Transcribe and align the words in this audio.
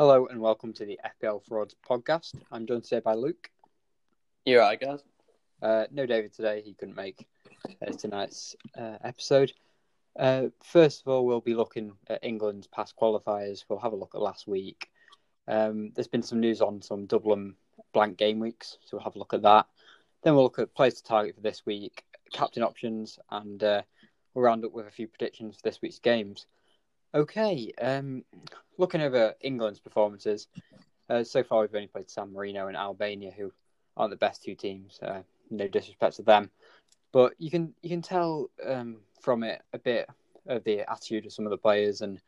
Hello 0.00 0.26
and 0.28 0.40
welcome 0.40 0.72
to 0.72 0.86
the 0.86 0.98
FPL 1.22 1.44
Frauds 1.44 1.76
podcast. 1.86 2.32
I'm 2.50 2.66
joined 2.66 2.84
today 2.84 3.00
by 3.00 3.12
Luke. 3.12 3.50
You're 4.46 4.62
right, 4.62 4.80
guys. 4.80 5.00
Uh, 5.60 5.84
no 5.90 6.06
David 6.06 6.32
today, 6.32 6.62
he 6.64 6.72
couldn't 6.72 6.96
make 6.96 7.26
uh, 7.86 7.92
tonight's 7.92 8.56
uh, 8.78 8.96
episode. 9.04 9.52
Uh, 10.18 10.44
first 10.64 11.02
of 11.02 11.08
all, 11.08 11.26
we'll 11.26 11.42
be 11.42 11.52
looking 11.52 11.92
at 12.08 12.24
England's 12.24 12.66
past 12.66 12.94
qualifiers. 12.96 13.66
We'll 13.68 13.78
have 13.80 13.92
a 13.92 13.96
look 13.96 14.14
at 14.14 14.22
last 14.22 14.48
week. 14.48 14.88
Um, 15.46 15.92
there's 15.94 16.08
been 16.08 16.22
some 16.22 16.40
news 16.40 16.62
on 16.62 16.80
some 16.80 17.04
Dublin 17.04 17.56
blank 17.92 18.16
game 18.16 18.40
weeks, 18.40 18.78
so 18.82 18.96
we'll 18.96 19.04
have 19.04 19.16
a 19.16 19.18
look 19.18 19.34
at 19.34 19.42
that. 19.42 19.66
Then 20.22 20.34
we'll 20.34 20.44
look 20.44 20.58
at 20.58 20.74
players 20.74 20.94
to 20.94 21.04
target 21.04 21.34
for 21.34 21.42
this 21.42 21.66
week, 21.66 22.04
captain 22.32 22.62
options, 22.62 23.18
and 23.30 23.62
uh, 23.62 23.82
we'll 24.32 24.46
round 24.46 24.64
up 24.64 24.72
with 24.72 24.86
a 24.86 24.90
few 24.90 25.08
predictions 25.08 25.56
for 25.56 25.62
this 25.62 25.82
week's 25.82 25.98
games. 25.98 26.46
Okay, 27.12 27.72
um, 27.80 28.24
looking 28.78 29.00
over 29.00 29.34
England's 29.40 29.80
performances, 29.80 30.46
uh, 31.08 31.24
so 31.24 31.42
far 31.42 31.62
we've 31.62 31.74
only 31.74 31.88
played 31.88 32.08
San 32.08 32.32
Marino 32.32 32.68
and 32.68 32.76
Albania, 32.76 33.32
who 33.36 33.52
aren't 33.96 34.12
the 34.12 34.16
best 34.16 34.44
two 34.44 34.54
teams. 34.54 35.00
Uh, 35.02 35.22
no 35.50 35.66
disrespect 35.66 36.16
to 36.16 36.22
them, 36.22 36.50
but 37.10 37.32
you 37.38 37.50
can 37.50 37.74
you 37.82 37.90
can 37.90 38.00
tell 38.00 38.48
um, 38.64 38.98
from 39.20 39.42
it 39.42 39.60
a 39.72 39.78
bit 39.78 40.08
of 40.46 40.62
the 40.62 40.88
attitude 40.88 41.26
of 41.26 41.32
some 41.32 41.46
of 41.46 41.50
the 41.50 41.58
players, 41.58 42.00
and 42.00 42.20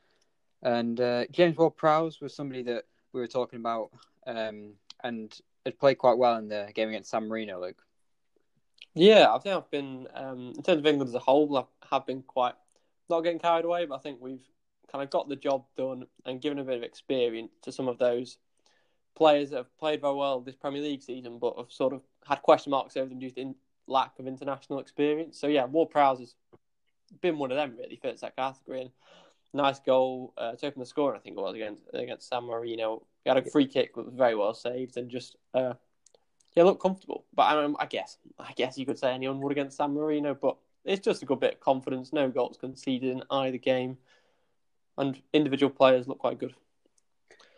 and 0.62 1.00
uh, 1.00 1.26
James 1.30 1.56
Ward-Prowse 1.56 2.20
was 2.20 2.34
somebody 2.34 2.64
that 2.64 2.84
we 3.12 3.20
were 3.20 3.28
talking 3.28 3.60
about, 3.60 3.90
um, 4.26 4.72
and 5.04 5.32
had 5.64 5.78
played 5.78 5.98
quite 5.98 6.18
well 6.18 6.36
in 6.38 6.48
the 6.48 6.68
game 6.74 6.88
against 6.88 7.10
San 7.10 7.28
Marino. 7.28 7.60
Luke. 7.60 7.80
Yeah, 8.94 9.32
I 9.32 9.38
think 9.38 9.54
I've 9.54 9.70
been 9.70 10.08
um, 10.12 10.54
in 10.56 10.62
terms 10.64 10.80
of 10.80 10.86
England 10.86 11.08
as 11.08 11.14
a 11.14 11.20
whole, 11.20 11.56
I 11.56 11.64
have 11.94 12.04
been 12.04 12.22
quite 12.22 12.54
not 13.08 13.20
getting 13.20 13.38
carried 13.38 13.64
away, 13.64 13.86
but 13.86 13.94
I 13.94 13.98
think 13.98 14.18
we've 14.20 14.44
kind 14.90 15.02
of 15.02 15.10
got 15.10 15.28
the 15.28 15.36
job 15.36 15.64
done 15.76 16.06
and 16.26 16.40
given 16.40 16.58
a 16.58 16.64
bit 16.64 16.76
of 16.76 16.82
experience 16.82 17.52
to 17.62 17.72
some 17.72 17.88
of 17.88 17.98
those 17.98 18.38
players 19.14 19.50
that 19.50 19.56
have 19.56 19.78
played 19.78 20.00
very 20.00 20.14
well 20.14 20.40
this 20.40 20.56
Premier 20.56 20.82
League 20.82 21.02
season, 21.02 21.38
but 21.38 21.56
have 21.56 21.70
sort 21.70 21.92
of 21.92 22.02
had 22.26 22.42
question 22.42 22.70
marks 22.70 22.96
over 22.96 23.08
them 23.08 23.18
due 23.18 23.30
to 23.30 23.54
lack 23.86 24.18
of 24.18 24.26
international 24.26 24.78
experience. 24.78 25.38
So 25.38 25.46
yeah, 25.46 25.64
Ward 25.64 25.90
Prowse 25.90 26.20
has 26.20 26.34
been 27.20 27.38
one 27.38 27.50
of 27.50 27.56
them 27.56 27.74
really 27.78 27.96
fits 27.96 28.22
that 28.22 28.36
category. 28.36 28.82
And 28.82 28.90
nice 29.52 29.80
goal 29.80 30.32
uh, 30.38 30.52
to 30.52 30.66
open 30.66 30.80
the 30.80 30.86
score, 30.86 31.14
I 31.14 31.18
think 31.18 31.36
it 31.36 31.40
was 31.40 31.54
against 31.54 31.82
against 31.92 32.28
San 32.28 32.44
Marino. 32.44 33.06
He 33.24 33.30
had 33.30 33.38
a 33.38 33.50
free 33.50 33.66
kick 33.66 33.94
that 33.94 34.06
was 34.06 34.14
very 34.14 34.34
well 34.34 34.54
saved 34.54 34.96
and 34.96 35.10
just 35.10 35.36
uh, 35.54 35.74
yeah, 36.54 36.64
looked 36.64 36.82
comfortable. 36.82 37.24
But 37.34 37.42
I, 37.78 37.86
guess 37.86 38.18
I 38.38 38.52
guess 38.52 38.76
you 38.76 38.86
could 38.86 38.98
say 38.98 39.12
anyone 39.12 39.40
would 39.40 39.52
against 39.52 39.76
San 39.76 39.94
Marino, 39.94 40.34
but 40.34 40.56
it's 40.84 41.04
just 41.04 41.22
a 41.22 41.26
good 41.26 41.40
bit 41.40 41.54
of 41.54 41.60
confidence. 41.60 42.12
No 42.12 42.28
goals 42.28 42.56
conceded 42.58 43.10
in 43.10 43.22
either 43.30 43.58
game 43.58 43.98
and 44.98 45.20
individual 45.32 45.70
players 45.70 46.08
look 46.08 46.18
quite 46.18 46.38
good. 46.38 46.54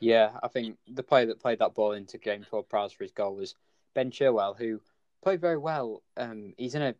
Yeah, 0.00 0.30
I 0.42 0.48
think 0.48 0.76
the 0.86 1.02
player 1.02 1.26
that 1.26 1.40
played 1.40 1.60
that 1.60 1.74
ball 1.74 1.92
into 1.92 2.18
James 2.18 2.46
Ward-Prowse 2.50 2.92
for 2.92 3.04
his 3.04 3.12
goal 3.12 3.36
was 3.36 3.54
Ben 3.94 4.10
Chilwell, 4.10 4.56
who 4.56 4.80
played 5.22 5.40
very 5.40 5.56
well. 5.56 6.02
Um, 6.16 6.52
he's 6.58 6.74
in 6.74 6.82
a 6.82 6.94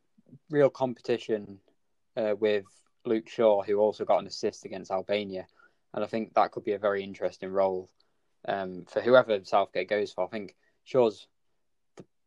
real 0.51 0.71
competition 0.71 1.59
uh, 2.17 2.35
with 2.39 2.65
Luke 3.05 3.29
Shaw, 3.29 3.63
who 3.63 3.79
also 3.79 4.05
got 4.05 4.21
an 4.21 4.27
assist 4.27 4.65
against 4.65 4.91
Albania, 4.91 5.47
and 5.93 6.03
I 6.03 6.07
think 6.07 6.35
that 6.35 6.53
could 6.53 6.65
be 6.65 6.73
a 6.73 6.79
very 6.79 7.03
interesting 7.03 7.51
role 7.51 7.91
um, 8.49 8.85
for 8.89 9.01
whoever 9.01 9.45
Southgate 9.45 9.89
goes 9.89 10.13
for. 10.13 10.25
I 10.25 10.29
think 10.29 10.55
Shaw's 10.85 11.27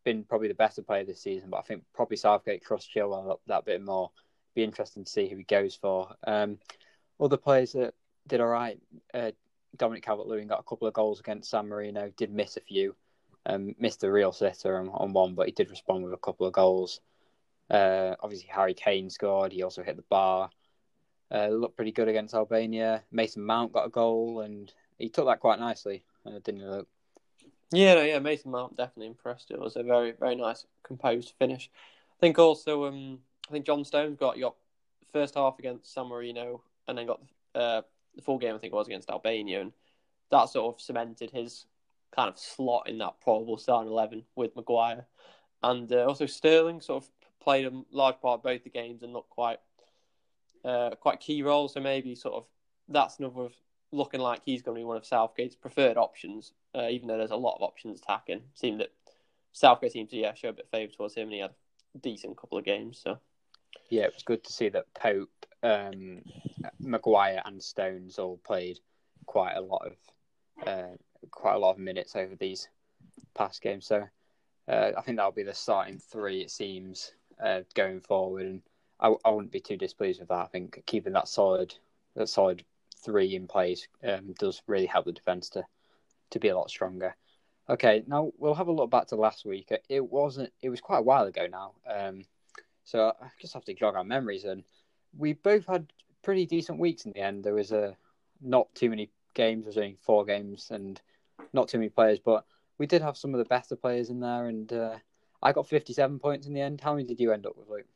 been 0.03 0.23
probably 0.23 0.47
the 0.47 0.53
better 0.53 0.81
player 0.81 1.03
this 1.03 1.21
season, 1.21 1.49
but 1.49 1.57
I 1.57 1.63
think 1.63 1.83
probably 1.93 2.17
Southgate 2.17 2.63
trusts 2.63 2.89
Chilwell 2.93 3.31
up 3.31 3.41
that 3.47 3.65
bit 3.65 3.83
more. 3.83 4.11
Be 4.55 4.63
interesting 4.63 5.03
to 5.03 5.11
see 5.11 5.27
who 5.27 5.37
he 5.37 5.43
goes 5.43 5.75
for. 5.75 6.15
Um, 6.25 6.59
other 7.19 7.37
players 7.37 7.73
that 7.73 7.93
did 8.27 8.41
all 8.41 8.47
right. 8.47 8.79
Uh, 9.13 9.31
Dominic 9.75 10.03
Calvert-Lewin 10.03 10.47
got 10.47 10.59
a 10.59 10.69
couple 10.69 10.87
of 10.87 10.93
goals 10.93 11.19
against 11.19 11.49
San 11.49 11.67
Marino. 11.67 12.11
Did 12.17 12.31
miss 12.31 12.57
a 12.57 12.61
few. 12.61 12.95
Um, 13.45 13.75
missed 13.79 14.03
a 14.03 14.11
real 14.11 14.31
sitter 14.33 14.77
on, 14.77 14.89
on, 14.89 15.13
one, 15.13 15.33
but 15.33 15.45
he 15.45 15.53
did 15.53 15.69
respond 15.69 16.03
with 16.03 16.13
a 16.13 16.17
couple 16.17 16.45
of 16.45 16.53
goals. 16.53 16.99
Uh, 17.69 18.15
obviously, 18.21 18.49
Harry 18.51 18.73
Kane 18.73 19.09
scored. 19.09 19.53
He 19.53 19.63
also 19.63 19.83
hit 19.83 19.95
the 19.95 20.03
bar. 20.09 20.49
Uh, 21.33 21.47
looked 21.47 21.75
pretty 21.75 21.91
good 21.91 22.07
against 22.07 22.33
Albania. 22.33 23.03
Mason 23.11 23.43
Mount 23.43 23.73
got 23.73 23.85
a 23.85 23.89
goal, 23.89 24.41
and 24.41 24.73
he 24.97 25.09
took 25.09 25.27
that 25.27 25.39
quite 25.39 25.59
nicely, 25.59 26.03
uh, 26.25 26.39
didn't 26.43 26.61
he, 26.61 26.65
Luke? 26.65 26.87
Yeah, 27.71 27.95
no, 27.95 28.01
yeah. 28.01 28.19
Mason 28.19 28.51
Mount 28.51 28.75
definitely 28.75 29.07
impressed. 29.07 29.51
It 29.51 29.59
was 29.59 29.75
a 29.75 29.83
very, 29.83 30.11
very 30.11 30.35
nice, 30.35 30.65
composed 30.83 31.33
finish. 31.37 31.69
I 32.17 32.19
think 32.19 32.39
also, 32.39 32.85
um, 32.85 33.19
I 33.47 33.51
think 33.51 33.65
John 33.65 33.83
Stones 33.85 34.17
got 34.17 34.37
your 34.37 34.55
first 35.11 35.35
half 35.35 35.59
against 35.59 35.93
San 35.93 36.07
Marino 36.07 36.61
and 36.87 36.97
then 36.97 37.07
got 37.07 37.21
uh, 37.55 37.81
the 38.15 38.21
full 38.21 38.37
game. 38.37 38.55
I 38.55 38.57
think 38.57 38.73
it 38.73 38.75
was 38.75 38.87
against 38.87 39.09
Albania, 39.09 39.61
and 39.61 39.73
that 40.31 40.49
sort 40.49 40.75
of 40.75 40.81
cemented 40.81 41.31
his 41.31 41.65
kind 42.15 42.29
of 42.29 42.39
slot 42.39 42.87
in 42.89 42.97
that 42.99 43.19
probable 43.21 43.57
starting 43.57 43.91
eleven 43.91 44.23
with 44.35 44.55
Maguire, 44.55 45.05
and 45.63 45.91
uh, 45.91 46.05
also 46.05 46.25
Sterling 46.25 46.81
sort 46.81 47.03
of 47.03 47.09
played 47.41 47.65
a 47.65 47.83
large 47.91 48.19
part 48.19 48.39
of 48.39 48.43
both 48.43 48.63
the 48.63 48.69
games 48.69 49.03
and 49.03 49.13
looked 49.13 49.29
quite 49.29 49.59
uh, 50.65 50.91
quite 50.91 51.19
key 51.19 51.43
role. 51.43 51.67
So 51.67 51.79
maybe 51.79 52.15
sort 52.15 52.35
of 52.35 52.45
that's 52.89 53.19
another 53.19 53.41
of 53.41 53.53
looking 53.91 54.19
like 54.19 54.41
he's 54.43 54.61
going 54.61 54.75
to 54.75 54.79
be 54.79 54.85
one 54.85 54.97
of 54.97 55.05
Southgate's 55.05 55.55
preferred 55.55 55.97
options, 55.97 56.51
uh, 56.75 56.87
even 56.89 57.07
though 57.07 57.17
there's 57.17 57.31
a 57.31 57.35
lot 57.35 57.55
of 57.55 57.61
options 57.61 58.01
attacking. 58.01 58.41
Seemed 58.53 58.81
that 58.81 58.91
Southgate 59.53 59.93
seemed 59.93 60.09
to 60.09 60.17
yeah 60.17 60.33
show 60.33 60.49
a 60.49 60.53
bit 60.53 60.65
of 60.65 60.71
favour 60.71 60.91
towards 60.91 61.15
him, 61.15 61.23
and 61.23 61.33
he 61.33 61.39
had 61.39 61.53
a 61.95 61.99
decent 61.99 62.37
couple 62.37 62.57
of 62.57 62.65
games. 62.65 62.99
So 63.03 63.19
yeah, 63.89 64.03
it 64.03 64.13
was 64.13 64.23
good 64.23 64.43
to 64.43 64.53
see 64.53 64.69
that 64.69 64.93
Pope, 64.93 65.45
um, 65.63 66.21
Maguire, 66.79 67.41
and 67.45 67.61
Stones 67.61 68.19
all 68.19 68.39
played 68.45 68.79
quite 69.25 69.55
a 69.55 69.61
lot 69.61 69.85
of 69.85 70.67
uh, 70.67 70.95
quite 71.31 71.55
a 71.55 71.59
lot 71.59 71.71
of 71.71 71.79
minutes 71.79 72.15
over 72.15 72.35
these 72.35 72.67
past 73.33 73.61
games. 73.61 73.85
So 73.85 74.07
uh, 74.67 74.91
I 74.97 75.01
think 75.01 75.17
that'll 75.17 75.31
be 75.31 75.43
the 75.43 75.53
starting 75.53 75.99
three. 75.99 76.41
It 76.41 76.51
seems 76.51 77.13
uh, 77.43 77.61
going 77.75 78.01
forward, 78.01 78.45
and 78.45 78.61
I, 78.99 79.13
I 79.23 79.29
wouldn't 79.29 79.51
be 79.51 79.59
too 79.59 79.77
displeased 79.77 80.19
with 80.19 80.29
that. 80.29 80.45
I 80.45 80.47
think 80.47 80.83
keeping 80.85 81.13
that 81.13 81.27
solid, 81.27 81.75
that 82.15 82.29
solid 82.29 82.63
three 83.03 83.35
in 83.35 83.47
place 83.47 83.87
um, 84.03 84.33
does 84.39 84.61
really 84.67 84.87
help 84.87 85.05
the 85.05 85.11
defense 85.11 85.49
to 85.49 85.63
to 86.31 86.39
be 86.39 86.49
a 86.49 86.57
lot 86.57 86.69
stronger. 86.69 87.15
Okay, 87.69 88.03
now 88.07 88.31
we'll 88.37 88.53
have 88.53 88.67
a 88.67 88.71
look 88.71 88.89
back 88.89 89.07
to 89.07 89.15
last 89.15 89.45
week. 89.45 89.71
It 89.89 90.05
wasn't. 90.05 90.51
It 90.61 90.69
was 90.69 90.81
quite 90.81 90.99
a 90.99 91.03
while 91.03 91.25
ago 91.25 91.47
now. 91.49 91.73
Um, 91.89 92.23
so 92.83 93.13
I 93.21 93.27
just 93.41 93.53
have 93.53 93.65
to 93.65 93.73
jog 93.73 93.95
our 93.95 94.03
memories, 94.03 94.45
and 94.45 94.63
we 95.15 95.33
both 95.33 95.65
had 95.65 95.91
pretty 96.23 96.45
decent 96.45 96.79
weeks 96.79 97.05
in 97.05 97.11
the 97.11 97.21
end. 97.21 97.43
There 97.43 97.53
was 97.53 97.71
a 97.71 97.95
not 98.41 98.73
too 98.75 98.89
many 98.89 99.09
games. 99.33 99.63
There 99.63 99.69
was 99.69 99.77
only 99.77 99.97
four 100.01 100.25
games, 100.25 100.69
and 100.71 100.99
not 101.53 101.67
too 101.69 101.77
many 101.77 101.89
players, 101.89 102.19
but 102.19 102.45
we 102.77 102.87
did 102.87 103.01
have 103.01 103.17
some 103.17 103.33
of 103.33 103.39
the 103.39 103.45
better 103.45 103.75
players 103.75 104.09
in 104.09 104.19
there. 104.19 104.47
And 104.47 104.71
uh, 104.71 104.95
I 105.41 105.51
got 105.51 105.67
fifty-seven 105.67 106.19
points 106.19 106.47
in 106.47 106.53
the 106.53 106.61
end. 106.61 106.81
How 106.81 106.93
many 106.93 107.05
did 107.05 107.19
you 107.19 107.31
end 107.31 107.45
up 107.45 107.57
with, 107.57 107.69
Luke? 107.69 107.87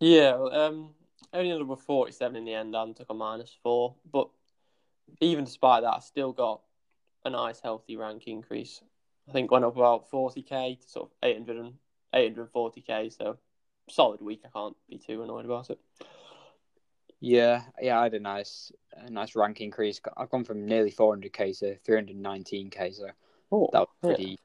Yeah, 0.00 0.32
um, 0.50 0.90
only 1.32 1.50
ended 1.50 1.62
up 1.62 1.68
with 1.68 1.80
forty-seven 1.80 2.36
in 2.36 2.44
the 2.44 2.54
end, 2.54 2.74
and 2.74 2.96
took 2.96 3.10
a 3.10 3.14
minus 3.14 3.54
four. 3.62 3.94
But 4.10 4.28
even 5.20 5.44
despite 5.44 5.82
that, 5.82 5.94
I 5.94 6.00
still 6.00 6.32
got 6.32 6.62
a 7.24 7.30
nice, 7.30 7.60
healthy 7.60 7.96
rank 7.96 8.26
increase. 8.26 8.82
I 9.28 9.32
think 9.32 9.50
went 9.50 9.64
up 9.64 9.76
about 9.76 10.10
forty 10.10 10.42
k 10.42 10.78
to 10.80 10.88
sort 10.88 11.10
of 11.10 11.12
800 11.22 11.72
840k. 12.14 13.16
So 13.16 13.38
solid 13.88 14.20
week. 14.20 14.42
I 14.44 14.48
can't 14.48 14.76
be 14.88 14.98
too 14.98 15.22
annoyed 15.22 15.44
about 15.44 15.70
it. 15.70 15.78
Yeah, 17.24 17.62
yeah, 17.80 18.00
I 18.00 18.02
had 18.02 18.14
a 18.14 18.18
nice, 18.18 18.72
a 18.96 19.08
nice 19.08 19.36
rank 19.36 19.60
increase. 19.60 20.00
I've 20.16 20.28
gone 20.28 20.42
from 20.42 20.66
nearly 20.66 20.90
400k 20.90 21.56
to 21.60 21.76
319k, 21.88 22.96
so 22.96 23.10
oh, 23.52 23.70
that 23.72 23.78
was 23.78 23.88
pretty. 24.02 24.40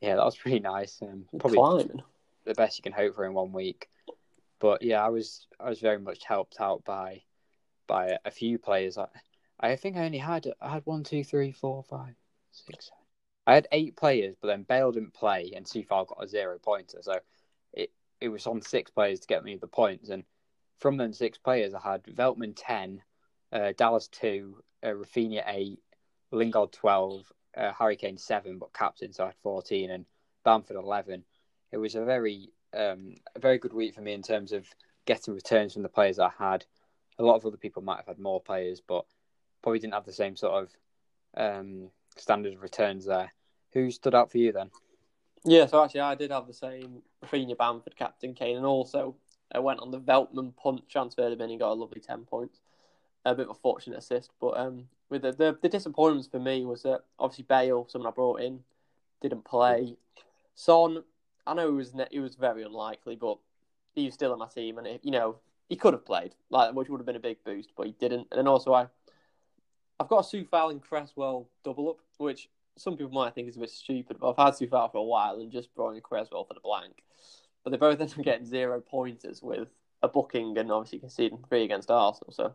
Yeah. 0.00 0.08
yeah, 0.08 0.16
that 0.16 0.24
was 0.24 0.38
pretty 0.38 0.60
nice. 0.60 0.98
Um, 1.02 1.26
probably 1.38 1.58
Climbing. 1.58 2.02
the 2.46 2.54
best 2.54 2.78
you 2.78 2.82
can 2.82 2.92
hope 2.94 3.16
for 3.16 3.26
in 3.26 3.34
one 3.34 3.52
week. 3.52 3.90
But 4.60 4.80
yeah, 4.80 5.04
I 5.04 5.10
was 5.10 5.46
I 5.60 5.68
was 5.68 5.80
very 5.80 5.98
much 5.98 6.24
helped 6.24 6.58
out 6.58 6.82
by 6.86 7.20
by 7.86 8.16
a 8.24 8.30
few 8.30 8.58
players. 8.58 8.96
I, 8.96 9.08
I 9.60 9.76
think 9.76 9.98
I 9.98 10.06
only 10.06 10.16
had 10.16 10.50
I 10.58 10.70
had 10.70 10.86
one, 10.86 11.04
two, 11.04 11.24
three, 11.24 11.52
four, 11.52 11.82
five, 11.82 12.14
six. 12.50 12.86
Seven. 12.86 12.98
I 13.46 13.54
had 13.56 13.68
eight 13.72 13.94
players, 13.94 14.36
but 14.40 14.48
then 14.48 14.62
Bale 14.62 14.92
didn't 14.92 15.12
play, 15.12 15.52
and 15.54 15.66
Coufal 15.66 16.06
got 16.06 16.24
a 16.24 16.28
zero 16.28 16.58
pointer. 16.58 17.00
So 17.02 17.18
it, 17.74 17.90
it 18.22 18.30
was 18.30 18.46
on 18.46 18.62
six 18.62 18.90
players 18.90 19.20
to 19.20 19.26
get 19.26 19.44
me 19.44 19.56
the 19.56 19.66
points, 19.66 20.08
and 20.08 20.24
from 20.78 20.96
them 20.96 21.12
six 21.12 21.38
players, 21.38 21.74
I 21.74 21.80
had 21.80 22.04
Veltman 22.04 22.54
ten, 22.56 23.02
uh, 23.52 23.72
Dallas 23.76 24.08
two, 24.08 24.62
uh, 24.82 24.88
Raphinha 24.88 25.42
eight, 25.46 25.80
Lingard 26.30 26.72
twelve, 26.72 27.30
uh, 27.56 27.72
Harry 27.78 27.96
Kane 27.96 28.18
seven, 28.18 28.58
but 28.58 28.72
captain, 28.72 29.12
so 29.12 29.24
I 29.24 29.26
had 29.28 29.36
fourteen, 29.42 29.90
and 29.90 30.04
Bamford 30.44 30.76
eleven. 30.76 31.24
It 31.70 31.78
was 31.78 31.94
a 31.94 32.04
very 32.04 32.50
um, 32.74 33.14
a 33.34 33.38
very 33.38 33.58
good 33.58 33.72
week 33.72 33.94
for 33.94 34.00
me 34.00 34.12
in 34.12 34.22
terms 34.22 34.52
of 34.52 34.66
getting 35.04 35.34
returns 35.34 35.72
from 35.72 35.82
the 35.82 35.88
players 35.88 36.18
I 36.18 36.30
had. 36.38 36.64
A 37.18 37.22
lot 37.22 37.36
of 37.36 37.46
other 37.46 37.56
people 37.56 37.82
might 37.82 37.98
have 37.98 38.06
had 38.06 38.18
more 38.18 38.40
players, 38.40 38.80
but 38.80 39.04
probably 39.62 39.78
didn't 39.78 39.94
have 39.94 40.06
the 40.06 40.12
same 40.12 40.36
sort 40.36 40.64
of 40.64 40.70
um, 41.36 41.90
standard 42.16 42.54
of 42.54 42.62
returns 42.62 43.04
there. 43.04 43.32
Who 43.72 43.90
stood 43.90 44.14
out 44.14 44.30
for 44.30 44.38
you 44.38 44.52
then? 44.52 44.70
Yeah, 45.44 45.66
so 45.66 45.82
actually, 45.82 46.00
I 46.00 46.14
did 46.14 46.30
have 46.30 46.46
the 46.46 46.54
same 46.54 47.02
Raphinha 47.24 47.56
Bamford, 47.56 47.96
Captain 47.96 48.34
Kane, 48.34 48.56
and 48.56 48.66
also 48.66 49.16
I 49.54 49.60
went 49.60 49.80
on 49.80 49.90
the 49.90 50.00
Veltman 50.00 50.56
punt, 50.56 50.88
transferred 50.88 51.32
him 51.32 51.40
in, 51.40 51.50
and 51.50 51.60
got 51.60 51.72
a 51.72 51.74
lovely 51.74 52.00
10 52.00 52.24
points. 52.24 52.60
a 53.24 53.34
bit 53.34 53.48
of 53.48 53.56
a 53.56 53.60
fortunate 53.60 53.98
assist. 53.98 54.30
But 54.40 54.56
um, 54.58 54.88
with 55.08 55.22
the, 55.22 55.32
the, 55.32 55.58
the 55.60 55.68
disappointments 55.68 56.28
for 56.28 56.40
me 56.40 56.64
was 56.64 56.82
that 56.82 57.02
obviously 57.18 57.44
Bale, 57.48 57.86
someone 57.88 58.10
I 58.10 58.14
brought 58.14 58.40
in, 58.40 58.60
didn't 59.20 59.44
play. 59.44 59.96
Son, 60.54 61.04
I 61.46 61.54
know 61.54 61.68
it 61.68 61.72
was 61.72 61.94
he 62.10 62.18
was 62.20 62.34
very 62.34 62.62
unlikely, 62.62 63.16
but 63.16 63.38
he 63.94 64.06
was 64.06 64.14
still 64.14 64.32
on 64.32 64.38
my 64.38 64.48
team, 64.48 64.78
and 64.78 64.86
it, 64.86 65.00
you 65.02 65.10
know 65.10 65.36
he 65.68 65.76
could 65.76 65.94
have 65.94 66.04
played, 66.04 66.34
like 66.50 66.74
which 66.74 66.88
would 66.88 67.00
have 67.00 67.06
been 67.06 67.16
a 67.16 67.20
big 67.20 67.42
boost, 67.44 67.72
but 67.76 67.86
he 67.86 67.92
didn't. 67.92 68.28
And 68.30 68.38
then 68.38 68.46
also 68.46 68.74
I, 68.74 68.88
I've 69.98 70.08
got 70.08 70.18
a 70.18 70.36
Coufal 70.36 70.70
and 70.70 70.82
Cresswell 70.82 71.48
double 71.64 71.88
up, 71.90 71.98
which 72.18 72.48
some 72.76 72.96
people 72.96 73.12
might 73.12 73.34
think 73.34 73.48
is 73.48 73.56
a 73.56 73.60
bit 73.60 73.70
stupid, 73.70 74.18
but 74.20 74.30
I've 74.30 74.36
had 74.36 74.54
Coufal 74.54 74.92
for 74.92 74.98
a 74.98 75.02
while 75.02 75.40
and 75.40 75.50
just 75.50 75.74
brought 75.74 75.94
in 75.94 76.00
Cresswell 76.00 76.44
for 76.44 76.54
the 76.54 76.60
blank. 76.60 77.02
But 77.64 77.70
they 77.70 77.76
both 77.76 78.00
end 78.00 78.14
up 78.16 78.24
getting 78.24 78.46
zero 78.46 78.80
pointers 78.80 79.42
with 79.42 79.68
a 80.02 80.08
booking 80.08 80.56
and 80.58 80.70
obviously 80.72 80.98
conceding 80.98 81.44
three 81.48 81.64
against 81.64 81.90
Arsenal. 81.90 82.32
So 82.32 82.54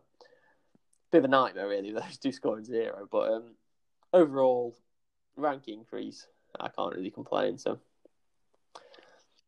bit 1.10 1.18
of 1.18 1.24
a 1.24 1.28
nightmare 1.28 1.68
really. 1.68 1.92
Those 1.92 2.18
two 2.18 2.32
scoring 2.32 2.64
zero, 2.64 3.08
but 3.10 3.32
um, 3.32 3.54
overall 4.12 4.76
rank 5.36 5.68
increase, 5.68 6.26
I 6.58 6.68
can't 6.68 6.94
really 6.94 7.10
complain. 7.10 7.58
So 7.58 7.78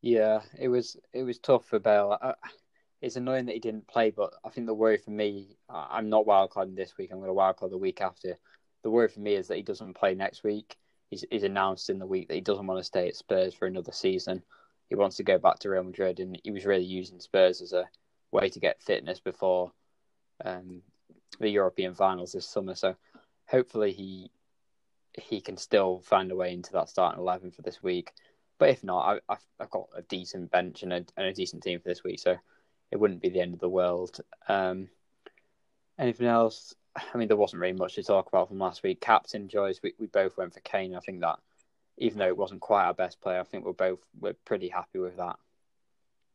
yeah, 0.01 0.41
it 0.59 0.69
was 0.69 0.97
it 1.13 1.23
was 1.23 1.39
tough 1.39 1.67
for 1.67 1.79
Bale. 1.79 2.17
I, 2.21 2.35
it's 3.03 3.17
annoying 3.17 3.47
that 3.47 3.55
he 3.55 3.61
didn't 3.61 3.89
play, 3.89 4.11
but 4.11 4.35
I 4.45 4.51
think 4.51 4.67
the 4.67 4.75
worry 4.75 4.99
for 4.99 5.11
me, 5.11 5.57
I'm 5.69 6.11
not 6.11 6.27
wildcarding 6.27 6.77
this 6.77 6.99
week. 6.99 7.11
I'm 7.11 7.19
going 7.19 7.31
to 7.31 7.35
wildcard 7.35 7.71
the 7.71 7.79
week 7.79 8.03
after. 8.03 8.39
The 8.83 8.91
worry 8.91 9.09
for 9.09 9.21
me 9.21 9.35
is 9.35 9.49
that 9.49 9.57
he 9.57 9.63
doesn't 9.63 9.95
play 9.95 10.15
next 10.15 10.45
week. 10.45 10.77
He's, 11.09 11.25
he's 11.31 11.43
announced 11.43 11.89
in 11.91 11.99
the 11.99 12.07
week 12.07 12.29
that 12.29 12.35
he 12.35 12.41
doesn't 12.41 12.67
want 12.67 12.79
to 12.79 12.85
stay 12.85 13.09
at 13.09 13.17
Spurs 13.17 13.55
for 13.55 13.67
another 13.67 13.93
season. 13.93 14.43
He 14.91 14.97
wants 14.97 15.17
to 15.17 15.23
go 15.23 15.39
back 15.39 15.61
to 15.61 15.71
Real 15.71 15.85
Madrid, 15.85 16.19
and 16.19 16.39
he 16.43 16.51
was 16.51 16.67
really 16.67 16.85
using 16.85 17.21
Spurs 17.21 17.63
as 17.63 17.73
a 17.73 17.89
way 18.33 18.51
to 18.51 18.61
get 18.61 18.83
fitness 18.83 19.21
before 19.21 19.73
um, 20.45 20.83
the 21.39 21.49
European 21.49 21.95
finals 21.95 22.33
this 22.33 22.49
summer. 22.49 22.75
So 22.75 22.97
hopefully 23.47 23.93
he 23.93 24.31
he 25.15 25.41
can 25.41 25.57
still 25.57 26.01
find 26.01 26.31
a 26.31 26.37
way 26.37 26.53
into 26.53 26.73
that 26.73 26.89
starting 26.89 27.21
eleven 27.21 27.53
for 27.53 27.63
this 27.63 27.83
week. 27.83 28.13
But 28.59 28.71
if 28.71 28.85
not, 28.85 29.23
I, 29.29 29.37
have 29.61 29.71
got 29.71 29.89
a 29.97 30.03
decent 30.03 30.51
bench 30.51 30.83
and 30.83 30.93
a, 30.93 30.97
and 31.17 31.27
a 31.27 31.33
decent 31.33 31.63
team 31.63 31.81
for 31.81 31.89
this 31.89 32.05
week, 32.05 32.19
so 32.19 32.37
it 32.91 32.99
wouldn't 32.99 33.23
be 33.23 33.31
the 33.31 33.41
end 33.41 33.55
of 33.55 33.61
the 33.61 33.69
world. 33.69 34.21
Um, 34.49 34.89
anything 35.99 36.27
else? 36.27 36.75
I 36.97 37.17
mean, 37.17 37.29
there 37.29 37.37
wasn't 37.37 37.63
really 37.63 37.79
much 37.79 37.95
to 37.95 38.03
talk 38.03 38.27
about 38.27 38.49
from 38.49 38.59
last 38.59 38.83
week. 38.83 39.01
Captain 39.01 39.49
Joyce, 39.49 39.81
we, 39.83 39.95
we 39.99 40.09
both 40.09 40.37
went 40.37 40.53
for 40.53 40.61
Kane. 40.61 40.95
I 40.95 41.01
think 41.01 41.21
that 41.21 41.39
even 42.01 42.19
though 42.19 42.27
it 42.27 42.37
wasn't 42.37 42.63
quite 42.63 42.85
our 42.85 42.95
best 42.95 43.21
player, 43.21 43.39
I 43.39 43.45
think 43.45 43.65
we're 43.65 43.73
both 43.73 44.01
we're 44.19 44.33
pretty 44.33 44.69
happy 44.69 44.99
with 44.99 45.19
that. 45.19 45.37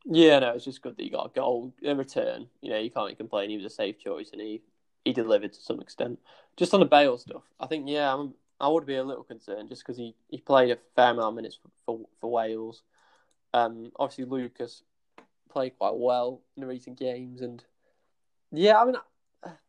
Yeah, 0.06 0.38
no, 0.40 0.52
it's 0.52 0.64
just 0.64 0.84
good 0.84 0.96
that 0.96 1.04
you 1.04 1.10
got 1.10 1.26
a 1.26 1.34
goal 1.34 1.74
in 1.82 1.98
return. 1.98 2.48
You 2.62 2.70
know, 2.70 2.78
you 2.78 2.92
can't 2.92 3.18
complain. 3.18 3.50
He 3.50 3.58
was 3.58 3.66
a 3.66 3.76
safe 3.76 4.00
choice, 4.00 4.30
and 4.32 4.40
he 4.40 4.62
he 5.04 5.12
delivered 5.12 5.54
to 5.54 5.60
some 5.62 5.82
extent. 5.82 6.20
Just 6.56 6.74
on 6.74 6.80
the 6.80 6.86
Bale 6.86 7.18
stuff, 7.18 7.42
I 7.60 7.66
think 7.66 7.90
yeah, 7.90 8.14
I'm, 8.14 8.36
i 8.60 8.68
would 8.68 8.86
be 8.86 8.96
a 8.96 9.04
little 9.04 9.24
concerned 9.24 9.70
just 9.70 9.82
because 9.82 9.98
he, 9.98 10.16
he 10.30 10.38
played 10.38 10.72
a 10.72 10.78
fair 10.96 11.12
amount 11.12 11.30
of 11.30 11.36
minutes 11.36 11.58
for 11.86 12.00
for, 12.22 12.32
Wales. 12.32 12.84
Um, 13.54 13.92
obviously 13.98 14.26
Lucas 14.26 14.84
played 15.50 15.78
quite 15.78 15.96
well 15.96 16.42
in 16.56 16.62
the 16.62 16.68
recent 16.68 17.00
games, 17.00 17.42
and 17.42 17.64
yeah, 18.52 18.80
I 18.80 18.86
mean, 18.86 18.96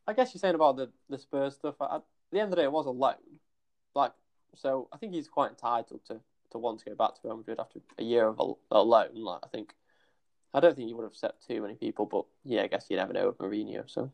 I 0.07 0.13
guess 0.13 0.33
you're 0.33 0.39
saying 0.39 0.55
about 0.55 0.77
the 0.77 0.91
the 1.09 1.17
Spurs 1.17 1.55
stuff. 1.55 1.75
At 1.81 2.03
the 2.31 2.39
end 2.39 2.45
of 2.45 2.49
the 2.51 2.57
day, 2.57 2.63
it 2.65 2.71
was 2.71 2.85
a 2.85 2.91
loan, 2.91 3.15
like 3.95 4.11
so. 4.55 4.87
I 4.91 4.97
think 4.97 5.13
he's 5.13 5.27
quite 5.27 5.51
entitled 5.51 6.01
to 6.07 6.19
to 6.51 6.57
want 6.57 6.79
to 6.79 6.85
go 6.85 6.95
back 6.95 7.15
to 7.15 7.21
Real 7.23 7.37
Madrid 7.37 7.59
after 7.59 7.79
a 7.97 8.03
year 8.03 8.27
of 8.27 8.39
a, 8.39 8.75
a 8.77 8.81
loan. 8.81 9.15
Like 9.15 9.41
I 9.43 9.47
think, 9.47 9.73
I 10.53 10.59
don't 10.59 10.75
think 10.75 10.87
he 10.87 10.93
would 10.93 11.03
have 11.03 11.11
upset 11.11 11.35
too 11.47 11.61
many 11.61 11.75
people, 11.75 12.05
but 12.05 12.25
yeah, 12.43 12.63
I 12.63 12.67
guess 12.67 12.87
you 12.89 12.97
never 12.97 13.13
know 13.13 13.27
with 13.27 13.37
Mourinho. 13.37 13.83
So 13.89 14.11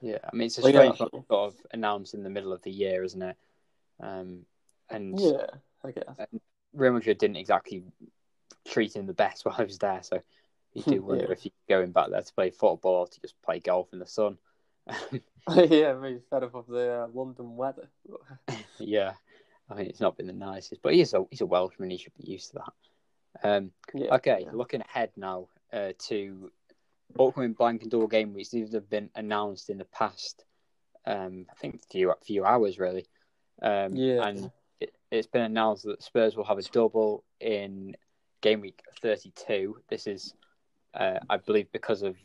yeah, 0.00 0.18
I 0.30 0.36
mean 0.36 0.46
it's 0.46 0.58
a 0.58 0.62
strange 0.62 1.00
yeah. 1.00 1.06
sort 1.08 1.24
of 1.30 1.54
announced 1.72 2.14
in 2.14 2.22
the 2.22 2.30
middle 2.30 2.52
of 2.52 2.62
the 2.62 2.70
year, 2.70 3.02
isn't 3.04 3.22
it? 3.22 3.36
Um, 4.00 4.44
and 4.90 5.18
yeah, 5.18 5.46
I 5.84 5.92
guess 5.92 6.04
Real 6.72 6.92
Madrid 6.92 7.18
didn't 7.18 7.36
exactly 7.36 7.84
treat 8.66 8.94
him 8.94 9.06
the 9.06 9.14
best 9.14 9.44
while 9.44 9.56
he 9.56 9.64
was 9.64 9.78
there, 9.78 10.02
so 10.02 10.20
you 10.74 10.82
do 10.82 11.02
wonder 11.02 11.24
yeah. 11.24 11.32
if 11.32 11.42
he's 11.42 11.52
going 11.68 11.92
back 11.92 12.10
there 12.10 12.22
to 12.22 12.34
play 12.34 12.50
football 12.50 12.94
or 12.94 13.06
to 13.06 13.20
just 13.20 13.40
play 13.42 13.60
golf 13.60 13.92
in 13.92 13.98
the 13.98 14.06
sun. 14.06 14.38
yeah, 15.48 15.94
maybe 15.94 16.20
fed 16.28 16.42
up 16.42 16.54
of 16.54 16.66
the 16.66 17.04
uh, 17.04 17.08
London 17.14 17.56
weather. 17.56 17.88
yeah, 18.78 19.14
I 19.70 19.74
mean 19.74 19.86
it's 19.86 20.00
not 20.00 20.16
been 20.16 20.26
the 20.26 20.32
nicest, 20.32 20.82
but 20.82 20.94
he's 20.94 21.14
a 21.14 21.24
he's 21.30 21.40
a 21.40 21.46
Welshman. 21.46 21.90
He 21.90 21.98
should 21.98 22.14
be 22.14 22.30
used 22.30 22.50
to 22.50 22.54
that. 22.54 23.48
Um, 23.48 23.72
yeah, 23.94 24.14
okay, 24.16 24.44
yeah. 24.44 24.50
looking 24.52 24.82
ahead 24.82 25.10
now 25.16 25.48
uh, 25.72 25.92
to 26.06 26.50
upcoming 27.18 27.52
blank 27.52 27.82
and 27.82 27.90
double 27.90 28.06
game 28.06 28.32
weeks. 28.32 28.50
These 28.50 28.74
have 28.74 28.88
been 28.90 29.10
announced 29.14 29.70
in 29.70 29.78
the 29.78 29.84
past. 29.86 30.44
Um, 31.06 31.46
I 31.50 31.54
think 31.54 31.82
few 31.90 32.12
few 32.24 32.44
hours 32.44 32.78
really. 32.78 33.06
Um, 33.62 33.94
yeah, 33.94 34.26
and 34.26 34.50
it, 34.80 34.94
has 35.10 35.26
been 35.26 35.42
announced 35.42 35.84
that 35.84 36.02
Spurs 36.02 36.36
will 36.36 36.44
have 36.44 36.58
a 36.58 36.62
double 36.62 37.24
in 37.40 37.96
game 38.40 38.60
week 38.60 38.82
32. 39.00 39.78
This 39.88 40.06
is 40.06 40.34
uh, 40.94 41.18
I 41.28 41.38
believe 41.38 41.70
because 41.72 42.02
of 42.02 42.16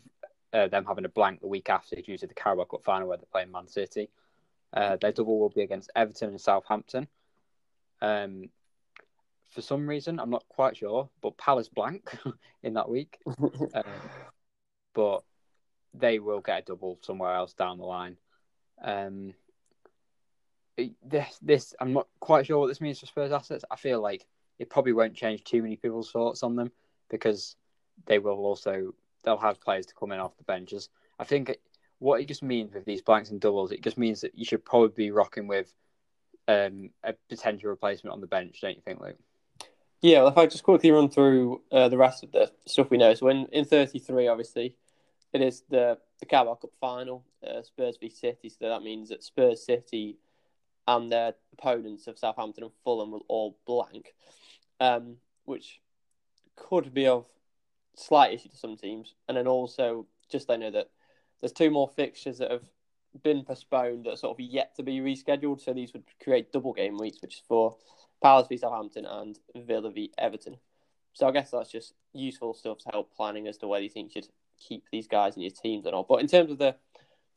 uh, 0.54 0.68
them 0.68 0.86
having 0.86 1.06
a 1.06 1.10
blank 1.10 1.42
the 1.42 1.48
week 1.48 1.70
after 1.70 1.96
due 1.96 2.18
to 2.18 2.28
the 2.28 2.34
Carabao 2.34 2.66
Cup 2.66 2.84
final 2.84 3.08
where 3.08 3.18
they're 3.18 3.26
playing 3.32 3.52
Man 3.52 3.68
City. 3.68 4.10
Uh, 4.74 4.98
their 4.98 5.12
double 5.12 5.40
will 5.40 5.50
be 5.50 5.62
against 5.62 5.92
Everton 5.96 6.30
and 6.30 6.42
Southampton. 6.42 7.08
Um, 8.02 8.50
for 9.50 9.62
some 9.62 9.88
reason, 9.88 10.20
I'm 10.20 10.30
not 10.30 10.48
quite 10.48 10.78
sure, 10.78 11.10
but 11.22 11.38
Palace 11.38 11.70
blank 11.70 12.12
in 12.64 12.74
that 12.76 12.90
week. 12.90 13.18
um, 13.28 13.84
but 14.94 15.24
they 15.94 16.20
will 16.20 16.42
get 16.42 16.60
a 16.60 16.66
double 16.66 17.00
somewhere 17.02 17.34
else 17.34 17.54
down 17.54 17.78
the 17.78 17.86
line. 17.86 18.18
Um, 18.84 19.34
this, 21.04 21.38
this, 21.42 21.76
I'm 21.80 21.94
not 21.94 22.08
quite 22.20 22.46
sure 22.46 22.60
what 22.60 22.68
this 22.68 22.82
means 22.82 23.00
for 23.00 23.06
Spurs 23.06 23.32
assets. 23.32 23.66
I 23.70 23.76
feel 23.76 24.02
like 24.02 24.26
it 24.60 24.70
probably 24.70 24.94
won't 24.94 25.16
change 25.16 25.44
too 25.44 25.62
many 25.62 25.76
people's 25.76 26.12
thoughts 26.12 26.44
on 26.44 26.56
them 26.56 26.72
because 27.10 27.56
they 28.06 28.20
will 28.20 28.38
also 28.38 28.94
they'll 29.24 29.38
have 29.38 29.60
players 29.60 29.86
to 29.88 29.96
come 29.96 30.12
in 30.12 30.20
off 30.20 30.38
the 30.38 30.44
benches. 30.44 30.90
I 31.18 31.24
think 31.26 31.58
what 31.98 32.22
it 32.22 32.28
just 32.28 32.44
means 32.44 32.74
with 32.74 32.86
these 32.86 33.02
blanks 33.02 33.32
and 33.32 33.42
doubles, 33.42 33.72
it 33.72 33.84
just 33.84 33.98
means 33.98 34.22
that 34.22 34.38
you 34.38 34.46
should 34.46 34.64
probably 34.64 35.06
be 35.06 35.12
rocking 35.12 35.48
with 35.48 35.74
um, 36.50 36.90
a 37.04 37.14
potential 37.30 37.70
replacement 37.70 38.12
on 38.12 38.22
the 38.22 38.28
bench, 38.28 38.60
don't 38.62 38.76
you 38.76 38.82
think, 38.82 39.00
Luke? 39.00 39.18
Yeah, 40.02 40.20
well, 40.20 40.30
if 40.30 40.38
I 40.38 40.48
just 40.48 40.64
quickly 40.64 40.90
run 40.90 41.10
through 41.10 41.62
uh, 41.72 41.90
the 41.90 41.98
rest 41.98 42.24
of 42.24 42.32
the 42.32 42.52
stuff 42.66 42.90
we 42.90 42.98
know. 42.98 43.14
So 43.14 43.28
in, 43.28 43.46
in 43.52 43.66
33, 43.66 44.28
obviously, 44.28 44.76
it 45.32 45.42
is 45.42 45.64
the, 45.70 46.00
the 46.20 46.26
Carabao 46.26 46.56
Cup 46.56 46.72
final, 46.82 47.24
uh, 47.48 47.62
Spurs 47.62 47.98
v 48.00 48.10
City. 48.10 48.50
So 48.50 48.68
that 48.68 48.82
means 48.82 49.10
that 49.10 49.24
Spurs 49.24 49.64
City 49.64 50.18
and 50.88 51.12
their 51.12 51.34
opponents 51.54 52.08
of 52.08 52.18
Southampton 52.18 52.64
and 52.64 52.74
Fulham 52.84 53.12
will 53.12 53.26
all 53.28 53.56
blank, 53.68 54.16
um, 54.80 55.18
which 55.46 55.82
could 56.56 56.94
be 56.96 57.06
of 57.06 57.26
slight 57.96 58.34
issue 58.34 58.50
to 58.50 58.58
some 58.58 58.76
teams. 58.76 59.14
And 59.28 59.38
then 59.38 59.46
also, 59.46 60.08
just 60.32 60.50
I 60.50 60.56
know 60.56 60.72
that 60.72 60.90
there's 61.42 61.52
two 61.52 61.70
more 61.70 61.90
fixtures 61.90 62.40
that 62.40 62.50
have 62.50 62.68
been 63.24 63.44
postponed 63.44 64.06
that 64.06 64.20
sort 64.20 64.36
of 64.36 64.40
yet 64.40 64.76
to 64.76 64.84
be 64.84 65.00
rescheduled. 65.00 65.62
So 65.62 65.74
these 65.74 65.94
would 65.94 66.04
create 66.24 66.52
double 66.52 66.74
game 66.74 66.98
weeks, 66.98 67.22
which 67.22 67.36
is 67.36 67.42
for 67.48 67.76
Palace 68.22 68.48
v 68.48 68.58
Southampton 68.58 69.06
and 69.06 69.40
Villa 69.56 69.92
v 69.92 70.12
Everton. 70.18 70.58
So 71.14 71.28
I 71.28 71.32
guess 71.32 71.52
that's 71.52 71.72
just 71.72 71.94
useful 72.14 72.54
stuff 72.54 72.80
to 72.80 72.90
help 72.92 73.14
planning 73.16 73.48
as 73.48 73.58
to 73.58 73.68
whether 73.68 73.84
you 73.84 73.90
think 73.90 74.16
you 74.16 74.22
should 74.22 74.32
keep 74.60 74.84
these 74.92 75.08
guys 75.08 75.36
in 75.36 75.42
your 75.42 75.52
teams 75.52 75.86
or 75.86 75.92
not. 75.92 76.08
But 76.08 76.22
in 76.22 76.28
terms 76.28 76.52
of 76.52 76.58
the 76.58 76.76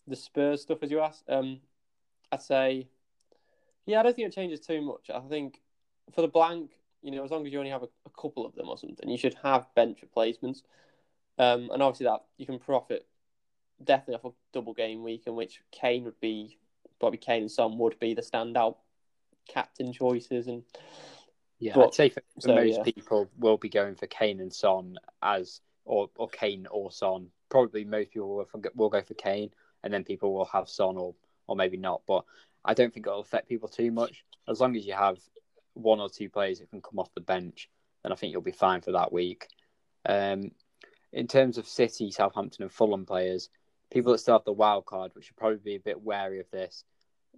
the 0.07 0.17
Spurs 0.17 0.63
stuff, 0.63 0.83
as 0.83 0.91
you 0.91 1.01
asked, 1.01 1.25
um, 1.29 1.61
I'd 2.33 2.43
say, 2.43 2.89
yeah, 3.87 4.01
I 4.01 4.03
don't 4.03 4.17
think 4.17 4.29
it 4.29 4.35
changes 4.35 4.61
too 4.61 4.83
much. 4.83 5.11
I 5.15 5.21
think 5.21 5.61
for 6.13 6.23
the 6.23 6.29
blank, 6.29 6.73
you 7.03 7.13
know, 7.13 7.25
as 7.25 7.31
long 7.31 7.47
as 7.47 7.53
you 7.53 7.59
only 7.59 7.71
have 7.71 7.85
a, 7.85 7.89
a 8.07 8.21
couple 8.21 8.45
of 8.45 8.55
them 8.55 8.69
or 8.69 8.77
something, 8.77 9.09
you 9.09 9.17
should 9.17 9.37
have 9.43 9.73
bench 9.77 9.99
replacements. 10.03 10.65
Um, 11.39 11.71
and 11.73 11.83
obviously 11.83 12.07
that 12.07 12.25
you 12.37 12.47
can 12.47 12.59
profit 12.59 13.07
definitely 13.83 14.15
off 14.15 14.33
a 14.33 14.37
double 14.53 14.75
game 14.75 15.03
week 15.03 15.25
in 15.27 15.35
which 15.35 15.61
Kane 15.71 16.05
would 16.05 16.21
be 16.21 16.59
probably 17.01 17.19
Kane 17.19 17.43
and 17.43 17.51
Son 17.51 17.79
would 17.79 17.99
be 17.99 18.15
the 18.15 18.23
standout 18.23 18.77
captain 19.49 19.93
choices 19.93 20.47
and 20.47 20.63
yeah, 21.59 21.75
but, 21.75 21.87
I'd 21.87 21.95
say 21.95 22.09
for, 22.09 22.23
for 22.35 22.41
so, 22.41 22.55
most 22.55 22.79
yeah. 22.79 22.83
people 22.83 23.31
will 23.39 23.57
be 23.57 23.69
going 23.69 23.95
for 23.95 24.07
Kane 24.07 24.41
and 24.41 24.53
Son 24.53 24.97
as 25.23 25.61
or 25.85 26.11
or 26.17 26.29
Kane 26.29 26.67
or 26.69 26.91
Son. 26.91 27.29
Probably 27.51 27.85
most 27.85 28.11
people 28.11 28.37
will, 28.37 28.47
will 28.75 28.89
go 28.89 29.03
for 29.03 29.15
Kane, 29.15 29.51
and 29.85 29.93
then 29.93 30.03
people 30.03 30.35
will 30.35 30.47
have 30.47 30.69
Son 30.69 30.97
or 30.97 31.15
or 31.47 31.55
maybe 31.55 31.77
not. 31.77 32.03
But 32.09 32.25
I 32.65 32.75
don't 32.75 32.93
think 32.93 33.07
it'll 33.07 33.21
affect 33.21 33.49
people 33.49 33.69
too 33.69 33.93
much 33.93 34.25
as 34.49 34.61
long 34.61 34.77
as 34.77 34.87
you 34.87 34.95
have 34.95 35.19
one 35.75 36.01
or 36.01 36.09
two 36.09 36.29
players 36.29 36.59
that 36.59 36.71
can 36.71 36.83
come 36.83 36.99
off 36.99 37.15
the 37.15 37.21
bench, 37.21 37.69
then 38.03 38.13
I 38.13 38.15
think 38.15 38.33
you'll 38.33 38.43
be 38.43 38.53
fine 38.53 38.81
for 38.81 38.93
that 38.93 39.13
week. 39.13 39.47
Um, 40.07 40.51
in 41.13 41.29
terms 41.29 41.59
of 41.59 41.69
City, 41.69 42.11
Southampton, 42.11 42.65
and 42.65 42.73
Fulham 42.73 43.07
players, 43.07 43.49
people 43.93 44.13
that 44.13 44.19
still 44.19 44.35
have 44.35 44.45
the 44.45 44.53
wild 44.53 44.87
card, 44.87 45.13
which 45.15 45.27
should 45.27 45.37
probably 45.37 45.59
be 45.59 45.77
a 45.77 45.81
bit 45.81 46.03
wary 46.03 46.41
of 46.41 46.51
this. 46.51 46.85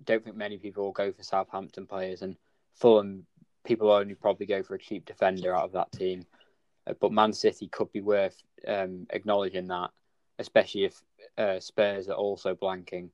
Don't 0.04 0.24
think 0.24 0.36
many 0.36 0.58
people 0.58 0.84
will 0.84 0.92
go 0.92 1.12
for 1.12 1.22
Southampton 1.22 1.86
players, 1.86 2.22
and 2.22 2.36
Fulham 2.74 3.26
people 3.64 3.90
only 3.90 4.14
probably 4.14 4.46
go 4.46 4.62
for 4.62 4.74
a 4.74 4.78
cheap 4.78 5.04
defender 5.04 5.54
out 5.54 5.64
of 5.64 5.72
that 5.72 5.92
team. 5.92 6.24
Uh, 6.86 6.94
but 7.00 7.12
Man 7.12 7.32
City 7.32 7.68
could 7.68 7.90
be 7.92 8.00
worth 8.00 8.42
um, 8.68 9.06
acknowledging 9.10 9.68
that, 9.68 9.90
especially 10.38 10.84
if 10.84 11.02
uh, 11.38 11.60
Spurs 11.60 12.08
are 12.08 12.14
also 12.14 12.54
blanking. 12.54 13.10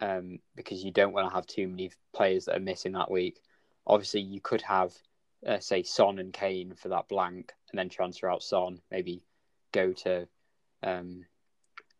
um, 0.00 0.38
because 0.56 0.84
you 0.84 0.90
don't 0.90 1.12
want 1.12 1.28
to 1.28 1.34
have 1.34 1.46
too 1.46 1.68
many 1.68 1.90
players 2.12 2.46
that 2.46 2.56
are 2.56 2.60
missing 2.60 2.92
that 2.92 3.10
week. 3.10 3.40
Obviously, 3.86 4.20
you 4.20 4.40
could 4.40 4.62
have, 4.62 4.92
uh, 5.46 5.58
say, 5.58 5.82
Son 5.82 6.18
and 6.18 6.32
Kane 6.32 6.74
for 6.74 6.88
that 6.88 7.08
blank, 7.08 7.52
and 7.70 7.78
then 7.78 7.88
transfer 7.88 8.28
out 8.28 8.42
Son, 8.42 8.80
maybe 8.90 9.22
go 9.72 9.92
to 9.92 10.26
um, 10.82 11.24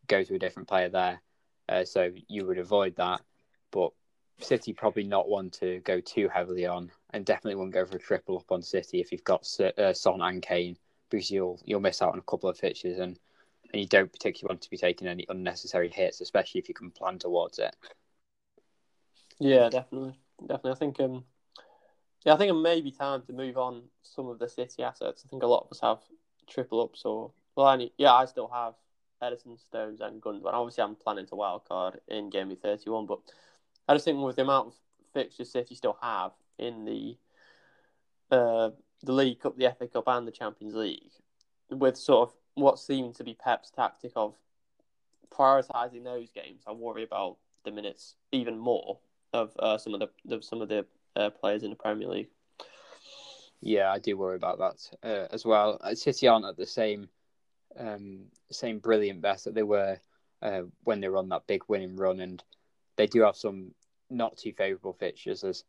go 0.08 0.22
to 0.22 0.34
a 0.34 0.38
different 0.38 0.68
player 0.68 0.88
there. 0.88 1.22
Uh, 1.68 1.84
so 1.84 2.10
you 2.28 2.46
would 2.46 2.58
avoid 2.58 2.96
that. 2.96 3.20
But 3.70 3.92
City 4.38 4.72
probably 4.72 5.04
not 5.04 5.28
one 5.28 5.50
to 5.50 5.80
go 5.80 6.00
too 6.00 6.28
heavily 6.28 6.66
on, 6.66 6.90
and 7.10 7.24
definitely 7.24 7.56
won't 7.56 7.72
go 7.72 7.86
for 7.86 7.96
a 7.96 8.00
triple 8.00 8.38
up 8.38 8.50
on 8.50 8.62
City 8.62 9.00
if 9.00 9.12
you've 9.12 9.24
got 9.24 9.48
uh, 9.78 9.92
Son 9.92 10.20
and 10.20 10.42
Kane, 10.42 10.76
because 11.08 11.30
you'll 11.30 11.60
you'll 11.64 11.80
miss 11.80 12.02
out 12.02 12.12
on 12.12 12.18
a 12.18 12.22
couple 12.22 12.48
of 12.48 12.58
fixtures, 12.58 12.98
and 12.98 13.18
and 13.72 13.80
you 13.80 13.88
don't 13.88 14.12
particularly 14.12 14.52
want 14.52 14.62
to 14.62 14.70
be 14.70 14.76
taking 14.76 15.08
any 15.08 15.26
unnecessary 15.28 15.88
hits, 15.88 16.20
especially 16.20 16.60
if 16.60 16.68
you 16.68 16.74
can 16.74 16.90
plan 16.90 17.18
towards 17.18 17.58
it. 17.58 17.74
Yeah, 19.38 19.68
definitely, 19.68 20.14
definitely. 20.40 20.72
I 20.72 20.74
think 20.76 21.00
um, 21.00 21.24
yeah, 22.24 22.34
I 22.34 22.36
think 22.36 22.50
it 22.50 22.54
may 22.54 22.80
be 22.80 22.90
time 22.90 23.22
to 23.22 23.32
move 23.32 23.58
on 23.58 23.82
some 24.02 24.28
of 24.28 24.38
the 24.38 24.48
City 24.48 24.82
assets. 24.82 25.24
I 25.24 25.28
think 25.28 25.42
a 25.42 25.46
lot 25.46 25.64
of 25.64 25.72
us 25.72 25.80
have 25.80 25.98
triple 26.48 26.82
ups 26.82 27.04
or 27.04 27.32
well, 27.56 27.66
I 27.66 27.90
yeah, 27.98 28.12
I 28.12 28.24
still 28.26 28.48
have 28.48 28.74
Ederson, 29.24 29.58
Stones, 29.58 30.00
and 30.00 30.20
Gundogan. 30.20 30.52
Obviously, 30.52 30.84
I'm 30.84 30.94
planning 30.94 31.26
to 31.26 31.34
wildcard 31.34 31.98
in 32.08 32.30
game 32.30 32.48
week 32.48 32.60
31, 32.62 33.06
but 33.06 33.20
I 33.88 33.94
just 33.94 34.04
think 34.04 34.22
with 34.22 34.36
the 34.36 34.42
amount 34.42 34.68
of 34.68 34.74
fixtures 35.12 35.50
City 35.50 35.74
still 35.74 35.96
have 36.00 36.32
in 36.58 36.84
the 36.84 37.16
uh, 38.30 38.70
the 39.02 39.12
League 39.12 39.40
Cup, 39.40 39.56
the 39.56 39.74
FA 39.78 39.86
Cup, 39.86 40.04
and 40.08 40.26
the 40.26 40.32
Champions 40.32 40.74
League, 40.74 41.12
with 41.70 41.96
sort 41.96 42.28
of 42.28 42.34
what 42.54 42.78
seemed 42.78 43.14
to 43.16 43.24
be 43.24 43.34
Pep's 43.34 43.70
tactic 43.70 44.12
of 44.16 44.34
prioritising 45.30 46.04
those 46.04 46.30
games, 46.30 46.62
I 46.66 46.72
worry 46.72 47.02
about 47.02 47.36
the 47.64 47.70
minutes 47.70 48.14
even 48.32 48.58
more 48.58 48.98
of 49.32 49.52
uh, 49.58 49.78
some 49.78 49.94
of 49.94 50.00
the, 50.00 50.42
some 50.42 50.62
of 50.62 50.68
the 50.68 50.86
uh, 51.16 51.30
players 51.30 51.62
in 51.62 51.70
the 51.70 51.76
Premier 51.76 52.08
League. 52.08 52.28
Yeah, 53.60 53.90
I 53.90 53.98
do 53.98 54.16
worry 54.16 54.36
about 54.36 54.58
that 54.58 54.90
uh, 55.02 55.28
as 55.32 55.44
well. 55.44 55.80
City 55.94 56.28
aren't 56.28 56.44
at 56.44 56.56
the 56.56 56.66
same 56.66 57.08
um, 57.78 58.26
same 58.50 58.78
brilliant 58.78 59.20
best 59.20 59.44
that 59.44 59.54
they 59.54 59.62
were 59.62 59.98
uh, 60.42 60.62
when 60.84 61.00
they 61.00 61.08
were 61.08 61.16
on 61.16 61.28
that 61.30 61.46
big 61.46 61.62
winning 61.68 61.96
run, 61.96 62.20
and 62.20 62.42
they 62.96 63.06
do 63.06 63.22
have 63.22 63.36
some 63.36 63.72
not 64.10 64.36
too 64.36 64.52
favourable 64.52 64.92
fixtures. 64.92 65.44
As 65.44 65.64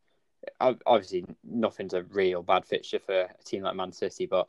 obviously 0.60 1.24
nothing's 1.44 1.94
a 1.94 2.02
real 2.04 2.42
bad 2.42 2.64
fixture 2.64 2.98
for 2.98 3.22
a 3.22 3.44
team 3.44 3.62
like 3.62 3.76
Man 3.76 3.92
City, 3.92 4.26
but 4.26 4.48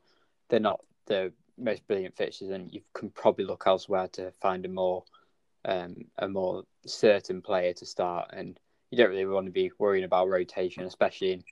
they're 0.50 0.60
not 0.60 0.82
the 1.06 1.32
most 1.58 1.88
brilliant 1.88 2.16
fixtures, 2.16 2.50
and 2.50 2.72
you 2.74 2.82
can 2.94 3.10
probably 3.10 3.46
look 3.46 3.64
elsewhere 3.66 4.08
to 4.10 4.32
find 4.32 4.66
a 4.66 4.70
more 4.70 5.04
um, 5.66 5.96
a 6.18 6.28
more 6.28 6.64
certain 6.86 7.42
player 7.42 7.74
to 7.74 7.86
start. 7.86 8.30
And 8.34 8.60
you 8.92 8.98
don't 8.98 9.10
really 9.10 9.26
want 9.26 9.48
to 9.48 9.52
be 9.52 9.72
worrying 9.80 10.06
about 10.06 10.30
rotation, 10.30 10.84
especially 10.84 11.32
in 11.32 11.44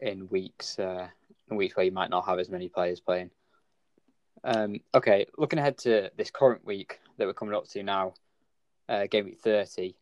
in 0.00 0.28
weeks 0.28 0.78
uh, 0.78 1.08
in 1.50 1.56
weeks 1.56 1.76
where 1.76 1.86
you 1.86 1.92
might 1.92 2.10
not 2.10 2.26
have 2.26 2.38
as 2.38 2.50
many 2.50 2.68
players 2.68 3.00
playing. 3.00 3.30
Um, 4.44 4.80
okay, 4.94 5.26
looking 5.38 5.58
ahead 5.58 5.78
to 5.78 6.10
this 6.16 6.30
current 6.30 6.64
week 6.66 7.00
that 7.16 7.26
we're 7.26 7.32
coming 7.32 7.54
up 7.54 7.66
to 7.68 7.82
now, 7.82 8.12
uh, 8.90 9.06
game 9.06 9.24
week 9.24 9.40
30, 9.40 9.96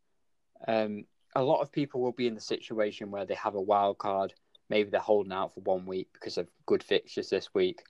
um, 0.66 1.04
a 1.36 1.42
lot 1.42 1.60
of 1.60 1.70
people 1.70 2.00
will 2.00 2.12
be 2.12 2.26
in 2.26 2.34
the 2.34 2.40
situation 2.40 3.12
where 3.12 3.24
they 3.24 3.34
have 3.34 3.54
a 3.54 3.60
wild 3.60 3.98
card. 3.98 4.34
Maybe 4.68 4.90
they're 4.90 5.00
holding 5.00 5.32
out 5.32 5.54
for 5.54 5.60
one 5.60 5.86
week 5.86 6.08
because 6.12 6.38
of 6.38 6.48
good 6.66 6.82
fixtures 6.82 7.30
this 7.30 7.54
week. 7.54 7.82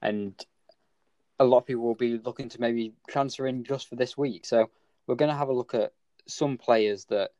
And 0.00 0.32
a 1.40 1.44
lot 1.44 1.58
of 1.58 1.66
people 1.66 1.82
will 1.82 1.96
be 1.96 2.18
looking 2.18 2.48
to 2.50 2.60
maybe 2.60 2.94
transfer 3.08 3.46
in 3.48 3.64
just 3.64 3.88
for 3.88 3.96
this 3.96 4.16
week. 4.16 4.46
So 4.46 4.70
we're 5.06 5.16
going 5.16 5.30
to 5.30 5.36
have 5.36 5.48
a 5.48 5.52
look 5.52 5.74
at 5.74 5.92
some 6.28 6.56
players 6.56 7.04
that 7.06 7.30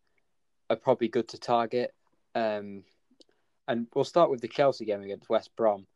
are 0.68 0.76
probably 0.76 1.08
good 1.08 1.28
to 1.28 1.38
target. 1.38 1.94
Um, 2.34 2.82
and 3.68 3.86
we'll 3.94 4.04
start 4.04 4.30
with 4.30 4.40
the 4.40 4.48
Chelsea 4.48 4.84
game 4.84 5.02
against 5.02 5.28
West 5.28 5.54
Brom. 5.56 5.86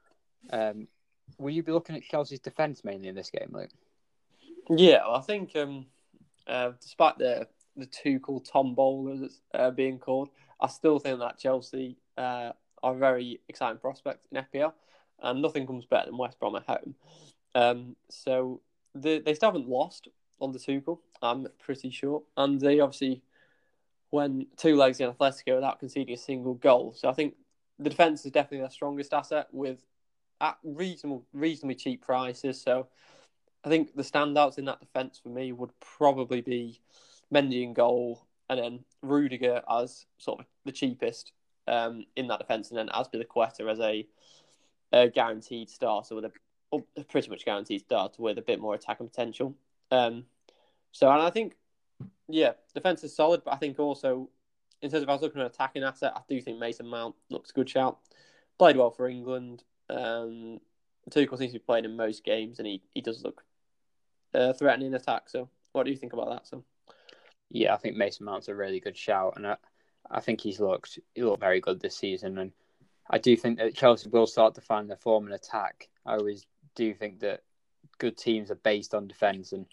Um, 0.50 0.86
will 1.38 1.50
you 1.50 1.62
be 1.62 1.72
looking 1.72 1.96
at 1.96 2.02
Chelsea's 2.02 2.40
defence 2.40 2.84
mainly 2.84 3.08
in 3.08 3.14
this 3.14 3.30
game, 3.30 3.50
Luke? 3.52 3.70
Yeah, 4.68 5.06
well, 5.06 5.16
I 5.16 5.20
think 5.20 5.56
um, 5.56 5.86
uh, 6.46 6.72
despite 6.80 7.18
the 7.18 7.48
the 7.76 7.86
two 7.86 8.20
called 8.20 8.44
Tom 8.44 8.74
bowlers 8.74 9.40
uh, 9.54 9.70
being 9.70 9.98
called, 9.98 10.28
I 10.60 10.66
still 10.68 10.98
think 10.98 11.18
that 11.20 11.38
Chelsea 11.38 11.96
uh, 12.18 12.52
are 12.82 12.94
a 12.94 12.98
very 12.98 13.40
exciting 13.48 13.78
prospect 13.78 14.26
in 14.30 14.44
FPL, 14.44 14.72
and 15.22 15.40
nothing 15.40 15.66
comes 15.66 15.86
better 15.86 16.06
than 16.06 16.18
West 16.18 16.38
Brom 16.38 16.56
at 16.56 16.64
home. 16.64 16.94
Um, 17.54 17.96
so 18.08 18.60
the, 18.94 19.22
they 19.24 19.34
still 19.34 19.48
haven't 19.48 19.68
lost 19.68 20.08
on 20.40 20.52
the 20.52 20.58
Tuchel, 20.58 20.98
I'm 21.22 21.46
pretty 21.58 21.90
sure, 21.90 22.22
and 22.36 22.60
they 22.60 22.80
obviously 22.80 23.22
went 24.10 24.56
two 24.56 24.76
legs 24.76 25.00
in 25.00 25.10
Atletico 25.10 25.56
without 25.56 25.78
conceding 25.78 26.14
a 26.14 26.18
single 26.18 26.54
goal. 26.54 26.94
So 26.96 27.08
I 27.08 27.12
think 27.12 27.34
the 27.78 27.90
defence 27.90 28.24
is 28.24 28.32
definitely 28.32 28.60
their 28.60 28.70
strongest 28.70 29.12
asset 29.12 29.46
with 29.52 29.84
at 30.40 30.56
reasonable, 30.62 31.24
reasonably 31.32 31.74
cheap 31.74 32.04
prices. 32.04 32.60
So 32.60 32.88
I 33.64 33.68
think 33.68 33.94
the 33.94 34.02
standouts 34.02 34.58
in 34.58 34.64
that 34.66 34.80
defence 34.80 35.20
for 35.22 35.28
me 35.28 35.52
would 35.52 35.70
probably 35.80 36.40
be 36.40 36.80
Mendy 37.32 37.62
in 37.62 37.74
goal, 37.74 38.26
and 38.48 38.58
then 38.58 38.84
Rudiger 39.02 39.62
as 39.70 40.06
sort 40.18 40.40
of 40.40 40.46
the 40.64 40.72
cheapest 40.72 41.32
um, 41.68 42.06
in 42.16 42.26
that 42.28 42.40
defence, 42.40 42.70
and 42.70 42.78
then 42.78 42.88
Azpilicueta 42.88 43.70
as 43.70 43.80
a, 43.80 44.06
a 44.92 45.08
guaranteed 45.08 45.70
starter 45.70 46.14
with 46.14 46.24
a, 46.24 46.32
a 46.96 47.04
pretty 47.04 47.30
much 47.30 47.44
guaranteed 47.44 47.82
starter 47.82 48.22
with 48.22 48.38
a 48.38 48.42
bit 48.42 48.60
more 48.60 48.74
attacking 48.74 49.08
potential. 49.08 49.54
Um, 49.90 50.24
so, 50.92 51.10
and 51.10 51.22
I 51.22 51.30
think, 51.30 51.54
yeah, 52.28 52.52
defence 52.74 53.04
is 53.04 53.14
solid, 53.14 53.42
but 53.44 53.54
I 53.54 53.56
think 53.56 53.78
also 53.78 54.28
in 54.82 54.90
terms 54.90 55.02
of 55.02 55.08
I 55.08 55.12
was 55.12 55.22
looking 55.22 55.40
at 55.40 55.46
attacking 55.46 55.82
asset, 55.82 56.12
I 56.16 56.20
do 56.28 56.40
think 56.40 56.58
Mason 56.58 56.86
Mount 56.86 57.14
looks 57.28 57.50
a 57.50 57.52
good 57.52 57.68
shout. 57.68 57.98
Played 58.58 58.76
well 58.76 58.90
for 58.90 59.08
England. 59.08 59.64
Um, 59.90 60.60
Tuchel 61.10 61.38
seems 61.38 61.52
to 61.52 61.58
be 61.58 61.64
playing 61.64 61.84
in 61.84 61.96
most 61.96 62.24
games, 62.24 62.58
and 62.58 62.66
he, 62.66 62.82
he 62.94 63.00
does 63.00 63.22
look 63.24 63.42
uh, 64.34 64.52
threatening 64.52 64.88
in 64.88 64.94
attack. 64.94 65.28
So, 65.28 65.48
what 65.72 65.84
do 65.84 65.90
you 65.90 65.96
think 65.96 66.12
about 66.12 66.30
that? 66.30 66.46
So, 66.46 66.64
yeah, 67.50 67.74
I 67.74 67.76
think 67.78 67.96
Mason 67.96 68.26
Mount's 68.26 68.48
a 68.48 68.54
really 68.54 68.80
good 68.80 68.96
shout, 68.96 69.34
and 69.36 69.46
I, 69.46 69.56
I 70.10 70.20
think 70.20 70.40
he's 70.40 70.60
looked 70.60 70.98
he 71.14 71.22
looked 71.22 71.40
very 71.40 71.60
good 71.60 71.80
this 71.80 71.96
season, 71.96 72.38
and 72.38 72.52
I 73.10 73.18
do 73.18 73.36
think 73.36 73.58
that 73.58 73.74
Chelsea 73.74 74.08
will 74.08 74.26
start 74.26 74.54
to 74.54 74.60
find 74.60 74.88
their 74.88 74.96
form 74.96 75.26
and 75.26 75.34
attack. 75.34 75.88
I 76.06 76.14
always 76.14 76.46
do 76.74 76.94
think 76.94 77.20
that 77.20 77.42
good 77.98 78.16
teams 78.16 78.50
are 78.50 78.56
based 78.56 78.94
on 78.94 79.08
defence, 79.08 79.52
and 79.52 79.66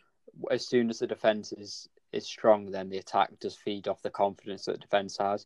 as 0.49 0.67
soon 0.67 0.89
as 0.89 0.99
the 0.99 1.07
defence 1.07 1.51
is 1.51 1.87
is 2.13 2.25
strong, 2.25 2.71
then 2.71 2.89
the 2.89 2.97
attack 2.97 3.37
does 3.39 3.55
feed 3.55 3.87
off 3.87 4.01
the 4.01 4.09
confidence 4.09 4.65
that 4.65 4.73
the 4.73 4.77
defence 4.79 5.17
has. 5.17 5.45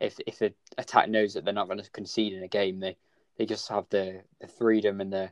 If 0.00 0.18
if 0.26 0.38
the 0.38 0.52
attack 0.76 1.08
knows 1.08 1.34
that 1.34 1.44
they're 1.44 1.54
not 1.54 1.68
going 1.68 1.82
to 1.82 1.90
concede 1.90 2.32
in 2.32 2.42
a 2.42 2.48
game, 2.48 2.80
they 2.80 2.96
they 3.40 3.46
just 3.46 3.70
have 3.70 3.86
the, 3.88 4.20
the 4.42 4.46
freedom 4.46 5.00
and 5.00 5.10
the 5.10 5.30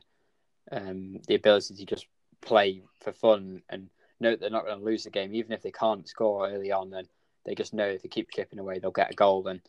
um, 0.71 1.19
the 1.27 1.35
ability 1.35 1.75
to 1.75 1.85
just 1.85 2.07
play 2.41 2.81
for 3.01 3.11
fun 3.13 3.61
and 3.69 3.87
know 4.19 4.35
they're 4.35 4.49
not 4.49 4.65
going 4.65 4.79
to 4.79 4.83
lose 4.83 5.03
the 5.03 5.11
game, 5.11 5.35
even 5.35 5.51
if 5.51 5.61
they 5.61 5.69
can't 5.69 6.09
score 6.09 6.49
early 6.49 6.71
on. 6.71 6.89
Then 6.89 7.03
they 7.45 7.53
just 7.53 7.71
know 7.71 7.85
if 7.85 8.01
they 8.01 8.09
keep 8.09 8.31
chipping 8.31 8.57
away, 8.57 8.79
they'll 8.79 8.89
get 8.89 9.11
a 9.11 9.15
goal. 9.15 9.45
And 9.45 9.61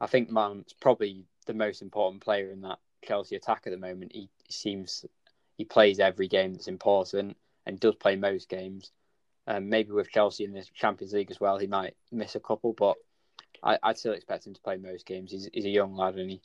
I 0.00 0.08
think 0.08 0.28
Mount's 0.28 0.72
probably 0.72 1.22
the 1.46 1.54
most 1.54 1.82
important 1.82 2.20
player 2.20 2.50
in 2.50 2.62
that 2.62 2.80
Chelsea 3.04 3.36
attack 3.36 3.62
at 3.64 3.70
the 3.70 3.78
moment. 3.78 4.10
He 4.12 4.28
seems 4.50 5.04
he 5.56 5.64
plays 5.64 6.00
every 6.00 6.26
game 6.26 6.52
that's 6.52 6.66
important 6.66 7.36
and 7.64 7.78
does 7.78 7.94
play 7.94 8.16
most 8.16 8.48
games. 8.48 8.90
Um, 9.46 9.68
maybe 9.68 9.92
with 9.92 10.10
Chelsea 10.10 10.42
in 10.42 10.52
the 10.52 10.66
Champions 10.74 11.12
League 11.12 11.30
as 11.30 11.38
well, 11.38 11.58
he 11.58 11.68
might 11.68 11.94
miss 12.10 12.34
a 12.34 12.40
couple, 12.40 12.72
but 12.72 12.96
I, 13.62 13.78
would 13.86 13.98
still 13.98 14.14
expect 14.14 14.48
him 14.48 14.54
to 14.54 14.60
play 14.62 14.78
most 14.78 15.06
games. 15.06 15.30
He's, 15.30 15.48
he's 15.52 15.66
a 15.66 15.70
young 15.70 15.94
lad 15.94 16.16
and 16.16 16.28
he 16.28 16.40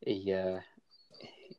he 0.00 0.32
uh, 0.32 0.60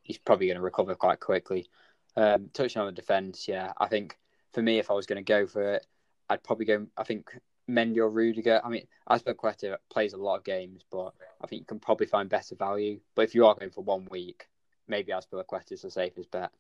he's 0.04 0.18
probably 0.18 0.48
going 0.48 0.58
to 0.58 0.64
recover 0.64 0.96
quite 0.96 1.20
quickly. 1.20 1.70
Um, 2.16 2.50
touching 2.54 2.82
on 2.82 2.88
the 2.88 2.92
defence, 2.92 3.48
yeah, 3.48 3.72
I 3.78 3.88
think 3.88 4.18
for 4.54 4.62
me, 4.62 4.80
if 4.80 4.92
I 4.92 4.94
was 4.94 5.06
going 5.06 5.24
to 5.24 5.28
go 5.28 5.48
for 5.48 5.76
it, 5.76 5.86
I'd 6.30 6.44
probably 6.44 6.66
go. 6.66 6.88
I 6.98 7.04
think 7.04 7.30
Mendy 7.70 7.98
or 7.98 8.10
Rudiger. 8.10 8.62
I 8.64 8.70
mean, 8.70 8.88
Azpilicueta 9.10 9.78
plays 9.92 10.14
a 10.14 10.18
lot 10.18 10.38
of 10.38 10.44
games, 10.44 10.84
but 10.92 11.14
I 11.42 11.48
think 11.48 11.62
you 11.62 11.66
can 11.66 11.80
probably 11.80 12.08
find 12.08 12.30
better 12.30 12.56
value. 12.56 13.00
But 13.16 13.24
if 13.24 13.36
you 13.36 13.46
are 13.46 13.56
going 13.56 13.72
for 13.72 13.84
one 13.84 14.08
week, 14.10 14.48
maybe 14.88 15.12
Azpilicueta 15.12 15.72
is 15.72 15.82
the 15.82 15.92
safest 15.92 16.32
bet. 16.32 16.52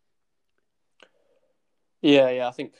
Yeah, 2.01 2.29
yeah, 2.29 2.47
I 2.47 2.51
think 2.51 2.73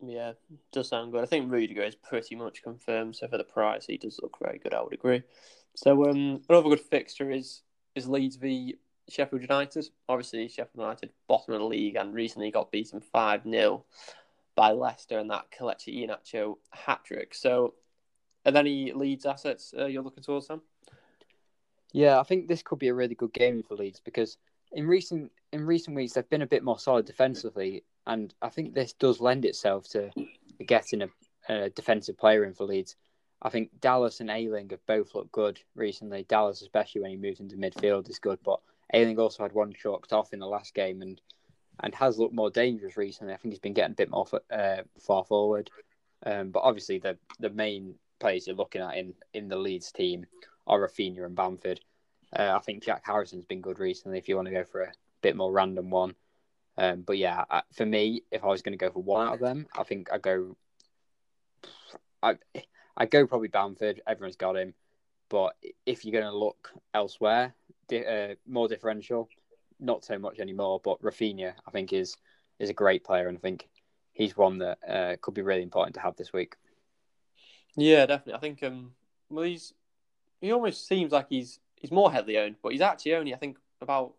yeah, 0.00 0.32
does 0.72 0.88
sound 0.88 1.12
good. 1.12 1.22
I 1.22 1.26
think 1.26 1.50
Rudiger 1.50 1.82
is 1.82 1.94
pretty 1.96 2.34
much 2.36 2.62
confirmed. 2.62 3.16
So 3.16 3.28
for 3.28 3.38
the 3.38 3.44
price, 3.44 3.86
he 3.86 3.96
does 3.96 4.20
look 4.22 4.36
very 4.40 4.58
good. 4.58 4.74
I 4.74 4.82
would 4.82 4.92
agree. 4.92 5.22
So 5.74 6.08
um, 6.08 6.42
another 6.48 6.68
good 6.68 6.80
fixture 6.80 7.30
is 7.30 7.62
is 7.98 8.08
Leeds 8.08 8.36
v 8.36 8.76
Sheffield 9.08 9.42
United. 9.42 9.88
Obviously, 10.08 10.48
Sheffield 10.48 10.76
United 10.76 11.10
bottom 11.26 11.54
of 11.54 11.60
the 11.60 11.66
league 11.66 11.96
and 11.96 12.14
recently 12.14 12.50
got 12.50 12.72
beaten 12.72 13.00
five 13.00 13.42
0 13.42 13.84
by 14.54 14.72
Leicester 14.72 15.18
and 15.18 15.30
that 15.30 15.50
Kelechi 15.50 16.08
Iheanacho 16.08 16.56
hat 16.70 17.04
trick. 17.04 17.34
So, 17.34 17.74
are 18.46 18.52
there 18.52 18.60
any 18.60 18.92
Leeds 18.92 19.26
assets 19.26 19.74
uh, 19.78 19.86
you're 19.86 20.02
looking 20.02 20.22
towards, 20.22 20.46
Sam? 20.46 20.62
Yeah, 21.92 22.20
I 22.20 22.22
think 22.22 22.48
this 22.48 22.62
could 22.62 22.78
be 22.78 22.88
a 22.88 22.94
really 22.94 23.14
good 23.14 23.32
game 23.32 23.62
for 23.62 23.74
Leeds 23.74 24.00
because 24.04 24.36
in 24.72 24.86
recent 24.86 25.30
in 25.52 25.64
recent 25.64 25.96
weeks 25.96 26.12
they've 26.12 26.28
been 26.28 26.42
a 26.42 26.46
bit 26.46 26.64
more 26.64 26.78
solid 26.78 27.06
defensively, 27.06 27.84
and 28.06 28.34
I 28.42 28.48
think 28.48 28.74
this 28.74 28.92
does 28.92 29.20
lend 29.20 29.44
itself 29.44 29.88
to 29.90 30.10
getting 30.66 31.02
a, 31.02 31.08
a 31.48 31.70
defensive 31.70 32.18
player 32.18 32.44
in 32.44 32.54
for 32.54 32.64
Leeds. 32.64 32.96
I 33.40 33.50
think 33.50 33.80
Dallas 33.80 34.20
and 34.20 34.30
Ayling 34.30 34.70
have 34.70 34.84
both 34.86 35.14
looked 35.14 35.32
good 35.32 35.60
recently. 35.74 36.24
Dallas, 36.28 36.62
especially 36.62 37.02
when 37.02 37.10
he 37.10 37.16
moves 37.16 37.40
into 37.40 37.56
midfield, 37.56 38.10
is 38.10 38.18
good. 38.18 38.38
But 38.44 38.60
Ayling 38.92 39.18
also 39.18 39.44
had 39.44 39.52
one 39.52 39.72
chalked 39.72 40.12
off 40.12 40.32
in 40.32 40.40
the 40.40 40.46
last 40.46 40.74
game 40.74 41.02
and 41.02 41.20
and 41.80 41.94
has 41.94 42.18
looked 42.18 42.34
more 42.34 42.50
dangerous 42.50 42.96
recently. 42.96 43.32
I 43.32 43.36
think 43.36 43.52
he's 43.52 43.60
been 43.60 43.74
getting 43.74 43.92
a 43.92 43.96
bit 43.96 44.10
more 44.10 44.26
uh, 44.52 44.82
far 44.98 45.24
forward. 45.24 45.70
Um, 46.26 46.50
but 46.50 46.60
obviously, 46.60 46.98
the 46.98 47.16
the 47.38 47.50
main 47.50 47.94
players 48.18 48.46
you're 48.46 48.56
looking 48.56 48.82
at 48.82 48.96
in, 48.96 49.14
in 49.32 49.48
the 49.48 49.56
Leeds 49.56 49.92
team 49.92 50.26
are 50.66 50.80
Raphinha 50.80 51.24
and 51.24 51.36
Bamford. 51.36 51.80
Uh, 52.36 52.52
I 52.56 52.58
think 52.58 52.82
Jack 52.82 53.06
Harrison's 53.06 53.44
been 53.44 53.60
good 53.60 53.78
recently. 53.78 54.18
If 54.18 54.28
you 54.28 54.36
want 54.36 54.48
to 54.48 54.54
go 54.54 54.64
for 54.64 54.82
a 54.82 54.92
bit 55.22 55.36
more 55.36 55.52
random 55.52 55.90
one, 55.90 56.14
um, 56.76 57.02
but 57.02 57.16
yeah, 57.16 57.44
for 57.72 57.86
me, 57.86 58.22
if 58.30 58.44
I 58.44 58.48
was 58.48 58.62
going 58.62 58.76
to 58.76 58.84
go 58.84 58.90
for 58.90 59.02
one 59.02 59.28
out 59.28 59.34
of 59.34 59.40
them, 59.40 59.66
I 59.76 59.84
think 59.84 60.12
I 60.12 60.18
go. 60.18 60.56
I 62.22 62.36
I 62.98 63.06
go 63.06 63.26
probably 63.26 63.48
Bamford. 63.48 64.02
Everyone's 64.06 64.36
got 64.36 64.56
him, 64.56 64.74
but 65.30 65.54
if 65.86 66.04
you're 66.04 66.20
going 66.20 66.30
to 66.30 66.36
look 66.36 66.70
elsewhere, 66.92 67.54
di- 67.86 68.04
uh, 68.04 68.34
more 68.46 68.66
differential, 68.68 69.28
not 69.78 70.04
so 70.04 70.18
much 70.18 70.40
anymore. 70.40 70.80
But 70.82 71.00
Raphinha, 71.00 71.54
I 71.66 71.70
think 71.70 71.92
is 71.92 72.16
is 72.58 72.70
a 72.70 72.74
great 72.74 73.04
player, 73.04 73.28
and 73.28 73.38
I 73.38 73.40
think 73.40 73.68
he's 74.12 74.36
one 74.36 74.58
that 74.58 74.78
uh, 74.86 75.16
could 75.22 75.34
be 75.34 75.42
really 75.42 75.62
important 75.62 75.94
to 75.94 76.00
have 76.00 76.16
this 76.16 76.32
week. 76.32 76.56
Yeah, 77.76 78.04
definitely. 78.06 78.34
I 78.34 78.40
think 78.40 78.62
um, 78.64 78.92
well, 79.30 79.44
he's 79.44 79.72
he 80.40 80.52
almost 80.52 80.88
seems 80.88 81.12
like 81.12 81.28
he's 81.28 81.60
he's 81.76 81.92
more 81.92 82.10
heavily 82.10 82.36
owned, 82.36 82.56
but 82.62 82.72
he's 82.72 82.80
actually 82.80 83.14
only 83.14 83.32
I 83.32 83.38
think 83.38 83.58
about 83.80 84.14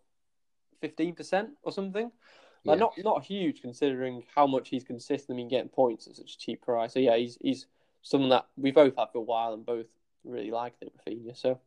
fifteen 0.80 1.14
percent 1.14 1.50
or 1.64 1.74
something. 1.74 2.12
Like 2.64 2.78
yeah. 2.78 2.80
not 2.80 2.94
not 3.00 3.26
huge 3.26 3.62
considering 3.62 4.24
how 4.34 4.48
much 4.48 4.70
he's 4.70 4.86
consistently 4.86 5.42
been 5.42 5.50
getting 5.50 5.70
points 5.70 6.08
at 6.08 6.16
such 6.16 6.36
a 6.36 6.38
cheap 6.38 6.62
price. 6.62 6.94
So 6.94 7.00
yeah, 7.00 7.18
he's 7.18 7.38
he's 7.42 7.68
someone 8.02 8.30
that 8.30 8.48
we 8.58 8.72
both 8.72 8.96
had 8.98 9.12
for 9.12 9.20
a 9.20 9.22
while 9.22 9.54
and 9.54 9.66
both 9.66 9.88
really 10.24 10.52
liked 10.52 10.82
it, 10.82 10.94
Raphinha. 10.98 11.38
So 11.38 11.60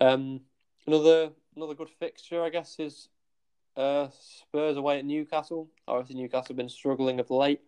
um, 0.00 0.40
another 0.86 1.30
another 1.56 1.74
good 1.74 1.90
fixture, 1.90 2.42
I 2.42 2.50
guess, 2.50 2.76
is 2.78 3.08
uh, 3.76 4.08
Spurs 4.10 4.76
away 4.76 4.98
at 4.98 5.04
Newcastle. 5.04 5.68
Obviously, 5.86 6.20
Newcastle 6.20 6.48
have 6.48 6.56
been 6.56 6.68
struggling 6.68 7.20
of 7.20 7.30
late, 7.30 7.60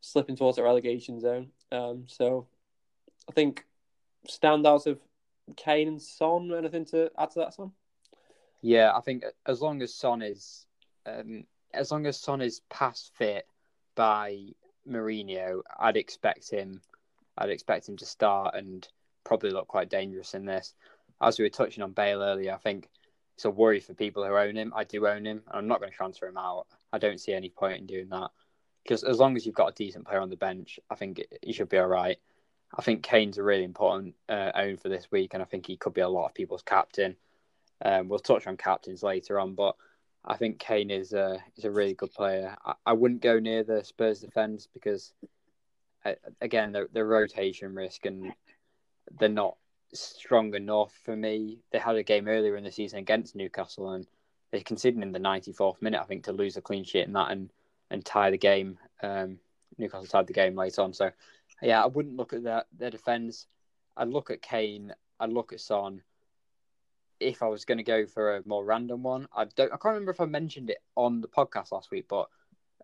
slipping 0.00 0.36
towards 0.36 0.56
the 0.56 0.62
relegation 0.62 1.20
zone. 1.20 1.48
Um, 1.70 2.04
so 2.06 2.46
I 3.28 3.32
think 3.32 3.66
standouts 4.28 4.86
of 4.86 4.98
Kane 5.56 5.88
and 5.88 6.02
Son. 6.02 6.52
Anything 6.56 6.84
to 6.86 7.10
add 7.18 7.30
to 7.32 7.40
that, 7.40 7.54
Sam? 7.54 7.72
Yeah, 8.60 8.92
I 8.96 9.00
think 9.00 9.24
as 9.46 9.60
long 9.60 9.82
as 9.82 9.94
Son 9.94 10.22
is, 10.22 10.66
um, 11.06 11.44
as 11.72 11.92
long 11.92 12.06
as 12.06 12.20
Son 12.20 12.40
is 12.40 12.60
past 12.68 13.12
fit 13.14 13.46
by 13.94 14.38
Mourinho, 14.88 15.60
I'd 15.78 15.96
expect 15.96 16.50
him. 16.50 16.80
I'd 17.38 17.50
expect 17.50 17.88
him 17.88 17.96
to 17.98 18.06
start 18.06 18.54
and 18.54 18.86
probably 19.24 19.50
look 19.50 19.68
quite 19.68 19.88
dangerous 19.88 20.34
in 20.34 20.44
this. 20.44 20.74
As 21.20 21.38
we 21.38 21.44
were 21.44 21.50
touching 21.50 21.82
on 21.82 21.92
Bale 21.92 22.22
earlier, 22.22 22.52
I 22.52 22.58
think 22.58 22.88
it's 23.34 23.44
a 23.44 23.50
worry 23.50 23.80
for 23.80 23.94
people 23.94 24.24
who 24.24 24.36
own 24.36 24.56
him. 24.56 24.72
I 24.74 24.84
do 24.84 25.06
own 25.06 25.24
him. 25.24 25.42
And 25.48 25.58
I'm 25.58 25.68
not 25.68 25.80
going 25.80 25.90
to 25.90 25.96
transfer 25.96 26.26
him 26.26 26.36
out. 26.36 26.66
I 26.92 26.98
don't 26.98 27.20
see 27.20 27.32
any 27.32 27.48
point 27.48 27.78
in 27.78 27.86
doing 27.86 28.08
that 28.10 28.30
because 28.88 29.04
as 29.04 29.18
long 29.18 29.36
as 29.36 29.44
you've 29.44 29.54
got 29.54 29.70
a 29.70 29.74
decent 29.74 30.06
player 30.06 30.20
on 30.20 30.30
the 30.30 30.36
bench, 30.36 30.80
I 30.88 30.94
think 30.94 31.22
you 31.42 31.52
should 31.52 31.68
be 31.68 31.76
all 31.76 31.86
right. 31.86 32.18
I 32.76 32.80
think 32.82 33.02
Kane's 33.02 33.36
a 33.36 33.42
really 33.42 33.64
important 33.64 34.14
uh, 34.28 34.52
own 34.54 34.78
for 34.78 34.88
this 34.88 35.10
week, 35.10 35.34
and 35.34 35.42
I 35.42 35.46
think 35.46 35.66
he 35.66 35.76
could 35.76 35.92
be 35.92 36.00
a 36.00 36.08
lot 36.08 36.26
of 36.26 36.34
people's 36.34 36.62
captain. 36.62 37.16
Um, 37.84 38.08
we'll 38.08 38.18
touch 38.18 38.46
on 38.46 38.56
captains 38.56 39.02
later 39.02 39.38
on, 39.38 39.54
but 39.54 39.76
I 40.24 40.36
think 40.36 40.58
Kane 40.58 40.90
is 40.90 41.12
a 41.12 41.42
is 41.56 41.64
a 41.64 41.70
really 41.70 41.94
good 41.94 42.12
player. 42.12 42.56
I, 42.64 42.74
I 42.86 42.92
wouldn't 42.94 43.20
go 43.20 43.38
near 43.38 43.62
the 43.62 43.84
Spurs 43.84 44.20
defense 44.20 44.68
because, 44.72 45.12
uh, 45.22 45.26
again, 46.40 46.72
the, 46.72 46.88
the 46.92 47.04
rotation 47.04 47.74
risk 47.74 48.06
and 48.06 48.32
they're 49.18 49.28
not 49.28 49.56
strong 49.94 50.54
enough 50.54 50.92
for 51.04 51.16
me. 51.16 51.58
They 51.72 51.78
had 51.78 51.96
a 51.96 52.02
game 52.02 52.28
earlier 52.28 52.56
in 52.56 52.64
the 52.64 52.72
season 52.72 52.98
against 52.98 53.36
Newcastle, 53.36 53.90
and 53.90 54.06
they 54.50 54.60
conceded 54.60 55.02
in 55.02 55.12
the 55.12 55.18
94th 55.18 55.80
minute, 55.80 56.00
I 56.00 56.04
think, 56.04 56.24
to 56.24 56.32
lose 56.32 56.56
a 56.56 56.62
clean 56.62 56.84
sheet 56.84 57.06
in 57.06 57.12
that 57.14 57.30
and 57.30 57.50
and 57.90 58.04
tie 58.04 58.30
the 58.30 58.38
game. 58.38 58.78
Um, 59.02 59.38
Newcastle 59.78 60.06
tied 60.06 60.26
the 60.26 60.32
game 60.32 60.56
late 60.56 60.78
on, 60.78 60.92
so 60.92 61.10
yeah, 61.62 61.82
I 61.82 61.86
wouldn't 61.86 62.16
look 62.16 62.32
at 62.32 62.42
their 62.42 62.64
their 62.76 62.90
defense. 62.90 63.46
I'd 63.96 64.08
look 64.08 64.30
at 64.30 64.42
Kane. 64.42 64.94
I'd 65.18 65.32
look 65.32 65.52
at 65.52 65.60
Son. 65.60 66.02
If 67.20 67.42
I 67.42 67.48
was 67.48 67.64
going 67.64 67.78
to 67.78 67.84
go 67.84 68.06
for 68.06 68.36
a 68.36 68.42
more 68.46 68.64
random 68.64 69.02
one, 69.02 69.26
I 69.34 69.44
don't. 69.44 69.72
I 69.72 69.76
can't 69.76 69.94
remember 69.94 70.12
if 70.12 70.20
I 70.20 70.26
mentioned 70.26 70.70
it 70.70 70.78
on 70.96 71.20
the 71.20 71.28
podcast 71.28 71.72
last 71.72 71.90
week, 71.90 72.06
but 72.08 72.28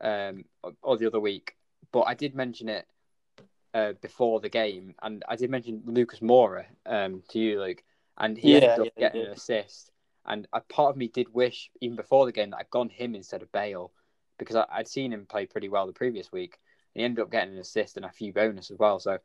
um, 0.00 0.44
or 0.82 0.96
the 0.96 1.06
other 1.06 1.20
week, 1.20 1.56
but 1.92 2.02
I 2.02 2.14
did 2.14 2.34
mention 2.34 2.68
it 2.68 2.86
uh, 3.74 3.92
before 4.00 4.40
the 4.40 4.48
game, 4.48 4.94
and 5.02 5.24
I 5.28 5.36
did 5.36 5.50
mention 5.50 5.82
Lucas 5.84 6.20
Moura 6.20 6.64
um, 6.86 7.22
to 7.30 7.38
you, 7.38 7.60
Luke, 7.60 7.82
and 8.16 8.38
he 8.38 8.52
yeah, 8.52 8.58
ended 8.58 8.86
up 8.86 8.92
yeah, 8.96 9.08
getting 9.08 9.26
an 9.26 9.32
assist. 9.32 9.90
And 10.26 10.48
a 10.54 10.60
part 10.60 10.90
of 10.90 10.96
me 10.96 11.08
did 11.08 11.34
wish, 11.34 11.70
even 11.82 11.96
before 11.96 12.24
the 12.24 12.32
game, 12.32 12.50
that 12.50 12.58
I'd 12.58 12.70
gone 12.70 12.88
him 12.88 13.14
instead 13.14 13.42
of 13.42 13.52
Bale, 13.52 13.92
because 14.38 14.56
I, 14.56 14.64
would 14.78 14.88
seen 14.88 15.12
him 15.12 15.26
play 15.26 15.44
pretty 15.44 15.68
well 15.68 15.86
the 15.86 15.92
previous 15.92 16.32
week 16.32 16.58
he 16.94 17.02
ended 17.02 17.22
up 17.22 17.30
getting 17.30 17.54
an 17.54 17.60
assist 17.60 17.96
and 17.96 18.06
a 18.06 18.10
few 18.10 18.32
bonus 18.32 18.70
as 18.70 18.78
well. 18.78 18.98
So 18.98 19.18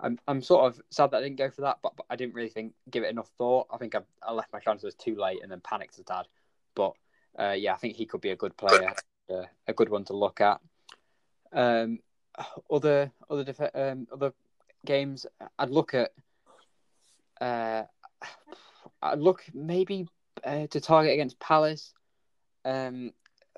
I'm 0.00 0.18
I'm 0.26 0.42
sort 0.42 0.66
of 0.66 0.80
sad 0.90 1.12
that 1.12 1.18
I 1.18 1.22
didn't 1.22 1.38
go 1.38 1.50
for 1.50 1.62
that, 1.62 1.78
but, 1.82 1.96
but 1.96 2.06
I 2.10 2.16
didn't 2.16 2.34
really 2.34 2.48
think 2.48 2.74
give 2.90 3.04
it 3.04 3.10
enough 3.10 3.30
thought. 3.38 3.68
I 3.72 3.78
think 3.78 3.94
I, 3.94 4.00
I 4.22 4.32
left 4.32 4.52
my 4.52 4.58
transfers 4.58 4.94
too 4.94 5.16
late 5.16 5.42
and 5.42 5.50
then 5.50 5.60
panicked 5.60 5.98
as 5.98 6.04
dad. 6.04 6.26
But 6.74 6.94
uh, 7.38 7.52
yeah, 7.52 7.74
I 7.74 7.76
think 7.76 7.96
he 7.96 8.06
could 8.06 8.20
be 8.20 8.30
a 8.30 8.36
good 8.36 8.56
player, 8.56 8.92
uh, 9.30 9.44
a 9.68 9.72
good 9.72 9.88
one 9.88 10.04
to 10.06 10.16
look 10.16 10.40
at. 10.40 10.60
Um, 11.52 12.00
other 12.70 13.10
other 13.30 13.44
def- 13.44 13.74
um, 13.74 14.06
other 14.12 14.32
games, 14.84 15.26
I'd 15.58 15.70
look 15.70 15.94
at. 15.94 16.12
Uh, 17.40 17.84
I'd 19.02 19.18
look 19.18 19.44
maybe 19.52 20.06
uh, 20.42 20.66
to 20.68 20.80
target 20.80 21.12
against 21.12 21.38
Palace. 21.38 21.92
Um, 22.64 23.12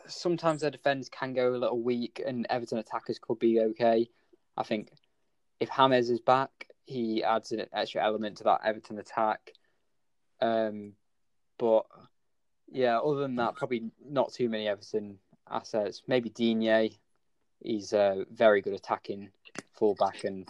sometimes 0.07 0.63
their 0.63 0.71
defence 0.71 1.09
can 1.09 1.35
go 1.35 1.55
a 1.55 1.57
little 1.57 1.81
weak, 1.81 2.23
and 2.25 2.47
Everton 2.51 2.79
attackers 2.79 3.19
could 3.19 3.39
be 3.39 3.61
okay. 3.61 4.09
I 4.57 4.63
think 4.63 4.91
if 5.61 5.69
James 5.69 6.11
is 6.11 6.21
back, 6.21 6.69
he 6.85 7.23
adds 7.23 7.53
an 7.53 7.65
extra 7.73 8.03
element 8.03 8.39
to 8.39 8.45
that 8.45 8.61
Everton 8.65 8.99
attack. 8.99 9.53
Um, 10.41 10.93
but 11.59 11.87
yeah, 12.71 12.99
other 12.99 13.21
than 13.21 13.37
that, 13.37 13.57
probably 13.57 13.91
not 14.05 14.33
too 14.33 14.49
many 14.49 14.69
Everton 14.69 15.19
assets. 15.49 16.03
Maybe 16.07 16.31
Digne. 16.31 16.99
He's 17.61 17.93
a 17.93 18.27
very 18.31 18.61
good 18.61 18.75
attacking 18.75 19.31
fullback, 19.75 20.25
and 20.25 20.49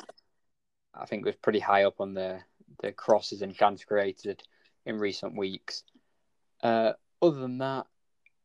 I 0.95 1.07
think 1.07 1.25
was 1.25 1.37
pretty 1.37 1.61
high 1.61 1.85
up 1.85 2.01
on 2.01 2.15
the 2.15 2.41
the 2.83 2.93
crosses 2.93 3.43
and 3.43 3.55
chance 3.55 3.85
created 3.85 4.43
in 4.85 4.99
recent 4.99 5.37
weeks. 5.37 5.83
Uh, 6.63 6.93
other 7.23 7.41
than 7.41 7.59
that, 7.59 7.87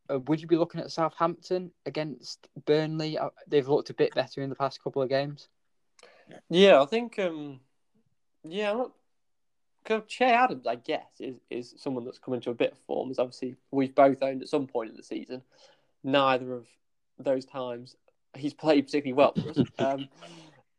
uh, 0.09 0.19
would 0.19 0.41
you 0.41 0.47
be 0.47 0.57
looking 0.57 0.81
at 0.81 0.91
Southampton 0.91 1.71
against 1.85 2.47
Burnley? 2.65 3.17
Uh, 3.17 3.29
they've 3.47 3.67
looked 3.67 3.89
a 3.89 3.95
bit 3.95 4.13
better 4.13 4.41
in 4.41 4.49
the 4.49 4.55
past 4.55 4.83
couple 4.83 5.01
of 5.01 5.09
games. 5.09 5.49
Yeah, 6.49 6.81
I 6.81 6.85
think. 6.85 7.19
Um, 7.19 7.59
yeah, 8.43 8.85
I'm 9.89 10.03
Che 10.07 10.25
Adams, 10.25 10.67
I 10.67 10.75
guess, 10.75 11.19
is, 11.19 11.39
is 11.49 11.73
someone 11.77 12.05
that's 12.05 12.19
come 12.19 12.33
into 12.33 12.49
a 12.49 12.55
bit 12.55 12.73
of 12.73 12.77
form. 12.79 13.09
As 13.09 13.19
obviously 13.19 13.55
we've 13.71 13.95
both 13.95 14.21
owned 14.21 14.41
at 14.41 14.49
some 14.49 14.67
point 14.67 14.91
in 14.91 14.97
the 14.97 15.03
season. 15.03 15.41
Neither 16.03 16.53
of 16.53 16.67
those 17.19 17.45
times 17.45 17.95
he's 18.35 18.53
played 18.53 18.85
particularly 18.85 19.13
well 19.13 19.33
for 19.33 19.49
us. 19.49 19.67
um, 19.79 20.07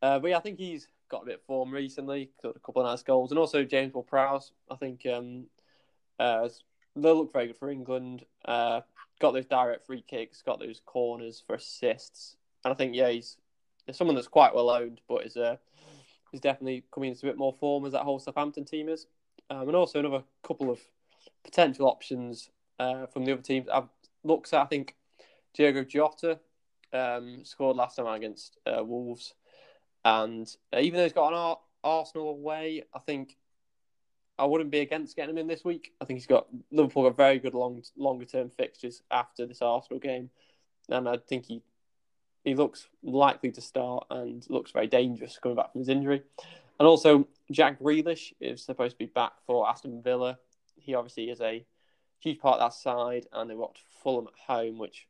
uh, 0.01 0.19
but 0.19 0.29
yeah, 0.29 0.37
I 0.37 0.41
think 0.41 0.59
he's 0.59 0.87
got 1.09 1.23
a 1.23 1.25
bit 1.25 1.35
of 1.35 1.43
form 1.43 1.71
recently. 1.71 2.31
Got 2.41 2.55
a 2.55 2.59
couple 2.59 2.81
of 2.81 2.87
nice 2.87 3.03
goals, 3.03 3.31
and 3.31 3.39
also 3.39 3.63
James 3.63 3.93
Ward-Prowse. 3.93 4.51
I 4.69 4.75
think 4.75 5.05
um, 5.05 5.45
uh, 6.19 6.49
they 6.95 7.11
look 7.11 7.31
very 7.31 7.47
good 7.47 7.57
for 7.57 7.69
England. 7.69 8.25
Uh, 8.45 8.81
got 9.19 9.31
those 9.31 9.45
direct 9.45 9.85
free 9.85 10.03
kicks, 10.07 10.41
got 10.41 10.59
those 10.59 10.81
corners 10.85 11.43
for 11.45 11.55
assists, 11.55 12.35
and 12.65 12.73
I 12.73 12.75
think 12.75 12.95
yeah, 12.95 13.09
he's, 13.09 13.37
he's 13.85 13.97
someone 13.97 14.15
that's 14.15 14.27
quite 14.27 14.53
well 14.53 14.69
owned, 14.69 15.01
but 15.07 15.25
is 15.25 15.37
uh, 15.37 15.57
is 16.33 16.41
definitely 16.41 16.83
coming 16.93 17.11
into 17.11 17.27
a 17.27 17.29
bit 17.29 17.37
more 17.37 17.53
form 17.53 17.85
as 17.85 17.93
that 17.93 18.03
whole 18.03 18.19
Southampton 18.19 18.65
team 18.65 18.89
is, 18.89 19.07
um, 19.49 19.67
and 19.67 19.75
also 19.75 19.99
another 19.99 20.23
couple 20.45 20.69
of 20.69 20.79
potential 21.43 21.87
options 21.87 22.49
uh, 22.79 23.05
from 23.07 23.25
the 23.25 23.31
other 23.31 23.41
teams. 23.41 23.67
I've 23.71 23.89
looked 24.23 24.53
at 24.53 24.61
I 24.61 24.65
think 24.65 24.95
Diogo 25.53 25.83
Jota 25.83 26.39
um, 26.93 27.43
scored 27.43 27.77
last 27.77 27.95
time 27.95 28.07
against 28.07 28.57
uh, 28.65 28.83
Wolves, 28.83 29.33
and 30.05 30.47
uh, 30.73 30.79
even 30.79 30.97
though 30.97 31.03
he's 31.03 31.13
got 31.13 31.33
an 31.33 31.55
Arsenal 31.83 32.29
away, 32.29 32.83
I 32.93 32.99
think 32.99 33.37
I 34.37 34.45
wouldn't 34.45 34.71
be 34.71 34.79
against 34.79 35.15
getting 35.15 35.31
him 35.31 35.37
in 35.37 35.47
this 35.47 35.63
week. 35.63 35.93
I 36.01 36.05
think 36.05 36.19
he's 36.19 36.27
got 36.27 36.47
Liverpool 36.71 37.03
got 37.03 37.17
very 37.17 37.39
good 37.39 37.53
long 37.53 37.83
longer 37.95 38.25
term 38.25 38.49
fixtures 38.49 39.01
after 39.11 39.45
this 39.45 39.61
Arsenal 39.61 39.99
game, 39.99 40.29
and 40.89 41.07
I 41.07 41.17
think 41.17 41.45
he 41.45 41.61
he 42.43 42.55
looks 42.55 42.87
likely 43.03 43.51
to 43.51 43.61
start 43.61 44.05
and 44.09 44.45
looks 44.49 44.71
very 44.71 44.87
dangerous 44.87 45.39
coming 45.41 45.55
back 45.55 45.71
from 45.71 45.79
his 45.79 45.89
injury. 45.89 46.23
And 46.79 46.87
also 46.87 47.27
Jack 47.51 47.79
Grealish 47.79 48.33
is 48.41 48.63
supposed 48.63 48.95
to 48.95 48.97
be 48.97 49.05
back 49.05 49.33
for 49.45 49.67
Aston 49.67 50.01
Villa. 50.01 50.39
He 50.75 50.95
obviously 50.95 51.29
is 51.29 51.39
a 51.39 51.65
huge 52.19 52.39
part 52.39 52.59
of 52.59 52.71
that 52.71 52.77
side, 52.77 53.27
and 53.31 53.49
they 53.49 53.55
watched 53.55 53.83
Fulham 54.01 54.27
at 54.27 54.53
home, 54.53 54.77
which 54.77 55.07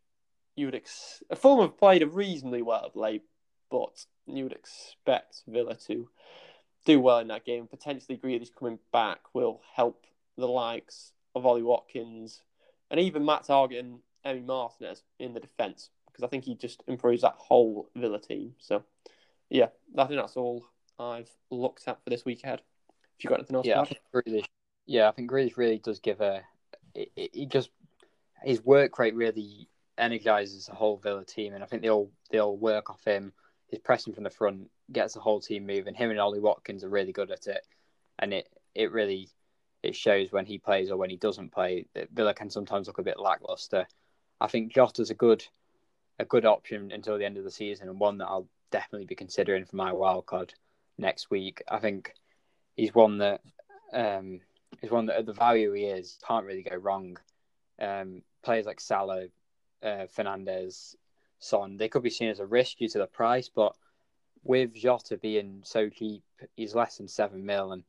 you 0.55 0.67
would 0.67 0.75
ex- 0.75 1.23
Fulham 1.35 1.69
have 1.69 1.77
played 1.77 2.03
a 2.03 2.07
reasonably 2.07 2.61
well 2.61 2.85
of 2.85 2.95
late, 2.95 3.23
but 3.69 4.05
you 4.25 4.43
would 4.43 4.53
expect 4.53 5.43
Villa 5.47 5.75
to 5.87 6.09
do 6.85 6.99
well 6.99 7.19
in 7.19 7.27
that 7.29 7.45
game. 7.45 7.67
Potentially, 7.67 8.17
Grealish 8.17 8.53
coming 8.57 8.79
back 8.91 9.19
will 9.33 9.61
help 9.75 10.05
the 10.37 10.47
likes 10.47 11.11
of 11.35 11.45
Ollie 11.45 11.63
Watkins 11.63 12.41
and 12.91 12.99
even 12.99 13.25
Matt 13.25 13.43
Targett 13.43 13.79
and 13.79 13.99
Emi 14.25 14.45
Martinez 14.45 15.03
in 15.19 15.33
the 15.33 15.39
defence 15.39 15.89
because 16.07 16.23
I 16.23 16.27
think 16.27 16.45
he 16.45 16.55
just 16.55 16.83
improves 16.87 17.23
that 17.23 17.35
whole 17.37 17.89
Villa 17.95 18.19
team. 18.19 18.53
So, 18.59 18.83
yeah, 19.49 19.67
I 19.97 20.05
think 20.05 20.19
that's 20.19 20.37
all 20.37 20.65
I've 20.99 21.31
looked 21.49 21.87
at 21.87 22.03
for 22.03 22.09
this 22.09 22.23
week 22.23 22.43
ahead. 22.43 22.61
If 23.17 23.23
you 23.23 23.29
got 23.29 23.39
anything 23.39 23.55
else? 23.55 23.65
Yeah, 23.65 23.81
I 23.81 23.85
think 23.85 23.99
Grealish, 24.13 24.45
yeah, 24.85 25.07
I 25.09 25.11
think 25.11 25.31
Grealish 25.31 25.57
really 25.57 25.79
does 25.79 25.99
give 25.99 26.21
a. 26.21 26.43
He 27.15 27.47
just 27.47 27.71
his 28.43 28.63
work 28.63 28.99
rate 28.99 29.15
really 29.15 29.67
energizes 29.97 30.65
the 30.65 30.75
whole 30.75 30.97
Villa 30.97 31.25
team, 31.25 31.53
and 31.53 31.63
I 31.63 31.67
think 31.67 31.81
they 31.81 31.89
all 31.89 32.11
they 32.31 32.39
all 32.39 32.57
work 32.57 32.89
off 32.89 33.03
him. 33.05 33.33
His 33.67 33.79
pressing 33.79 34.13
from 34.13 34.23
the 34.23 34.29
front 34.29 34.69
gets 34.91 35.13
the 35.13 35.19
whole 35.19 35.39
team 35.39 35.65
moving. 35.65 35.95
Him 35.95 36.11
and 36.11 36.19
Ollie 36.19 36.39
Watkins 36.39 36.83
are 36.83 36.89
really 36.89 37.11
good 37.11 37.31
at 37.31 37.47
it, 37.47 37.65
and 38.19 38.33
it 38.33 38.49
it 38.75 38.91
really 38.91 39.29
it 39.81 39.95
shows 39.95 40.31
when 40.31 40.45
he 40.45 40.57
plays 40.57 40.89
or 40.89 40.97
when 40.97 41.09
he 41.09 41.17
doesn't 41.17 41.51
play. 41.51 41.85
That 41.93 42.09
Villa 42.11 42.33
can 42.33 42.49
sometimes 42.49 42.87
look 42.87 42.99
a 42.99 43.03
bit 43.03 43.19
lackluster. 43.19 43.87
I 44.39 44.47
think 44.47 44.73
Jota's 44.73 45.09
a 45.09 45.15
good 45.15 45.45
a 46.19 46.25
good 46.25 46.45
option 46.45 46.91
until 46.91 47.17
the 47.17 47.25
end 47.25 47.37
of 47.37 47.43
the 47.43 47.51
season, 47.51 47.89
and 47.89 47.99
one 47.99 48.17
that 48.19 48.27
I'll 48.27 48.47
definitely 48.71 49.05
be 49.05 49.15
considering 49.15 49.65
for 49.65 49.75
my 49.75 49.91
wild 49.91 50.25
card 50.25 50.53
next 50.97 51.29
week. 51.29 51.63
I 51.69 51.79
think 51.79 52.13
he's 52.75 52.93
one 52.93 53.19
that 53.19 53.41
um, 53.93 54.41
is 54.81 54.91
one 54.91 55.05
that 55.07 55.17
at 55.17 55.25
the 55.25 55.33
value 55.33 55.71
he 55.73 55.83
is 55.83 56.17
can't 56.27 56.45
really 56.45 56.63
go 56.63 56.75
wrong. 56.75 57.17
Um, 57.79 58.21
players 58.43 58.65
like 58.65 58.79
Salah, 58.79 59.27
uh, 59.83 60.07
Fernandes, 60.15 60.95
Son, 61.39 61.77
they 61.77 61.89
could 61.89 62.03
be 62.03 62.09
seen 62.09 62.29
as 62.29 62.39
a 62.39 62.45
risk 62.45 62.77
due 62.77 62.87
to 62.89 62.99
the 62.99 63.07
price, 63.07 63.49
but 63.53 63.75
with 64.43 64.73
Jota 64.73 65.17
being 65.17 65.61
so 65.63 65.89
cheap, 65.89 66.23
he's 66.55 66.75
less 66.75 66.97
than 66.97 67.07
seven 67.07 67.45
mil, 67.45 67.71
and 67.71 67.83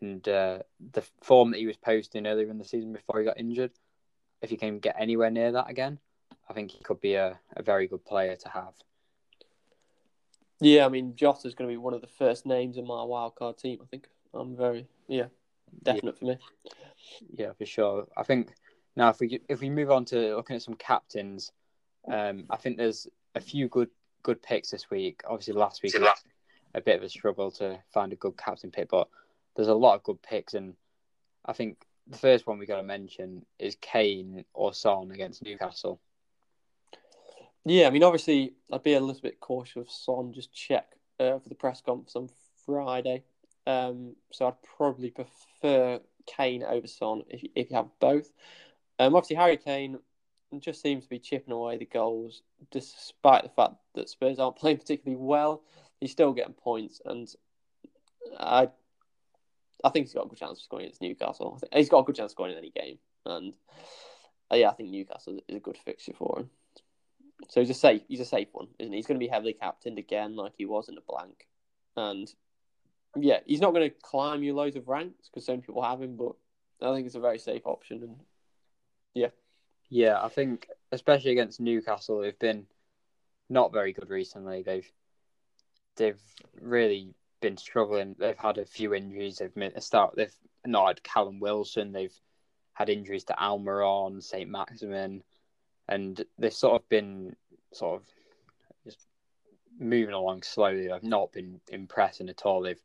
and 0.00 0.26
uh, 0.28 0.58
the 0.92 1.02
form 1.20 1.50
that 1.50 1.60
he 1.60 1.66
was 1.66 1.76
posting 1.76 2.26
earlier 2.26 2.50
in 2.50 2.58
the 2.58 2.64
season 2.64 2.92
before 2.92 3.20
he 3.20 3.24
got 3.24 3.38
injured, 3.38 3.70
if 4.40 4.50
he 4.50 4.56
can 4.56 4.78
get 4.78 4.96
anywhere 4.98 5.30
near 5.30 5.52
that 5.52 5.70
again, 5.70 5.98
I 6.48 6.52
think 6.52 6.70
he 6.70 6.82
could 6.82 7.00
be 7.00 7.14
a, 7.14 7.38
a 7.56 7.62
very 7.62 7.86
good 7.86 8.04
player 8.04 8.36
to 8.36 8.48
have. 8.48 8.74
Yeah, 10.60 10.86
I 10.86 10.88
mean 10.88 11.14
Jota's 11.16 11.54
going 11.54 11.68
to 11.68 11.72
be 11.72 11.78
one 11.78 11.94
of 11.94 12.00
the 12.00 12.06
first 12.06 12.46
names 12.46 12.76
in 12.76 12.86
my 12.86 12.94
wildcard 12.94 13.58
team. 13.58 13.78
I 13.82 13.86
think 13.86 14.08
I'm 14.34 14.56
very 14.56 14.86
yeah, 15.08 15.26
definite 15.82 16.16
yeah. 16.16 16.18
for 16.18 16.24
me. 16.24 16.38
Yeah, 17.34 17.52
for 17.52 17.66
sure. 17.66 18.06
I 18.16 18.22
think 18.22 18.54
now 18.96 19.08
if 19.08 19.20
we 19.20 19.40
if 19.48 19.60
we 19.60 19.70
move 19.70 19.90
on 19.90 20.04
to 20.06 20.36
looking 20.36 20.56
at 20.56 20.62
some 20.62 20.74
captains, 20.74 21.52
um, 22.10 22.44
I 22.50 22.56
think 22.56 22.76
there's 22.76 23.06
a 23.34 23.40
few 23.40 23.68
good 23.68 23.88
good 24.22 24.42
picks 24.42 24.70
this 24.70 24.90
week. 24.90 25.22
Obviously, 25.26 25.54
last 25.54 25.82
week 25.82 25.94
was 25.98 26.24
a 26.74 26.80
bit 26.80 26.96
of 26.96 27.02
a 27.02 27.08
struggle 27.08 27.50
to 27.52 27.78
find 27.92 28.12
a 28.12 28.16
good 28.16 28.36
captain 28.36 28.70
pick, 28.70 28.88
but 28.88 29.08
there's 29.56 29.68
a 29.68 29.74
lot 29.74 29.94
of 29.94 30.02
good 30.02 30.22
picks, 30.22 30.54
and 30.54 30.74
I 31.44 31.52
think 31.52 31.78
the 32.06 32.18
first 32.18 32.46
one 32.46 32.58
we 32.58 32.66
got 32.66 32.76
to 32.76 32.82
mention 32.82 33.44
is 33.58 33.76
Kane 33.80 34.44
or 34.54 34.74
Son 34.74 35.10
against 35.12 35.42
Newcastle. 35.42 36.00
Yeah, 37.64 37.86
I 37.86 37.90
mean, 37.90 38.02
obviously, 38.02 38.54
I'd 38.72 38.82
be 38.82 38.94
a 38.94 39.00
little 39.00 39.22
bit 39.22 39.38
cautious 39.38 39.76
of 39.76 39.90
Son. 39.90 40.32
Just 40.32 40.52
check 40.52 40.96
uh, 41.20 41.38
for 41.38 41.48
the 41.48 41.54
press 41.54 41.80
conference 41.80 42.16
on 42.16 42.28
Friday. 42.66 43.22
Um, 43.66 44.16
so 44.32 44.48
I'd 44.48 44.60
probably 44.76 45.10
prefer 45.10 46.00
Kane 46.26 46.64
over 46.64 46.86
Son 46.86 47.22
if 47.28 47.42
if 47.54 47.70
you 47.70 47.76
have 47.76 47.88
both. 48.00 48.32
Um, 49.02 49.16
obviously, 49.16 49.34
Harry 49.34 49.56
Kane 49.56 49.98
just 50.60 50.80
seems 50.80 51.02
to 51.04 51.10
be 51.10 51.18
chipping 51.18 51.52
away 51.52 51.76
the 51.76 51.86
goals, 51.86 52.42
despite 52.70 53.42
the 53.42 53.48
fact 53.48 53.74
that 53.96 54.08
Spurs 54.08 54.38
aren't 54.38 54.56
playing 54.58 54.78
particularly 54.78 55.20
well. 55.20 55.62
He's 56.00 56.12
still 56.12 56.32
getting 56.32 56.54
points, 56.54 57.00
and 57.04 57.28
I, 58.38 58.68
I 59.82 59.88
think 59.88 60.06
he's 60.06 60.14
got 60.14 60.26
a 60.26 60.28
good 60.28 60.38
chance 60.38 60.58
of 60.58 60.62
scoring 60.62 60.86
against 60.86 61.02
Newcastle. 61.02 61.60
He's 61.72 61.88
got 61.88 61.98
a 61.98 62.04
good 62.04 62.14
chance 62.14 62.30
of 62.30 62.36
scoring 62.36 62.52
in 62.52 62.58
any 62.58 62.70
game, 62.70 62.98
and 63.26 63.54
uh, 64.52 64.56
yeah, 64.56 64.70
I 64.70 64.74
think 64.74 64.90
Newcastle 64.90 65.40
is 65.48 65.56
a 65.56 65.60
good 65.60 65.78
fixture 65.78 66.12
for 66.16 66.38
him. 66.38 66.50
So 67.48 67.58
he's 67.58 67.70
a 67.70 67.74
safe. 67.74 68.02
He's 68.06 68.20
a 68.20 68.24
safe 68.24 68.48
one, 68.52 68.68
isn't 68.78 68.92
he? 68.92 68.98
He's 68.98 69.06
going 69.06 69.18
to 69.18 69.24
be 69.24 69.30
heavily 69.30 69.54
captained 69.54 69.98
again, 69.98 70.36
like 70.36 70.52
he 70.56 70.64
was 70.64 70.88
in 70.88 70.94
the 70.94 71.02
blank, 71.08 71.48
and 71.96 72.32
yeah, 73.16 73.40
he's 73.46 73.60
not 73.60 73.74
going 73.74 73.90
to 73.90 73.96
climb 74.00 74.44
you 74.44 74.54
loads 74.54 74.76
of 74.76 74.86
ranks 74.86 75.28
because 75.28 75.44
some 75.44 75.60
people 75.60 75.82
have 75.82 76.00
him, 76.00 76.16
but 76.16 76.34
I 76.80 76.94
think 76.94 77.06
it's 77.06 77.16
a 77.16 77.20
very 77.20 77.40
safe 77.40 77.66
option, 77.66 78.04
and 78.04 78.16
yeah, 79.14 79.28
yeah, 79.88 80.22
I 80.22 80.28
think 80.28 80.68
especially 80.90 81.32
against 81.32 81.60
Newcastle, 81.60 82.20
they've 82.20 82.38
been 82.38 82.66
not 83.48 83.72
very 83.72 83.92
good 83.92 84.10
recently. 84.10 84.62
They've 84.62 84.90
they've 85.96 86.20
really 86.60 87.14
been 87.40 87.56
struggling. 87.56 88.16
They've 88.18 88.38
had 88.38 88.58
a 88.58 88.64
few 88.64 88.94
injuries. 88.94 89.38
They've 89.38 89.56
missed. 89.56 89.94
They've 90.14 90.34
not 90.66 90.88
had 90.88 91.02
Callum 91.02 91.40
Wilson. 91.40 91.92
They've 91.92 92.18
had 92.74 92.88
injuries 92.88 93.24
to 93.24 93.34
Almiron, 93.34 94.22
Saint 94.22 94.48
Maximin 94.48 95.22
and 95.88 96.24
they've 96.38 96.52
sort 96.52 96.80
of 96.80 96.88
been 96.88 97.36
sort 97.72 98.00
of 98.00 98.08
just 98.84 98.98
moving 99.78 100.14
along 100.14 100.42
slowly. 100.42 100.88
They've 100.88 101.02
not 101.02 101.32
been 101.32 101.60
impressing 101.68 102.28
at 102.28 102.42
all. 102.44 102.62
They've 102.62 102.80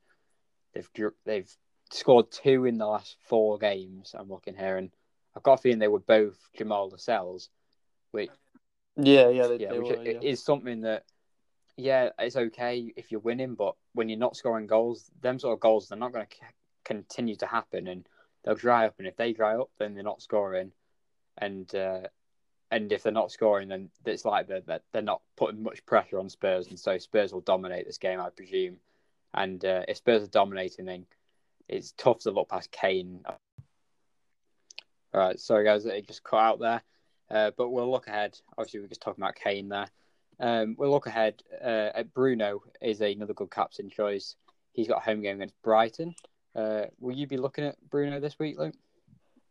they've 0.74 0.90
they've 1.26 1.58
scored 1.92 2.32
two 2.32 2.66
in 2.66 2.78
the 2.78 2.86
last 2.86 3.18
four 3.28 3.58
games. 3.58 4.16
I'm 4.18 4.30
looking 4.30 4.56
here, 4.56 4.78
and 4.78 4.92
I've 5.38 5.44
got 5.44 5.60
a 5.60 5.62
feeling 5.62 5.78
they 5.78 5.88
were 5.88 6.00
both 6.00 6.36
Jamal 6.58 6.90
Lascelles, 6.90 7.50
which 8.10 8.32
yeah, 8.96 9.30
yeah, 9.30 9.48
they, 9.48 9.58
yeah, 9.58 9.70
they 9.70 9.80
which 9.80 9.98
were, 9.98 10.04
yeah. 10.04 10.20
is 10.24 10.44
something 10.44 10.82
that 10.82 11.04
yeah, 11.78 12.10
it's 12.18 12.36
okay 12.36 12.92
if 12.96 13.12
you're 13.12 13.22
winning, 13.22 13.54
but 13.54 13.76
when 13.94 14.10
you're 14.10 14.18
not 14.18 14.36
scoring 14.36 14.66
goals, 14.66 15.12
them 15.22 15.38
sort 15.38 15.54
of 15.54 15.60
goals 15.60 15.88
they're 15.88 15.98
not 15.98 16.12
going 16.12 16.26
to 16.26 16.36
c- 16.36 16.42
continue 16.84 17.36
to 17.36 17.46
happen, 17.46 17.88
and 17.88 18.08
they'll 18.44 18.56
dry 18.56 18.88
up. 18.88 18.96
And 18.98 19.08
if 19.08 19.16
they 19.16 19.32
dry 19.32 19.56
up, 19.56 19.70
then 19.78 19.94
they're 19.94 20.04
not 20.04 20.24
scoring, 20.24 20.72
and 21.38 21.74
uh, 21.76 22.08
and 22.72 22.92
if 22.92 23.04
they're 23.04 23.14
not 23.14 23.32
scoring, 23.32 23.68
then 23.68 23.90
it's 24.06 24.26
like 24.26 24.48
they're, 24.48 24.82
they're 24.92 25.02
not 25.04 25.22
putting 25.36 25.62
much 25.62 25.86
pressure 25.86 26.18
on 26.18 26.30
Spurs, 26.30 26.68
and 26.68 26.80
so 26.80 26.98
Spurs 26.98 27.32
will 27.32 27.42
dominate 27.42 27.86
this 27.86 28.00
game, 28.00 28.20
I 28.20 28.30
presume. 28.32 28.78
And 29.36 29.64
uh, 29.64 29.84
if 29.88 29.98
Spurs 29.98 30.24
are 30.24 30.28
dominating, 30.28 30.86
then 30.86 31.06
it's 31.70 31.92
tough 31.92 32.20
to 32.20 32.32
look 32.32 32.50
past 32.50 32.72
Kane. 32.72 33.24
All 35.18 35.24
right, 35.24 35.40
sorry 35.40 35.66
guys, 35.66 35.84
it 35.84 36.06
just 36.06 36.24
cut 36.24 36.38
out 36.38 36.60
there, 36.60 36.84
uh, 37.32 37.50
but 37.58 37.70
we'll 37.70 37.90
look 37.90 38.06
ahead. 38.06 38.38
Obviously, 38.56 38.82
we're 38.82 38.88
just 38.88 39.02
talking 39.02 39.24
about 39.24 39.34
Kane 39.34 39.68
there. 39.68 39.88
Um, 40.40 40.76
we'll 40.78 40.92
look 40.92 41.08
ahead 41.08 41.42
uh, 41.60 41.90
at 41.96 42.14
Bruno 42.14 42.62
is 42.84 43.02
another 43.02 43.34
good 43.34 43.50
captain 43.50 43.90
choice. 43.90 44.36
He's 44.74 44.88
got 44.88 45.00
a 45.00 45.04
home 45.04 45.24
game 45.24 45.38
against 45.38 45.60
Brighton. 45.64 46.14
Uh, 46.56 46.84
will 47.00 47.16
you 47.16 47.26
be 47.26 47.38
looking 47.38 47.64
at 47.64 47.78
Bruno 47.90 48.20
this 48.20 48.38
week, 48.38 48.60
Luke? 48.60 48.76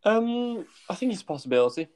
Um, 0.05 0.67
I 0.89 0.95
think 0.95 1.13
it's 1.13 1.23
a 1.23 1.25
possibility. 1.25 1.89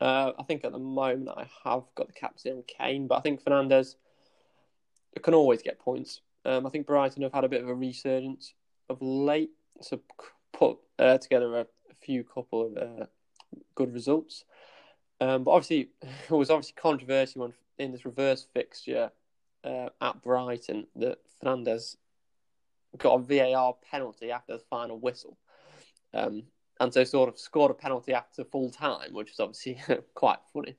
Uh, 0.00 0.32
I 0.38 0.42
think 0.44 0.64
at 0.64 0.72
the 0.72 0.78
moment 0.78 1.28
I 1.28 1.50
have 1.64 1.82
got 1.96 2.06
the 2.06 2.14
captain 2.14 2.56
on 2.56 2.62
Kane, 2.66 3.08
but 3.08 3.16
I 3.16 3.20
think 3.20 3.44
Fernandes 3.44 3.96
can 5.22 5.34
always 5.34 5.60
get 5.60 5.78
points. 5.78 6.22
Um, 6.46 6.64
I 6.66 6.70
think 6.70 6.86
Brighton 6.86 7.24
have 7.24 7.34
had 7.34 7.44
a 7.44 7.48
bit 7.50 7.62
of 7.62 7.68
a 7.68 7.74
resurgence 7.74 8.54
of 8.88 9.02
late, 9.02 9.50
so 9.82 10.00
put 10.54 10.78
uh, 10.98 11.18
together 11.18 11.58
a, 11.58 11.60
a, 11.60 11.94
few 12.00 12.24
couple 12.24 12.68
of 12.68 12.76
uh, 12.78 13.04
good 13.74 13.92
results. 13.92 14.44
Um, 15.20 15.44
but 15.44 15.52
obviously, 15.52 15.90
it 16.02 16.30
was 16.30 16.50
obviously 16.50 16.74
controversial 16.80 17.42
when 17.42 17.52
in 17.78 17.92
this 17.92 18.04
reverse 18.04 18.46
fixture 18.52 19.10
uh, 19.64 19.88
at 20.00 20.22
Brighton 20.22 20.86
that 20.96 21.18
Fernandes 21.42 21.96
got 22.96 23.14
a 23.14 23.18
VAR 23.52 23.74
penalty 23.90 24.30
after 24.30 24.54
the 24.54 24.62
final 24.70 24.98
whistle. 24.98 25.36
Um, 26.14 26.44
and 26.80 26.92
so 26.92 27.04
sort 27.04 27.28
of 27.28 27.38
scored 27.38 27.70
a 27.70 27.74
penalty 27.74 28.14
after 28.14 28.44
full 28.44 28.70
time, 28.70 29.12
which 29.12 29.32
is 29.32 29.40
obviously 29.40 29.78
quite 30.14 30.38
funny. 30.52 30.76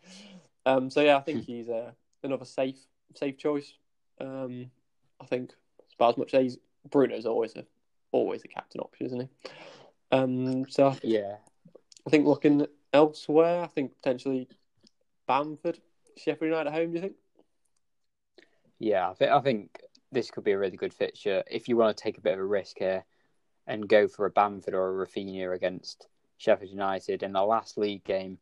Um, 0.65 0.89
so 0.89 1.01
yeah, 1.01 1.17
I 1.17 1.21
think 1.21 1.45
hmm. 1.45 1.51
he's 1.51 1.69
uh, 1.69 1.91
another 2.23 2.45
safe 2.45 2.77
safe 3.15 3.37
choice. 3.37 3.73
Um, 4.19 4.71
I 5.21 5.25
think 5.25 5.51
about 5.97 6.13
as 6.13 6.17
much 6.17 6.33
as 6.33 6.57
Bruno's 6.89 7.25
always 7.25 7.55
a 7.55 7.65
always 8.11 8.43
a 8.43 8.47
captain 8.47 8.81
option, 8.81 9.05
isn't 9.07 9.21
he? 9.21 9.49
Um, 10.11 10.69
so 10.69 10.95
yeah, 11.03 11.35
I 12.05 12.09
think 12.09 12.25
looking 12.25 12.65
elsewhere, 12.93 13.61
I 13.61 13.67
think 13.67 13.95
potentially 13.95 14.47
Bamford, 15.27 15.79
Sheffield 16.17 16.49
United 16.49 16.69
at 16.69 16.73
home. 16.73 16.89
Do 16.89 16.95
you 16.95 17.01
think? 17.01 17.15
Yeah, 18.79 19.09
I 19.09 19.13
think 19.13 19.31
I 19.31 19.41
think 19.41 19.79
this 20.11 20.31
could 20.31 20.43
be 20.43 20.53
a 20.53 20.57
really 20.57 20.77
good 20.77 20.93
fixture 20.93 21.43
if 21.49 21.67
you 21.67 21.77
want 21.77 21.95
to 21.95 22.03
take 22.03 22.17
a 22.17 22.21
bit 22.21 22.33
of 22.33 22.39
a 22.39 22.45
risk 22.45 22.77
here 22.79 23.03
and 23.67 23.87
go 23.87 24.07
for 24.07 24.25
a 24.25 24.31
Bamford 24.31 24.73
or 24.73 25.01
a 25.01 25.05
Raphinha 25.05 25.53
against 25.53 26.07
Sheffield 26.37 26.71
United. 26.71 27.21
In 27.21 27.33
the 27.33 27.43
last 27.43 27.77
league 27.77 28.03
game, 28.03 28.39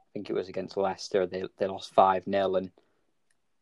I 0.00 0.06
think 0.14 0.30
it 0.30 0.34
was 0.34 0.48
against 0.48 0.76
Leicester, 0.76 1.26
they 1.26 1.44
they 1.58 1.66
lost 1.66 1.92
five 1.92 2.24
0 2.24 2.54
and 2.56 2.70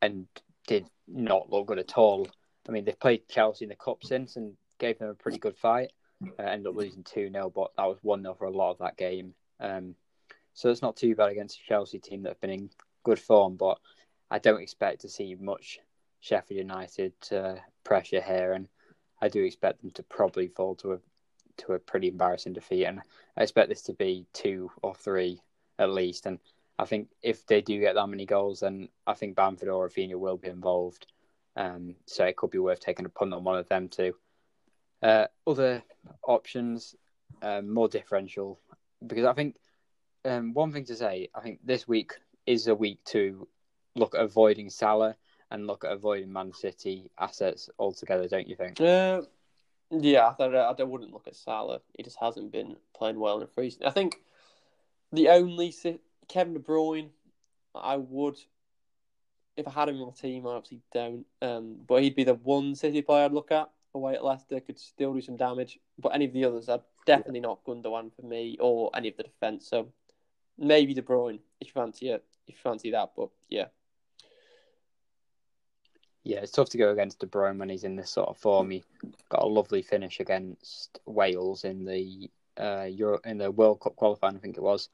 and 0.00 0.26
did 0.66 0.87
not 1.08 1.50
look 1.50 1.66
good 1.66 1.78
at 1.78 1.96
all. 1.96 2.28
I 2.68 2.72
mean, 2.72 2.84
they've 2.84 3.00
played 3.00 3.28
Chelsea 3.28 3.64
in 3.64 3.70
the 3.70 3.74
cup 3.74 4.04
since 4.04 4.37
and 4.37 4.54
gave 4.78 4.98
them 4.98 5.08
a 5.08 5.14
pretty 5.14 5.38
good 5.38 5.56
fight. 5.56 5.90
Uh, 6.22 6.42
ended 6.42 6.66
up 6.66 6.74
losing 6.74 7.04
two 7.04 7.31
0 7.31 7.52
but 7.54 7.70
that 7.76 7.87
was 7.87 7.98
one 8.02 8.22
0 8.22 8.35
for 8.35 8.46
a 8.46 8.50
lot 8.50 8.72
of 8.72 8.78
that 8.78 8.96
game. 8.96 9.35
Um, 9.61 9.94
so 10.54 10.70
it's 10.70 10.83
not 10.83 10.96
too 10.96 11.14
bad 11.14 11.31
against 11.31 11.61
a 11.61 11.68
Chelsea 11.68 12.00
team 12.00 12.22
that 12.22 12.31
have 12.31 12.40
been 12.40 12.50
in 12.50 12.70
good 13.04 13.20
form, 13.20 13.57
but 13.57 13.78
I 14.31 14.38
don't 14.38 14.61
expect 14.61 15.02
to 15.02 15.09
see 15.09 15.37
much 15.37 15.78
Sheffield 16.20 16.59
United 16.59 17.12
uh, 17.33 17.54
pressure 17.85 18.20
here. 18.20 18.52
And 18.52 18.68
I 19.22 19.28
do 19.28 19.44
expect 19.44 19.81
them 19.81 19.92
to 19.92 20.02
probably 20.02 20.48
fall 20.48 20.74
to 20.76 20.94
a 20.94 20.98
to 21.59 21.72
a 21.72 21.78
pretty 21.78 22.09
embarrassing 22.09 22.52
defeat, 22.52 22.85
and 22.85 23.00
I 23.37 23.42
expect 23.42 23.68
this 23.68 23.83
to 23.83 23.92
be 23.92 24.26
two 24.33 24.70
or 24.83 24.94
three 24.94 25.40
at 25.78 25.90
least. 25.90 26.26
And 26.26 26.38
I 26.78 26.85
think 26.85 27.09
if 27.22 27.46
they 27.46 27.61
do 27.61 27.81
get 27.81 27.94
that 27.94 28.07
many 28.07 28.26
goals, 28.26 28.61
then 28.61 28.88
I 29.07 29.14
think 29.14 29.37
Bamford 29.37 29.68
or 29.68 29.88
Raphinha 29.88 30.14
will 30.16 30.37
be 30.37 30.48
involved. 30.48 31.07
Um, 31.57 31.96
so 32.07 32.24
it 32.24 32.37
could 32.37 32.50
be 32.50 32.59
worth 32.59 32.81
taking 32.81 33.07
a 33.07 33.09
punt 33.09 33.35
on 33.35 33.42
one 33.42 33.59
of 33.59 33.68
them 33.68 33.88
too. 33.88 34.14
Uh, 35.02 35.26
other 35.46 35.83
options, 36.28 36.94
um, 37.42 37.72
more 37.72 37.88
differential, 37.88 38.60
because 39.06 39.24
I 39.24 39.32
think 39.32 39.56
um, 40.24 40.54
one 40.54 40.72
thing 40.72 40.84
to 40.84 40.96
say, 40.96 41.28
I 41.34 41.40
think 41.40 41.60
this 41.64 41.88
week 41.88 42.12
is 42.46 42.66
a 42.66 42.74
week 42.74 43.02
to 43.06 43.48
look 43.94 44.14
at 44.14 44.20
avoiding 44.20 44.70
Salah 44.70 45.16
and 45.50 45.66
look 45.66 45.84
at 45.84 45.92
avoiding 45.92 46.32
Man 46.32 46.52
City 46.52 47.10
assets 47.18 47.70
altogether, 47.78 48.28
don't 48.28 48.48
you 48.48 48.56
think? 48.56 48.80
Uh, 48.80 49.22
yeah, 49.90 50.32
I, 50.38 50.44
I, 50.44 50.82
wouldn't 50.82 51.12
look 51.12 51.26
at 51.26 51.36
Salah. 51.36 51.80
He 51.96 52.02
just 52.02 52.18
hasn't 52.20 52.52
been 52.52 52.76
playing 52.96 53.18
well 53.18 53.40
in 53.40 53.48
recent. 53.56 53.86
I 53.86 53.90
think 53.90 54.20
the 55.12 55.30
only 55.30 55.74
Kevin 56.28 56.54
De 56.54 56.60
Bruyne, 56.60 57.08
I 57.74 57.96
would, 57.96 58.36
if 59.56 59.66
I 59.66 59.70
had 59.70 59.88
him 59.88 60.00
on 60.00 60.08
my 60.08 60.12
team, 60.12 60.46
I 60.46 60.50
obviously 60.50 60.82
don't. 60.92 61.24
Um, 61.40 61.76
but 61.86 62.02
he'd 62.02 62.14
be 62.14 62.24
the 62.24 62.34
one 62.34 62.74
City 62.74 63.00
player 63.00 63.24
I'd 63.24 63.32
look 63.32 63.50
at 63.50 63.70
away 63.98 64.14
at 64.14 64.24
Leicester. 64.24 64.61
Could 64.61 64.78
still 64.78 65.14
do 65.14 65.20
some 65.20 65.37
damage, 65.37 65.78
but 65.98 66.14
any 66.14 66.24
of 66.24 66.32
the 66.32 66.44
others, 66.44 66.68
are 66.68 66.80
definitely 67.06 67.40
not 67.40 67.64
Gundogan 67.64 68.11
for 68.14 68.26
me 68.26 68.56
or 68.61 68.90
any 68.94 69.08
of 69.08 69.16
the 69.16 69.22
defence. 69.24 69.68
So 69.68 69.88
maybe 70.58 70.94
De 70.94 71.02
Bruyne 71.02 71.38
if 71.61 71.68
you 71.68 71.72
fancy 71.72 72.11
it, 72.11 72.24
if 72.46 72.54
you 72.54 72.61
fancy 72.62 72.90
that. 72.92 73.12
But 73.16 73.30
yeah, 73.48 73.66
yeah, 76.24 76.40
it's 76.40 76.52
tough 76.52 76.70
to 76.70 76.78
go 76.78 76.92
against 76.92 77.20
De 77.20 77.26
Bruyne 77.26 77.58
when 77.58 77.68
he's 77.68 77.84
in 77.84 77.96
this 77.96 78.11
sort 78.11 78.28
of 78.28 78.37
form. 78.37 78.70
He 78.70 78.84
got 79.28 79.42
a 79.42 79.46
lovely 79.46 79.82
finish 79.82 80.20
against 80.20 80.98
Wales 81.06 81.64
in 81.64 81.84
the 81.84 82.30
uh, 82.58 82.88
Euro 82.90 83.20
in 83.24 83.38
the 83.38 83.50
World 83.50 83.80
Cup 83.80 83.96
qualifying, 83.96 84.37
I 84.37 84.40
think 84.40 84.56
it 84.56 84.62
was. 84.62 84.88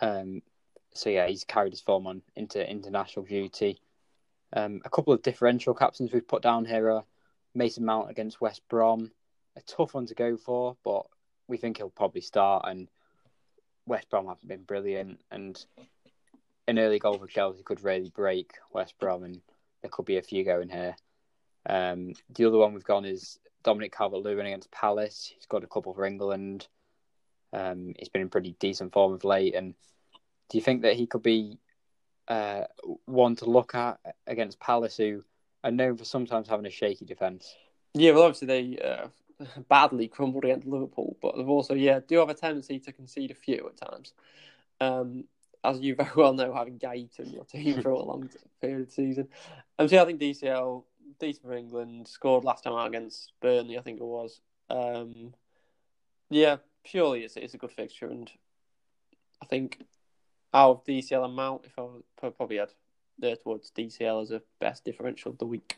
Um, 0.00 0.42
so 0.94 1.10
yeah, 1.10 1.26
he's 1.26 1.44
carried 1.44 1.72
his 1.72 1.80
form 1.80 2.06
on 2.06 2.22
into 2.36 2.68
international 2.68 3.26
duty. 3.26 3.80
Um, 4.52 4.80
a 4.84 4.90
couple 4.90 5.12
of 5.12 5.22
differential 5.22 5.74
captains 5.74 6.12
we've 6.12 6.26
put 6.26 6.42
down 6.42 6.64
here 6.64 6.90
are 6.90 7.04
Mason 7.54 7.84
Mount 7.84 8.10
against 8.10 8.40
West 8.40 8.62
Brom. 8.68 9.10
A 9.56 9.60
tough 9.62 9.94
one 9.94 10.06
to 10.06 10.14
go 10.14 10.36
for, 10.36 10.76
but 10.84 11.06
we 11.46 11.56
think 11.56 11.76
he'll 11.76 11.90
probably 11.90 12.20
start. 12.20 12.64
And 12.66 12.88
West 13.86 14.10
Brom 14.10 14.26
haven't 14.26 14.48
been 14.48 14.62
brilliant, 14.62 15.20
and 15.30 15.64
an 16.66 16.78
early 16.78 16.98
goal 16.98 17.18
for 17.18 17.26
Chelsea 17.26 17.62
could 17.62 17.84
really 17.84 18.10
break 18.10 18.52
West 18.72 18.94
Brom, 18.98 19.24
and 19.24 19.40
there 19.82 19.90
could 19.90 20.06
be 20.06 20.16
a 20.16 20.22
few 20.22 20.44
going 20.44 20.68
here. 20.68 20.96
Um, 21.66 22.14
the 22.34 22.46
other 22.46 22.58
one 22.58 22.74
we've 22.74 22.84
gone 22.84 23.04
is 23.04 23.38
Dominic 23.62 23.92
Calvert-Lewin 23.92 24.46
against 24.46 24.70
Palace. 24.70 25.32
He's 25.34 25.46
got 25.46 25.64
a 25.64 25.68
couple 25.68 25.94
for 25.94 26.04
England. 26.04 26.66
Um, 27.52 27.94
he's 27.98 28.08
been 28.08 28.22
in 28.22 28.30
pretty 28.30 28.56
decent 28.58 28.92
form 28.92 29.12
of 29.12 29.24
late, 29.24 29.54
and 29.54 29.74
do 30.48 30.58
you 30.58 30.62
think 30.62 30.82
that 30.82 30.96
he 30.96 31.06
could 31.06 31.22
be 31.22 31.58
uh, 32.26 32.64
one 33.04 33.36
to 33.36 33.44
look 33.44 33.74
at 33.74 33.98
against 34.26 34.58
Palace, 34.58 34.96
who 34.96 35.22
are 35.64 35.72
known 35.72 35.96
for 35.96 36.04
sometimes 36.04 36.48
having 36.48 36.66
a 36.66 36.70
shaky 36.70 37.04
defence? 37.04 37.56
Yeah, 37.94 38.12
well, 38.12 38.24
obviously 38.24 38.46
they 38.46 38.78
uh, 38.78 39.08
badly 39.68 40.06
crumbled 40.06 40.44
against 40.44 40.68
Liverpool, 40.68 41.16
but 41.20 41.36
they've 41.36 41.48
also, 41.48 41.74
yeah, 41.74 42.00
do 42.06 42.18
have 42.18 42.28
a 42.28 42.34
tendency 42.34 42.78
to 42.80 42.92
concede 42.92 43.30
a 43.30 43.34
few 43.34 43.68
at 43.68 43.76
times. 43.76 44.12
Um, 44.80 45.24
as 45.64 45.80
you 45.80 45.94
very 45.96 46.10
well 46.14 46.34
know, 46.34 46.54
having 46.54 46.78
Guaita 46.78 47.20
in 47.20 47.30
your 47.30 47.44
team 47.44 47.82
for 47.82 47.90
a 47.90 47.98
long 48.04 48.28
period 48.60 48.82
of 48.82 48.86
the 48.86 48.92
season. 48.92 49.28
And 49.78 49.86
um, 49.86 49.88
so 49.88 50.02
I 50.02 50.04
think 50.04 50.20
DCL, 50.20 50.84
decent 51.18 51.46
for 51.46 51.54
England, 51.54 52.06
scored 52.06 52.44
last 52.44 52.64
time 52.64 52.74
out 52.74 52.88
against 52.88 53.32
Burnley, 53.40 53.78
I 53.78 53.82
think 53.82 54.00
it 54.00 54.04
was. 54.04 54.40
Um, 54.68 55.34
yeah, 56.30 56.56
purely 56.84 57.24
it's, 57.24 57.36
it's 57.36 57.54
a 57.54 57.58
good 57.58 57.72
fixture, 57.72 58.06
and 58.06 58.30
I 59.42 59.46
think 59.46 59.84
out 60.52 60.70
of 60.70 60.84
DCL 60.84 61.24
and 61.24 61.34
Mount, 61.34 61.64
if 61.64 61.72
I 61.78 62.28
probably 62.30 62.58
had 62.58 62.70
there 63.18 63.36
towards 63.36 63.70
DCL 63.70 64.22
as 64.22 64.30
a 64.30 64.42
best 64.60 64.84
differential 64.84 65.32
of 65.32 65.38
the 65.38 65.46
week. 65.46 65.76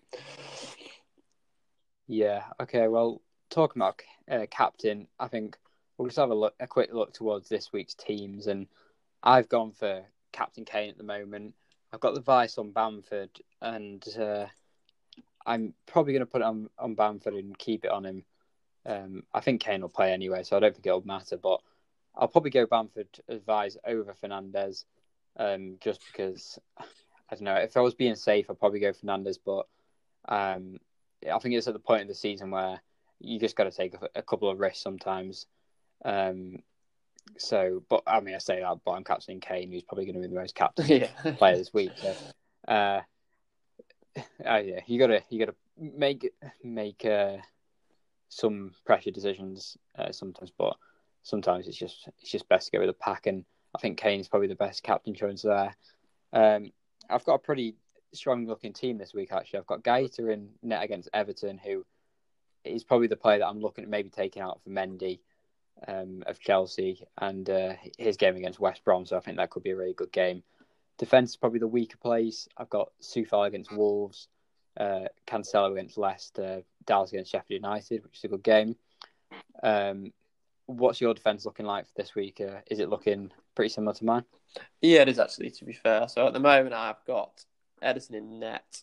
Yeah. 2.07 2.45
Okay. 2.61 2.89
Well, 2.89 3.23
talking 3.51 3.81
about 3.81 4.01
uh, 4.31 4.47
captain, 4.51 5.09
I 5.19 5.29
think 5.29 5.57
we'll 5.97 6.09
just 6.09 6.19
have 6.19 6.31
a 6.31 6.35
look, 6.35 6.55
a 6.61 6.67
quick 6.67 6.93
look 6.93 7.13
towards 7.13 7.49
this 7.49 7.73
week's 7.73 7.95
teams, 7.95 8.47
and 8.47 8.67
I've 9.23 9.49
gone 9.49 9.73
for 9.73 10.03
Captain 10.33 10.65
Kane 10.65 10.91
at 10.91 10.99
the 10.99 11.05
moment. 11.05 11.55
I've 11.93 12.01
got 12.01 12.15
the 12.15 12.21
vice 12.21 12.59
on 12.59 12.73
Bamford, 12.73 13.31
and 13.61 14.05
uh, 14.19 14.47
I'm 15.47 15.75
probably 15.87 16.13
going 16.13 16.21
to 16.21 16.31
put 16.31 16.43
it 16.43 16.47
on, 16.47 16.69
on 16.79 16.95
Bamford 16.95 17.35
and 17.35 17.59
keep 17.59 17.85
it 17.85 17.91
on 17.91 18.05
him. 18.05 18.25
Um, 18.85 19.23
I 19.33 19.41
think 19.41 19.61
Kane 19.61 19.81
will 19.81 19.89
play 19.89 20.13
anyway, 20.13 20.43
so 20.43 20.57
I 20.57 20.61
don't 20.61 20.75
think 20.75 20.87
it'll 20.87 21.07
matter. 21.07 21.37
But 21.37 21.61
I'll 22.15 22.29
probably 22.29 22.51
go 22.51 22.67
Bamford 22.67 23.09
advise 23.29 23.77
over 23.85 24.15
Fernandes, 24.15 24.85
um, 25.37 25.77
just 25.81 26.01
because 26.07 26.59
I 27.31 27.35
don't 27.35 27.45
know. 27.45 27.55
If 27.55 27.77
I 27.77 27.81
was 27.81 27.95
being 27.95 28.15
safe, 28.15 28.47
I'd 28.49 28.59
probably 28.59 28.81
go 28.81 28.93
Fernandes. 28.93 29.39
But 29.45 29.67
um, 30.29 30.79
I 31.31 31.39
think 31.39 31.55
it's 31.55 31.67
at 31.67 31.75
the 31.75 31.81
point 31.81 32.03
of 32.03 32.09
the 32.09 32.15
season 32.15 32.51
where 32.51 32.81
you 33.21 33.39
just 33.39 33.57
got 33.57 33.65
to 33.65 33.71
take 33.71 33.95
a, 33.95 34.09
a, 34.17 34.23
couple 34.23 34.51
of 34.51 34.61
risks 34.61 34.83
sometimes. 34.83 35.47
Um, 36.05 36.63
so, 37.39 37.83
but 37.89 38.03
I 38.07 38.21
mean, 38.21 38.35
I 38.35 38.39
say 38.39 38.61
that, 38.61 38.79
but 38.85 38.93
I'm 38.93 39.05
captaining 39.05 39.41
Kane, 39.41 39.73
who's 39.73 39.83
probably 39.83 40.05
going 40.05 40.15
to 40.15 40.21
be 40.21 40.33
the 40.33 40.41
most 40.41 40.55
captain 40.55 40.87
yeah. 41.25 41.33
player 41.33 41.57
this 41.57 41.75
week. 41.75 41.93
So, 41.97 42.15
uh, 42.69 43.01
uh, 44.17 44.23
yeah, 44.45 44.81
you 44.87 44.99
gotta 44.99 45.23
you 45.29 45.39
gotta 45.39 45.55
make 45.79 46.33
make 46.63 47.05
uh, 47.05 47.37
some 48.29 48.73
pressure 48.85 49.11
decisions 49.11 49.77
uh, 49.99 50.13
sometimes, 50.13 50.53
but 50.57 50.77
sometimes 51.23 51.67
it's 51.67 51.77
just 51.77 52.09
it's 52.21 52.31
just 52.31 52.49
best 52.49 52.67
to 52.67 52.73
go 52.73 52.79
with 52.79 52.89
the 52.89 52.95
pack. 52.95 53.27
And 53.27 53.45
I 53.75 53.79
think 53.79 53.99
Kane 53.99 54.21
is 54.21 54.29
probably 54.29 54.49
the 54.49 54.55
best 54.55 54.83
captain 54.83 55.15
choice 55.15 55.43
there. 55.43 55.77
Um, 56.33 56.71
I've 57.09 57.25
got 57.25 57.35
a 57.35 57.39
pretty 57.39 57.77
strong 58.13 58.47
looking 58.47 58.73
team 58.73 58.99
this 58.99 59.15
week. 59.15 59.33
Actually, 59.33 59.61
I've 59.61 59.67
got 59.67 59.83
Guaita 59.83 60.33
in 60.33 60.51
net 60.63 60.83
against 60.83 61.09
Everton, 61.13 61.59
who 61.59 61.85
is 62.65 62.85
probably 62.85 63.07
the 63.07 63.17
player 63.17 63.39
that 63.39 63.47
I'm 63.47 63.61
looking 63.61 63.85
at 63.85 63.91
maybe 63.91 64.09
taking 64.09 64.43
out 64.43 64.61
for 64.63 64.71
Mendy 64.71 65.21
um, 65.87 66.23
of 66.27 66.41
Chelsea 66.41 67.07
and 67.19 67.49
uh, 67.49 67.75
his 67.99 68.17
game 68.17 68.37
against 68.37 68.61
West 68.61 68.85
Brom. 68.85 69.07
So 69.07 69.17
I 69.17 69.21
think 69.21 69.37
that 69.37 69.51
could 69.51 69.63
be 69.63 69.71
a 69.71 69.77
really 69.77 69.95
good 69.95 70.13
game. 70.13 70.43
Defense 70.99 71.31
is 71.31 71.37
probably 71.37 71.59
the 71.59 71.69
weaker 71.69 71.99
place. 71.99 72.49
I've 72.57 72.71
got 72.71 72.91
Coufal 73.03 73.47
against 73.47 73.73
Wolves, 73.73 74.29
uh, 74.79 75.07
Cancelo 75.27 75.73
against 75.73 75.99
Leicester, 75.99 76.63
Dallas 76.87 77.13
against 77.13 77.33
Sheffield 77.33 77.63
United, 77.63 78.03
which 78.03 78.17
is 78.17 78.25
a 78.25 78.29
good 78.29 78.43
game. 78.43 78.77
Um, 79.63 80.13
what's 80.67 81.01
your 81.01 81.15
defense 81.15 81.45
looking 81.45 81.67
like 81.67 81.87
for 81.87 81.93
this 81.97 82.15
week? 82.15 82.41
Uh, 82.41 82.61
is 82.71 82.81
it 82.81 82.89
looking 82.89 83.31
pretty 83.57 83.71
similar 83.71 83.95
to 83.95 84.05
mine? 84.05 84.25
Yeah, 84.81 85.03
it 85.03 85.09
is 85.09 85.19
actually. 85.19 85.51
To 85.51 85.65
be 85.65 85.73
fair, 85.73 86.07
so 86.07 86.27
at 86.27 86.33
the 86.33 86.41
moment 86.41 86.75
I've 86.75 87.05
got 87.07 87.45
Ederson 87.83 88.15
in 88.15 88.39
net, 88.39 88.83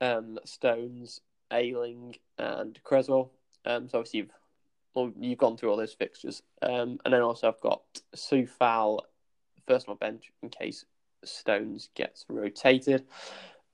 um, 0.00 0.38
Stones, 0.44 1.20
Ayling, 1.52 2.16
and 2.38 2.78
Cresswell. 2.82 3.30
Um, 3.64 3.88
so 3.88 3.98
obviously 3.98 4.18
you've 4.20 4.32
well, 4.94 5.12
you've 5.18 5.38
gone 5.38 5.56
through 5.56 5.70
all 5.70 5.76
those 5.76 5.92
fixtures. 5.92 6.42
Um, 6.62 6.98
and 7.04 7.14
then 7.14 7.22
also 7.22 7.48
I've 7.48 7.60
got 7.60 7.82
Coufal 8.16 9.00
first 9.66 9.88
on 9.88 9.96
my 10.00 10.06
bench 10.06 10.32
in 10.42 10.48
case 10.48 10.84
Stones 11.24 11.90
gets 11.94 12.24
rotated. 12.28 13.06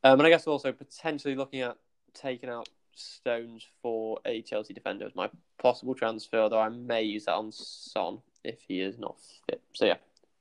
Um, 0.04 0.20
and 0.20 0.26
I 0.26 0.30
guess 0.30 0.46
also 0.46 0.72
potentially 0.72 1.34
looking 1.34 1.62
at 1.62 1.76
taking 2.12 2.50
out 2.50 2.68
Stones 2.94 3.66
for 3.82 4.18
a 4.24 4.42
Chelsea 4.42 4.74
defender 4.74 5.06
as 5.06 5.14
my 5.14 5.30
possible 5.58 5.94
transfer, 5.94 6.48
though 6.48 6.58
I 6.58 6.68
may 6.68 7.02
use 7.02 7.26
that 7.26 7.34
on 7.34 7.52
Son 7.52 8.18
if 8.44 8.60
he 8.66 8.80
is 8.80 8.98
not 8.98 9.16
fit. 9.48 9.62
So 9.72 9.86
yeah, 9.86 9.96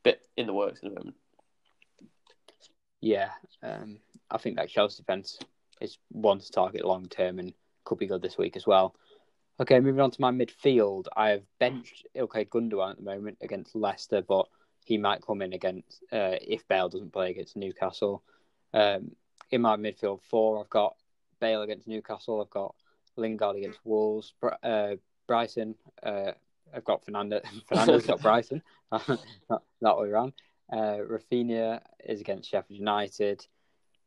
bit 0.06 0.26
in 0.38 0.48
the 0.48 0.54
works 0.54 0.80
at 0.82 0.90
the 0.90 0.96
moment. 0.96 1.18
Yeah, 3.02 3.32
um, 3.62 4.00
I 4.32 4.38
think 4.38 4.56
that 4.56 4.70
Chelsea 4.70 5.02
defence 5.02 5.38
is 5.82 5.98
one 6.10 6.40
to 6.40 6.52
target 6.52 6.86
long 6.86 7.08
term 7.08 7.40
and 7.40 7.54
could 7.84 7.98
be 7.98 8.08
good 8.08 8.22
this 8.22 8.38
week 8.38 8.56
as 8.56 8.66
well. 8.66 8.96
Okay, 9.60 9.80
moving 9.80 10.02
on 10.02 10.12
to 10.12 10.22
my 10.22 10.32
midfield. 10.32 11.06
I 11.16 11.30
have 11.30 11.44
benched 11.60 12.08
Ilkay 12.16 12.48
Gundogan 12.50 12.92
at 12.92 12.98
the 12.98 13.04
moment 13.04 13.38
against 13.42 13.76
Leicester, 13.76 14.22
but 14.22 14.48
he 14.86 14.98
might 14.98 15.26
come 15.26 15.42
in 15.42 15.54
against 15.54 16.04
uh, 16.12 16.38
if 16.42 16.68
Bale 16.68 16.90
doesn't 16.90 17.14
play 17.14 17.32
against 17.32 17.58
Newcastle. 17.58 18.24
Um, 18.74 19.12
in 19.52 19.62
my 19.62 19.76
midfield 19.76 20.22
four, 20.30 20.60
I've 20.60 20.70
got 20.70 20.96
Bale 21.40 21.64
against 21.64 21.88
Newcastle. 21.88 22.42
I've 22.42 22.50
got 22.50 22.76
Lingard 23.18 23.58
against 23.58 23.80
Wolves. 23.84 24.34
Uh, 24.64 24.96
Bryson. 25.28 25.76
Uh, 26.04 26.32
I've 26.74 26.84
got 26.86 27.06
Fernandes. 27.06 27.46
Fernandes 27.72 28.08
got 28.08 28.22
Brighton. 28.22 28.62
not 28.92 29.64
that 29.82 29.98
way 29.98 30.10
around. 30.10 30.34
Uh, 30.72 30.98
Raphinha 30.98 31.82
is 32.04 32.22
against 32.22 32.50
Sheffield 32.50 32.80
United. 32.80 33.46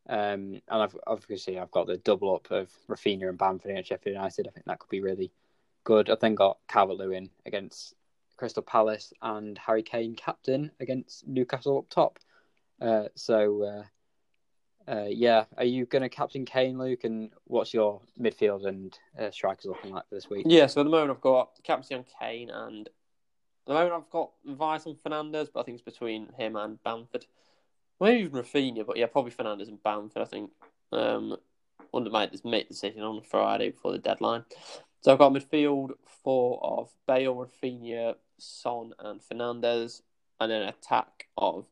Um, 0.09 0.61
and 0.69 0.83
I've 0.83 0.97
obviously 1.07 1.59
I've 1.59 1.71
got 1.71 1.87
the 1.87 1.99
double 1.99 2.35
up 2.35 2.51
of 2.51 2.71
Raphinha 2.89 3.29
and 3.29 3.39
Bamford 3.39 3.71
against 3.71 3.91
Sheffield 3.91 4.15
United. 4.15 4.49
I 4.49 4.51
think 4.51 4.67
that 4.67 4.79
could 4.79 4.91
be 4.91 5.03
really 5.03 5.33
good. 5.85 6.11
I've 6.11 6.21
then 6.21 6.35
got 6.35 6.59
Calvert 6.69 6.97
Lewin 6.97 7.31
against 7.47 7.95
Crystal 8.37 8.63
Palace 8.63 9.13
and 9.21 9.59
Harry 9.59 9.83
Kane 9.83 10.15
captain 10.15 10.71
against 10.81 11.27
Newcastle 11.27 11.79
up 11.79 11.89
top. 11.91 12.19
Uh, 12.81 13.09
so 13.15 13.63
uh, 13.65 13.83
yeah, 15.11 15.45
are 15.57 15.65
you 15.65 15.87
going 15.87 16.03
to 16.03 16.09
captain 16.09 16.45
Kane, 16.45 16.79
Luke? 16.79 17.05
And 17.05 17.31
what's 17.45 17.75
your 17.75 18.01
midfield 18.21 18.67
and 18.67 18.99
uh, 19.19 19.31
strikers 19.31 19.67
looking 19.67 19.93
like 19.93 20.09
for 20.09 20.15
this 20.15 20.31
week? 20.31 20.47
Yeah, 20.49 20.67
so 20.67 20.81
at 20.81 20.85
the 20.85 20.91
moment 20.91 21.11
I've 21.11 21.21
got 21.21 21.51
captain 21.63 22.05
Kane, 22.21 22.51
and 22.51 22.87
at 22.87 22.93
the 23.67 23.75
moment 23.75 23.95
I've 23.95 24.11
got 24.11 24.31
Vice 24.47 24.87
and 24.87 24.97
Fernandes, 24.97 25.49
but 25.53 25.61
I 25.61 25.63
think 25.65 25.77
it's 25.77 25.83
between 25.83 26.29
him 26.39 26.57
and 26.57 26.83
Bamford. 26.83 27.27
Maybe 28.01 28.21
even 28.21 28.41
Raphinha, 28.41 28.87
but 28.87 28.97
yeah, 28.97 29.07
probably 29.07 29.33
Fernandes 29.33 29.69
and 29.69 29.83
Bamford. 29.83 30.23
I 30.23 30.27
think. 30.27 30.51
Um, 30.91 31.37
under 31.93 32.11
my 32.11 32.31
make 32.45 32.69
decision 32.69 33.03
on 33.03 33.23
Friday 33.23 33.71
before 33.71 33.93
the 33.93 33.99
deadline. 33.99 34.45
So 35.01 35.13
I've 35.13 35.19
got 35.19 35.33
midfield 35.33 35.91
four 36.23 36.59
of 36.63 36.91
Bale, 37.07 37.35
Raphinha, 37.35 38.15
Son, 38.39 38.93
and 38.99 39.21
Fernandes, 39.21 40.03
and 40.41 40.51
then 40.51 40.63
attack 40.63 41.29
of 41.37 41.67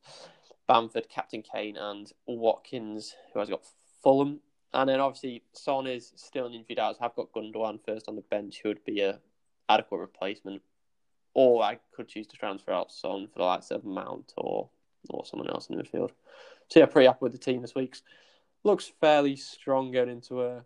Bamford, 0.67 1.09
Captain 1.09 1.43
Kane, 1.43 1.77
and 1.77 2.11
Watkins, 2.27 3.15
who 3.33 3.41
has 3.41 3.49
got 3.49 3.63
Fulham. 4.03 4.41
And 4.73 4.89
then 4.89 5.01
obviously 5.01 5.43
Son 5.53 5.87
is 5.87 6.13
still 6.17 6.47
an 6.47 6.53
injured 6.53 6.79
out. 6.79 6.97
So 6.97 7.05
I've 7.05 7.15
got 7.15 7.33
Gundogan 7.33 7.81
first 7.85 8.09
on 8.09 8.17
the 8.17 8.23
bench, 8.23 8.61
who 8.63 8.71
would 8.71 8.85
be 8.85 9.01
a 9.01 9.21
adequate 9.69 9.99
replacement. 9.99 10.63
Or 11.35 11.63
I 11.63 11.79
could 11.95 12.09
choose 12.09 12.27
to 12.29 12.37
transfer 12.37 12.73
out 12.73 12.93
Son 12.93 13.29
for 13.29 13.39
the 13.39 13.45
likes 13.45 13.71
of 13.71 13.85
Mount 13.85 14.33
or 14.37 14.71
or 15.11 15.25
someone 15.25 15.49
else 15.49 15.69
in 15.69 15.77
the 15.77 15.83
midfield. 15.83 16.11
So 16.69 16.81
yeah, 16.81 16.87
pretty 16.87 17.07
happy 17.07 17.19
with 17.21 17.33
the 17.33 17.39
team 17.39 17.63
this 17.63 17.75
week. 17.75 17.97
Looks 18.65 18.91
fairly 19.01 19.37
strong 19.37 19.93
going 19.93 20.09
into 20.09 20.43
a 20.43 20.65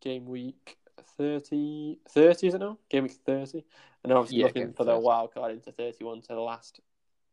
game 0.00 0.26
week 0.26 0.78
30, 1.18 1.98
30 2.08 2.46
is 2.46 2.54
it 2.54 2.58
now? 2.58 2.78
Game 2.88 3.02
week 3.04 3.18
30. 3.26 3.64
And 4.04 4.12
obviously 4.12 4.38
yeah, 4.38 4.46
looking 4.46 4.72
for 4.72 4.84
30. 4.84 4.90
the 4.92 4.98
wild 4.98 5.34
card 5.34 5.52
into 5.52 5.72
31 5.72 6.22
to 6.22 6.28
the 6.28 6.40
last 6.40 6.80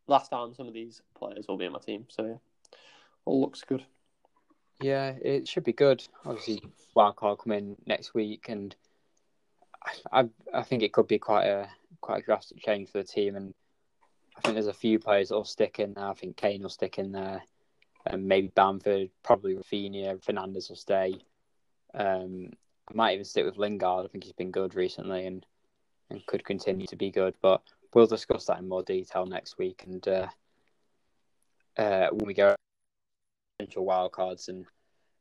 last 0.07 0.29
time 0.29 0.53
some 0.53 0.67
of 0.67 0.73
these 0.73 1.01
players 1.17 1.47
will 1.47 1.57
be 1.57 1.65
in 1.65 1.71
my 1.71 1.79
team. 1.79 2.05
So 2.09 2.25
yeah, 2.25 2.77
all 3.25 3.41
looks 3.41 3.61
good. 3.61 3.83
Yeah, 4.81 5.13
it 5.21 5.47
should 5.47 5.63
be 5.63 5.73
good. 5.73 6.03
Obviously, 6.25 6.61
wild 6.95 7.15
card 7.15 7.39
come 7.39 7.53
in 7.53 7.77
next 7.85 8.13
week, 8.13 8.49
and 8.49 8.75
I 10.11 10.29
I 10.53 10.63
think 10.63 10.83
it 10.83 10.93
could 10.93 11.07
be 11.07 11.19
quite 11.19 11.45
a 11.45 11.69
quite 12.01 12.21
a 12.21 12.25
drastic 12.25 12.61
change 12.61 12.89
for 12.89 12.99
the 12.99 13.07
team. 13.07 13.35
And 13.35 13.53
I 14.37 14.41
think 14.41 14.55
there's 14.55 14.67
a 14.67 14.73
few 14.73 14.99
players 14.99 15.29
that 15.29 15.35
will 15.35 15.45
stick 15.45 15.79
in 15.79 15.93
there. 15.93 16.05
I 16.05 16.13
think 16.13 16.35
Kane 16.35 16.61
will 16.61 16.69
stick 16.69 16.99
in 16.99 17.11
there, 17.11 17.41
and 18.05 18.27
maybe 18.27 18.51
Bamford, 18.53 19.09
probably 19.23 19.55
Raphinha, 19.55 20.21
Fernandes 20.23 20.69
will 20.69 20.75
stay. 20.75 21.15
Um, 21.93 22.51
I 22.89 22.93
might 22.93 23.13
even 23.13 23.25
stick 23.25 23.45
with 23.45 23.57
Lingard. 23.57 24.05
I 24.05 24.09
think 24.09 24.25
he's 24.25 24.33
been 24.33 24.51
good 24.51 24.75
recently, 24.75 25.25
and 25.25 25.45
and 26.09 26.25
could 26.25 26.43
continue 26.43 26.87
to 26.87 26.95
be 26.95 27.11
good. 27.11 27.35
But 27.41 27.61
we'll 27.95 28.05
discuss 28.05 28.45
that 28.45 28.59
in 28.59 28.67
more 28.67 28.83
detail 28.83 29.25
next 29.25 29.57
week, 29.57 29.83
and 29.87 30.07
uh, 30.07 30.27
uh, 31.77 32.09
when 32.11 32.27
we 32.27 32.33
go 32.35 32.53
potential 33.57 33.85
wildcards, 33.85 34.49
and 34.49 34.65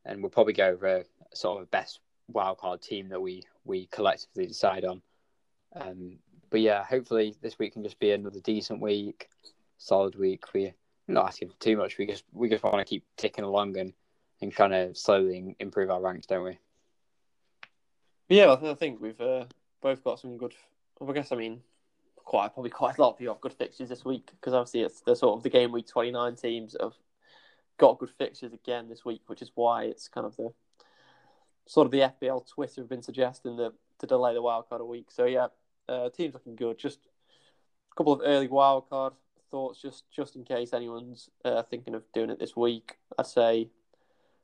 and 0.04 0.20
we'll 0.20 0.30
probably 0.30 0.52
go 0.52 0.66
over 0.66 1.04
sort 1.32 1.58
of 1.58 1.62
a 1.62 1.66
best 1.68 2.00
wildcard 2.34 2.82
team 2.82 3.08
that 3.08 3.20
we 3.20 3.44
we 3.64 3.86
collectively 3.86 4.46
decide 4.46 4.84
on. 4.84 5.00
Um, 5.74 6.18
but 6.50 6.60
yeah, 6.60 6.84
hopefully 6.84 7.34
this 7.40 7.58
week 7.58 7.72
can 7.72 7.82
just 7.82 7.98
be 7.98 8.10
another 8.10 8.40
decent 8.40 8.80
week, 8.80 9.28
solid 9.78 10.16
week. 10.16 10.42
We're 10.52 10.74
not 11.08 11.26
asking 11.26 11.50
for 11.50 11.60
too 11.60 11.76
much. 11.76 11.96
We 11.96 12.06
just 12.06 12.24
we 12.32 12.48
just 12.48 12.64
want 12.64 12.78
to 12.78 12.84
keep 12.84 13.04
ticking 13.16 13.44
along 13.44 13.78
and 13.78 13.92
and 14.42 14.54
kind 14.54 14.74
of 14.74 14.98
slowly 14.98 15.56
improve 15.60 15.90
our 15.90 16.02
ranks, 16.02 16.26
don't 16.26 16.44
we? 16.44 16.58
Yeah, 18.28 18.56
I 18.60 18.74
think 18.74 19.00
we've 19.00 19.20
uh, 19.20 19.44
both 19.80 20.02
got 20.02 20.18
some 20.18 20.36
good. 20.36 20.54
I 21.06 21.12
guess 21.12 21.30
I 21.30 21.36
mean 21.36 21.60
quite 22.24 22.52
probably 22.54 22.70
quite 22.70 22.98
a 22.98 23.02
lot 23.02 23.14
of 23.14 23.20
you 23.20 23.28
have 23.28 23.40
good 23.40 23.52
fixtures 23.52 23.88
this 23.88 24.04
week 24.04 24.30
because 24.32 24.54
obviously 24.54 24.80
it's 24.80 25.00
the 25.02 25.14
sort 25.14 25.36
of 25.36 25.42
the 25.42 25.50
game 25.50 25.72
week 25.72 25.86
twenty 25.86 26.10
nine 26.10 26.34
teams 26.34 26.76
have 26.80 26.94
got 27.78 27.98
good 27.98 28.10
fixtures 28.10 28.52
again 28.52 28.88
this 28.88 29.04
week, 29.04 29.22
which 29.26 29.42
is 29.42 29.50
why 29.54 29.84
it's 29.84 30.08
kind 30.08 30.26
of 30.26 30.36
the 30.36 30.52
sort 31.66 31.86
of 31.86 31.90
the 31.90 32.00
FPL 32.00 32.48
Twitter 32.48 32.82
have 32.82 32.88
been 32.88 33.02
suggesting 33.02 33.56
that 33.56 33.72
to 33.98 34.06
delay 34.06 34.34
the 34.34 34.42
wildcard 34.42 34.80
a 34.80 34.84
week. 34.84 35.10
So 35.10 35.24
yeah, 35.24 35.48
uh, 35.88 36.10
teams 36.10 36.34
looking 36.34 36.56
good. 36.56 36.78
Just 36.78 37.00
a 37.92 37.94
couple 37.96 38.12
of 38.12 38.20
early 38.24 38.48
wildcard 38.48 39.12
thoughts, 39.50 39.80
just 39.80 40.04
just 40.10 40.36
in 40.36 40.44
case 40.44 40.72
anyone's 40.72 41.30
uh, 41.44 41.62
thinking 41.62 41.94
of 41.94 42.04
doing 42.12 42.30
it 42.30 42.38
this 42.38 42.56
week. 42.56 42.96
I'd 43.18 43.26
say 43.26 43.70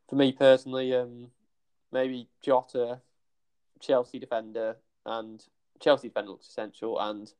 for 0.08 0.16
me 0.16 0.32
personally, 0.32 0.94
um, 0.94 1.28
maybe 1.92 2.28
Jota, 2.42 3.00
Chelsea 3.80 4.18
defender, 4.18 4.76
and 5.06 5.44
Chelsea 5.80 6.08
defender 6.08 6.30
looks 6.30 6.48
essential, 6.48 6.98
and 7.00 7.32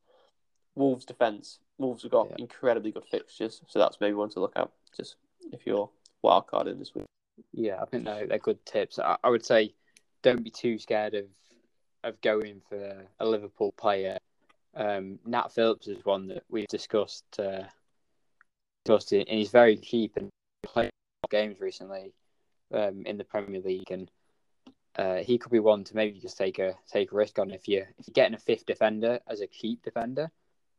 Wolves 0.75 1.05
defence. 1.05 1.59
Wolves 1.77 2.03
have 2.03 2.11
got 2.11 2.29
yeah. 2.29 2.35
incredibly 2.39 2.91
good 2.91 3.05
fixtures, 3.09 3.61
so 3.67 3.79
that's 3.79 3.99
maybe 3.99 4.13
one 4.13 4.29
to 4.29 4.39
look 4.39 4.53
at. 4.55 4.69
Just 4.95 5.15
if 5.51 5.65
you're 5.65 5.89
wild 6.21 6.47
carding 6.47 6.79
this 6.79 6.93
week. 6.93 7.05
Yeah, 7.53 7.81
I 7.81 7.85
think 7.85 8.05
they're, 8.05 8.27
they're 8.27 8.39
good 8.39 8.63
tips. 8.65 8.99
I, 8.99 9.17
I, 9.23 9.29
would 9.29 9.45
say 9.45 9.73
don't 10.21 10.43
be 10.43 10.51
too 10.51 10.77
scared 10.77 11.13
of 11.13 11.25
of 12.03 12.19
going 12.21 12.61
for 12.69 13.05
a 13.19 13.25
Liverpool 13.25 13.73
player. 13.73 14.17
Um, 14.75 15.19
Nat 15.25 15.51
Phillips 15.53 15.87
is 15.87 16.05
one 16.05 16.27
that 16.27 16.43
we've 16.49 16.67
discussed, 16.67 17.39
uh, 17.39 17.63
discussed 18.85 19.11
and 19.11 19.27
he's 19.27 19.51
very 19.51 19.77
cheap 19.77 20.13
and 20.15 20.29
played 20.63 20.91
games 21.29 21.59
recently 21.59 22.13
um, 22.73 23.03
in 23.05 23.17
the 23.17 23.23
Premier 23.23 23.61
League, 23.61 23.91
and 23.91 24.09
uh, 24.95 25.17
he 25.17 25.37
could 25.37 25.51
be 25.51 25.59
one 25.59 25.83
to 25.83 25.95
maybe 25.95 26.19
just 26.19 26.37
take 26.37 26.59
a 26.59 26.75
take 26.91 27.11
a 27.11 27.15
risk 27.15 27.39
on. 27.39 27.51
If 27.51 27.67
you 27.67 27.85
if 27.99 28.07
you're 28.07 28.13
getting 28.13 28.35
a 28.35 28.39
fifth 28.39 28.65
defender 28.65 29.19
as 29.27 29.41
a 29.41 29.47
cheap 29.47 29.83
defender, 29.83 30.31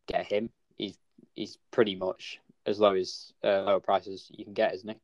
get 0.06 0.26
him. 0.26 0.50
He's 0.76 0.98
he's 1.34 1.58
pretty 1.70 1.94
much 1.94 2.40
as 2.66 2.78
low 2.78 2.94
as 2.94 3.32
uh, 3.44 3.62
lower 3.62 3.80
prices 3.80 4.30
you 4.30 4.44
can 4.44 4.54
get, 4.54 4.74
isn't 4.74 4.88
he? 4.88 4.96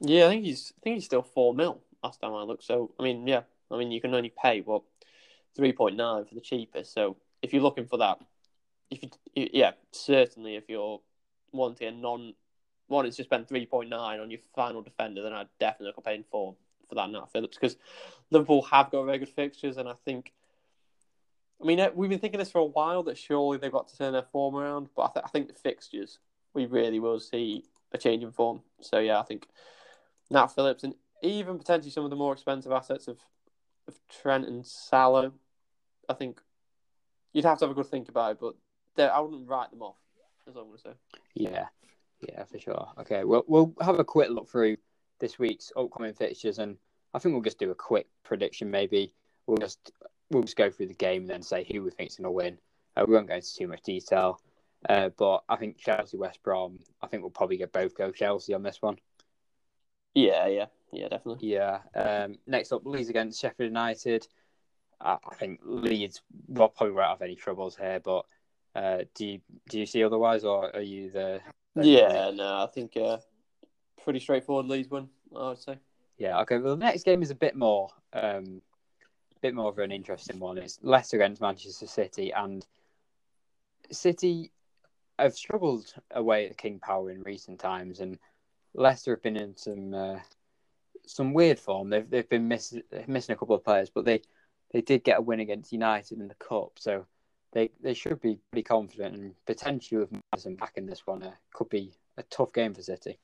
Yeah, 0.00 0.26
I 0.26 0.28
think 0.30 0.44
he's 0.44 0.72
I 0.76 0.80
think 0.82 0.94
he's 0.96 1.04
still 1.04 1.22
four 1.22 1.54
mil 1.54 1.80
last 2.02 2.20
time 2.20 2.34
I 2.34 2.42
looked. 2.42 2.64
So 2.64 2.92
I 2.98 3.02
mean, 3.02 3.26
yeah, 3.26 3.42
I 3.70 3.76
mean 3.76 3.90
you 3.90 4.00
can 4.00 4.14
only 4.14 4.32
pay 4.42 4.60
what 4.60 4.82
three 5.56 5.72
point 5.72 5.96
nine 5.96 6.24
for 6.24 6.34
the 6.34 6.40
cheapest. 6.40 6.92
So 6.92 7.16
if 7.42 7.52
you're 7.52 7.62
looking 7.62 7.86
for 7.86 7.98
that, 7.98 8.18
if 8.90 9.02
you 9.02 9.10
yeah, 9.34 9.72
certainly 9.92 10.56
if 10.56 10.64
you're 10.68 11.00
wanting 11.52 11.88
a 11.88 11.92
non 11.92 12.34
wanting 12.88 13.12
to 13.12 13.24
spend 13.24 13.48
three 13.48 13.66
point 13.66 13.90
nine 13.90 14.20
on 14.20 14.30
your 14.30 14.40
final 14.54 14.82
defender, 14.82 15.22
then 15.22 15.32
I'd 15.32 15.48
definitely 15.58 15.88
look 15.88 15.98
at 15.98 16.04
paying 16.04 16.24
four 16.30 16.54
for 16.88 16.94
that 16.94 17.10
Nat 17.10 17.30
Phillips 17.32 17.58
because 17.58 17.76
Liverpool 18.30 18.62
have 18.62 18.90
got 18.90 19.04
very 19.04 19.18
good 19.18 19.28
fixtures, 19.28 19.76
and 19.76 19.88
I 19.88 19.94
think 20.04 20.32
I 21.60 21.66
mean, 21.66 21.80
uh, 21.80 21.90
we've 21.94 22.10
been 22.10 22.18
thinking 22.18 22.38
this 22.38 22.50
for 22.50 22.60
a 22.60 22.64
while 22.64 23.02
that 23.04 23.18
surely 23.18 23.58
they've 23.58 23.72
got 23.72 23.88
to 23.88 23.96
turn 23.96 24.12
their 24.12 24.22
form 24.22 24.54
around, 24.54 24.88
but 24.94 25.02
I, 25.02 25.08
th- 25.14 25.24
I 25.24 25.28
think 25.28 25.48
the 25.48 25.54
fixtures 25.54 26.18
we 26.54 26.66
really 26.66 27.00
will 27.00 27.20
see 27.20 27.64
a 27.92 27.98
change 27.98 28.22
in 28.22 28.32
form. 28.32 28.62
So 28.80 28.98
yeah, 28.98 29.18
I 29.18 29.22
think 29.24 29.46
Nat 30.30 30.48
Phillips 30.48 30.84
and 30.84 30.94
even 31.22 31.58
potentially 31.58 31.90
some 31.90 32.04
of 32.04 32.10
the 32.10 32.16
more 32.16 32.32
expensive 32.32 32.72
assets 32.72 33.08
of 33.08 33.18
of 33.88 33.98
Trent 34.08 34.46
and 34.46 34.64
Salah, 34.66 35.32
I 36.08 36.14
think 36.14 36.40
you'd 37.32 37.46
have 37.46 37.58
to 37.58 37.64
have 37.64 37.72
a 37.72 37.74
good 37.74 37.86
think 37.86 38.08
about 38.08 38.32
it, 38.32 38.38
but 38.40 39.10
I 39.10 39.18
wouldn't 39.18 39.48
write 39.48 39.70
them 39.70 39.82
off. 39.82 39.96
All 40.46 40.60
I'm 40.60 40.66
going 40.66 40.76
to 40.76 40.82
say. 40.82 40.90
Yeah, 41.34 41.66
yeah, 42.28 42.44
for 42.44 42.58
sure. 42.58 42.88
Okay, 43.00 43.24
well, 43.24 43.44
we'll 43.48 43.74
have 43.80 43.98
a 43.98 44.04
quick 44.04 44.30
look 44.30 44.48
through 44.48 44.76
this 45.20 45.38
week's 45.38 45.72
upcoming 45.76 46.14
fixtures, 46.14 46.58
and 46.58 46.76
I 47.14 47.18
think 47.18 47.32
we'll 47.32 47.42
just 47.42 47.58
do 47.58 47.70
a 47.70 47.74
quick 47.74 48.06
prediction. 48.24 48.70
Maybe 48.70 49.12
we'll 49.46 49.58
just 49.58 49.92
we'll 50.30 50.42
just 50.42 50.56
go 50.56 50.70
through 50.70 50.88
the 50.88 50.94
game 50.94 51.22
and 51.22 51.30
then 51.30 51.42
say 51.42 51.66
who 51.70 51.82
we 51.82 51.90
think 51.90 52.10
is 52.10 52.16
going 52.16 52.24
to 52.24 52.30
win. 52.30 52.58
Uh, 52.96 53.04
we 53.06 53.14
won't 53.14 53.28
go 53.28 53.34
into 53.34 53.54
too 53.54 53.68
much 53.68 53.82
detail, 53.82 54.40
uh, 54.88 55.10
but 55.16 55.44
I 55.48 55.56
think 55.56 55.78
Chelsea 55.78 56.16
West 56.16 56.42
Brom. 56.42 56.78
I 57.02 57.06
think 57.06 57.22
we'll 57.22 57.30
probably 57.30 57.56
get 57.56 57.72
both 57.72 57.96
go 57.96 58.10
Chelsea 58.10 58.54
on 58.54 58.62
this 58.62 58.82
one. 58.82 58.96
Yeah, 60.14 60.46
yeah, 60.48 60.66
yeah, 60.92 61.08
definitely. 61.08 61.48
Yeah. 61.48 61.80
Um, 61.94 62.36
next 62.46 62.72
up, 62.72 62.84
Leeds 62.84 63.08
against 63.08 63.40
Sheffield 63.40 63.68
United. 63.68 64.26
I, 65.00 65.18
I 65.30 65.34
think 65.36 65.60
Leeds 65.64 66.22
will 66.48 66.68
probably 66.68 66.94
won't 66.94 67.08
have 67.08 67.22
any 67.22 67.36
troubles 67.36 67.76
here, 67.76 68.00
but 68.02 68.26
uh, 68.74 69.04
do 69.14 69.26
you 69.26 69.40
do 69.68 69.78
you 69.78 69.86
see 69.86 70.02
otherwise, 70.02 70.44
or 70.44 70.74
are 70.74 70.82
you 70.82 71.10
the? 71.10 71.40
the 71.74 71.86
yeah, 71.86 72.30
no, 72.34 72.64
I 72.64 72.66
think 72.72 72.96
uh, 72.96 73.18
pretty 74.02 74.20
straightforward 74.20 74.66
Leeds 74.66 74.90
win. 74.90 75.08
I 75.36 75.48
would 75.50 75.58
say. 75.58 75.78
Yeah. 76.16 76.40
Okay. 76.40 76.58
Well, 76.58 76.76
the 76.76 76.84
next 76.84 77.04
game 77.04 77.22
is 77.22 77.30
a 77.30 77.36
bit 77.36 77.54
more 77.54 77.90
um, 78.12 78.60
bit 79.40 79.54
more 79.54 79.70
of 79.70 79.78
an 79.78 79.92
interesting 79.92 80.38
one. 80.38 80.58
It's 80.58 80.78
Leicester 80.82 81.16
against 81.16 81.40
Manchester 81.40 81.86
City, 81.86 82.32
and 82.32 82.66
City 83.90 84.52
have 85.18 85.34
struggled 85.34 85.92
away 86.10 86.48
at 86.48 86.58
King 86.58 86.78
Power 86.78 87.10
in 87.10 87.22
recent 87.22 87.58
times, 87.58 88.00
and 88.00 88.18
Leicester 88.74 89.12
have 89.12 89.22
been 89.22 89.36
in 89.36 89.56
some 89.56 89.94
uh, 89.94 90.18
some 91.06 91.32
weird 91.32 91.58
form. 91.58 91.90
They've 91.90 92.08
they've 92.08 92.28
been 92.28 92.48
miss, 92.48 92.76
missing 93.06 93.32
a 93.32 93.36
couple 93.38 93.56
of 93.56 93.64
players, 93.64 93.90
but 93.90 94.04
they 94.04 94.22
they 94.72 94.80
did 94.80 95.04
get 95.04 95.18
a 95.18 95.22
win 95.22 95.40
against 95.40 95.72
United 95.72 96.20
in 96.20 96.28
the 96.28 96.34
cup, 96.34 96.72
so 96.78 97.06
they 97.52 97.70
they 97.80 97.94
should 97.94 98.20
be 98.20 98.38
pretty 98.50 98.62
confident 98.62 99.16
and 99.16 99.34
potentially 99.46 100.00
with 100.00 100.12
Maddison 100.12 100.56
back 100.56 100.74
in 100.76 100.86
this 100.86 101.06
one, 101.06 101.22
uh, 101.22 101.32
could 101.54 101.68
be 101.68 101.94
a 102.16 102.22
tough 102.24 102.52
game 102.52 102.74
for 102.74 102.82
City. 102.82 103.18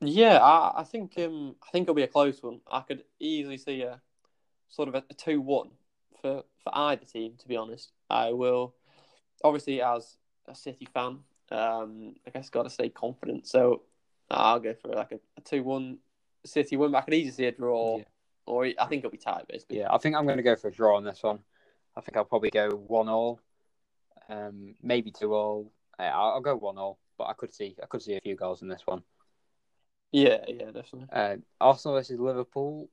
Yeah, 0.00 0.38
I, 0.38 0.80
I 0.80 0.84
think 0.84 1.18
um, 1.18 1.56
I 1.66 1.70
think 1.70 1.84
it'll 1.84 1.94
be 1.94 2.02
a 2.02 2.08
close 2.08 2.42
one. 2.42 2.60
I 2.70 2.80
could 2.80 3.04
easily 3.20 3.56
see 3.56 3.82
a 3.82 4.00
sort 4.68 4.88
of 4.88 4.94
a, 4.94 5.04
a 5.10 5.14
two-one 5.14 5.70
for 6.20 6.44
for 6.62 6.72
either 6.72 7.04
team. 7.04 7.34
To 7.38 7.48
be 7.48 7.56
honest, 7.56 7.92
I 8.08 8.32
will 8.32 8.74
obviously 9.42 9.82
as 9.82 10.16
a 10.46 10.54
City 10.54 10.86
fan, 10.92 11.20
um, 11.50 12.14
I 12.26 12.30
guess 12.30 12.50
got 12.50 12.64
to 12.64 12.70
stay 12.70 12.88
confident. 12.88 13.46
So 13.46 13.82
I'll 14.30 14.60
go 14.60 14.74
for 14.74 14.88
like 14.88 15.12
a, 15.12 15.20
a 15.36 15.40
two-one 15.42 15.98
City 16.44 16.76
win. 16.76 16.94
I 16.94 17.00
could 17.00 17.14
easily 17.14 17.32
see 17.32 17.46
a 17.46 17.52
draw, 17.52 17.98
yeah. 17.98 18.04
or 18.46 18.66
I 18.66 18.86
think 18.86 19.00
it'll 19.00 19.10
be 19.10 19.18
tight 19.18 19.46
basically. 19.48 19.78
Yeah, 19.78 19.92
I 19.92 19.98
think 19.98 20.16
I'm 20.16 20.26
going 20.26 20.36
to 20.36 20.42
go 20.42 20.56
for 20.56 20.68
a 20.68 20.72
draw 20.72 20.96
on 20.96 21.04
this 21.04 21.22
one. 21.22 21.40
I 21.96 22.00
think 22.00 22.16
I'll 22.16 22.24
probably 22.24 22.50
go 22.50 22.70
one 22.70 23.08
all, 23.08 23.40
um, 24.28 24.74
maybe 24.82 25.10
two 25.10 25.34
all. 25.34 25.72
I'll, 25.98 26.34
I'll 26.34 26.40
go 26.40 26.56
one 26.56 26.76
all, 26.76 26.98
but 27.16 27.24
I 27.24 27.32
could 27.34 27.54
see 27.54 27.76
I 27.82 27.86
could 27.86 28.02
see 28.02 28.16
a 28.16 28.20
few 28.20 28.34
goals 28.34 28.62
in 28.62 28.68
this 28.68 28.82
one. 28.84 29.02
Yeah, 30.12 30.44
yeah, 30.46 30.66
definitely. 30.66 31.08
Uh, 31.12 31.36
Arsenal 31.60 31.96
versus 31.96 32.20
Liverpool, 32.20 32.88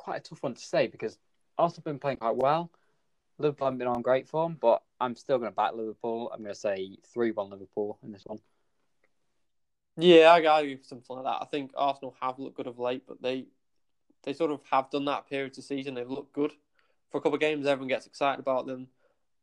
quite 0.00 0.16
a 0.16 0.20
tough 0.20 0.42
one 0.42 0.54
to 0.54 0.64
say 0.64 0.86
because 0.86 1.18
Arsenal 1.58 1.76
have 1.78 1.84
been 1.84 1.98
playing 1.98 2.16
quite 2.16 2.36
well. 2.36 2.70
Liverpool 3.38 3.66
haven't 3.66 3.78
been 3.78 3.88
on 3.88 4.02
great 4.02 4.28
form, 4.28 4.56
but 4.60 4.82
I'm 5.00 5.14
still 5.14 5.38
going 5.38 5.50
to 5.50 5.56
back 5.56 5.74
Liverpool. 5.74 6.30
I'm 6.32 6.42
going 6.42 6.54
to 6.54 6.58
say 6.58 6.96
3 7.12 7.32
1 7.32 7.50
Liverpool 7.50 7.98
in 8.02 8.12
this 8.12 8.22
one. 8.24 8.38
Yeah, 9.96 10.32
I 10.32 10.40
got 10.40 10.64
something 10.82 11.16
like 11.16 11.24
that. 11.24 11.42
I 11.42 11.46
think 11.46 11.72
Arsenal 11.76 12.16
have 12.20 12.38
looked 12.38 12.56
good 12.56 12.66
of 12.66 12.78
late, 12.78 13.02
but 13.06 13.20
they 13.20 13.46
they 14.22 14.32
sort 14.32 14.50
of 14.50 14.60
have 14.70 14.90
done 14.90 15.06
that 15.06 15.28
period 15.28 15.56
of 15.56 15.64
season. 15.64 15.94
They've 15.94 16.08
looked 16.08 16.32
good 16.32 16.52
for 17.10 17.18
a 17.18 17.20
couple 17.20 17.34
of 17.34 17.40
games. 17.40 17.66
Everyone 17.66 17.88
gets 17.88 18.06
excited 18.06 18.40
about 18.40 18.66
them, 18.66 18.88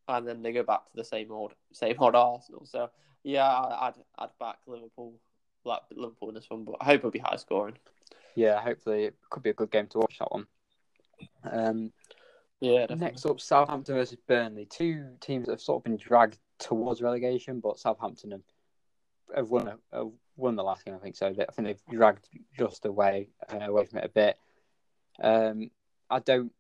and 0.08 0.28
then 0.28 0.42
they 0.42 0.54
go 0.54 0.64
back 0.64 0.86
to 0.88 0.96
the 0.96 1.04
same 1.04 1.32
old 1.32 1.54
same 1.74 1.96
old 2.00 2.16
Arsenal. 2.16 2.66
So 2.66 2.90
yeah, 3.24 3.48
I'd 3.48 3.94
I'd 4.18 4.30
back 4.40 4.58
Liverpool, 4.66 5.20
like 5.64 5.82
Liverpool 5.92 6.30
in 6.30 6.36
this 6.36 6.50
one, 6.50 6.64
but 6.64 6.78
I 6.82 6.86
hope 6.86 7.00
it'll 7.00 7.12
be 7.12 7.20
high 7.20 7.36
scoring. 7.36 7.78
Yeah, 8.38 8.62
hopefully 8.62 9.06
it 9.06 9.16
could 9.32 9.42
be 9.42 9.50
a 9.50 9.56
good 9.56 9.72
game 9.72 9.88
to 9.88 9.98
watch 9.98 10.20
that 10.20 10.32
one. 10.32 10.46
Um, 11.44 11.92
yeah. 12.62 12.82
Definitely. 12.82 13.06
Next 13.06 13.26
up, 13.26 13.42
Southampton 13.42 13.96
versus 13.96 14.20
Burnley. 14.28 14.66
Two 14.66 15.16
teams 15.20 15.48
that 15.48 15.54
have 15.54 15.62
sort 15.62 15.80
of 15.80 15.84
been 15.86 15.98
dragged 15.98 16.38
towards 16.60 17.02
relegation, 17.02 17.60
but 17.60 17.80
Southampton 17.80 18.30
have, 18.30 18.44
have 19.36 19.50
won 19.50 19.68
a, 19.68 19.98
have 19.98 20.12
won 20.36 20.56
the 20.56 20.64
last 20.64 20.86
game. 20.86 20.94
I 20.94 21.00
think 21.00 21.16
so. 21.16 21.26
I 21.26 21.34
think 21.34 21.68
they've 21.68 21.82
dragged 21.90 22.30
just 22.56 22.86
away 22.86 23.30
uh, 23.52 23.58
away 23.58 23.86
from 23.86 24.00
it 24.00 24.06
a 24.06 24.10
bit. 24.10 24.38
Um, 25.20 25.72
I 26.08 26.20
don't, 26.20 26.52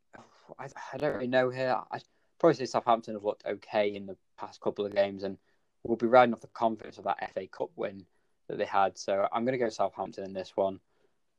I, 0.57 0.69
I 0.93 0.97
don't 0.97 1.13
really 1.13 1.27
know 1.27 1.51
here. 1.51 1.77
I 1.91 1.99
probably 2.39 2.55
say 2.55 2.65
Southampton 2.65 3.13
have 3.13 3.23
looked 3.23 3.45
okay 3.45 3.93
in 3.93 4.07
the 4.07 4.17
past 4.39 4.61
couple 4.61 4.83
of 4.83 4.95
games, 4.95 5.21
and 5.21 5.37
we'll 5.83 5.95
be 5.95 6.07
riding 6.07 6.33
off 6.33 6.41
the 6.41 6.47
confidence 6.47 6.97
of 6.97 7.03
that 7.03 7.31
FA 7.35 7.45
Cup 7.45 7.69
win 7.75 8.07
that 8.47 8.57
they 8.57 8.65
had. 8.65 8.97
So 8.97 9.27
I'm 9.31 9.45
going 9.45 9.59
to 9.59 9.63
go 9.63 9.69
Southampton 9.69 10.23
in 10.23 10.33
this 10.33 10.53
one. 10.55 10.79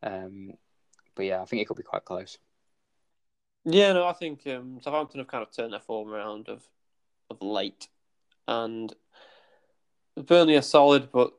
Um, 0.02 0.52
but 1.14 1.24
yeah, 1.24 1.42
I 1.42 1.44
think 1.44 1.62
it 1.62 1.68
could 1.68 1.76
be 1.76 1.82
quite 1.82 2.04
close. 2.04 2.38
Yeah, 3.64 3.92
no, 3.92 4.06
I 4.06 4.12
think 4.12 4.46
um, 4.46 4.78
Southampton 4.82 5.18
have 5.18 5.28
kind 5.28 5.42
of 5.42 5.50
turned 5.50 5.72
their 5.72 5.80
form 5.80 6.08
around 6.08 6.48
of 6.48 6.62
of 7.30 7.42
late, 7.42 7.88
and 8.46 8.94
Burnley 10.16 10.56
are 10.56 10.62
solid, 10.62 11.10
but 11.12 11.32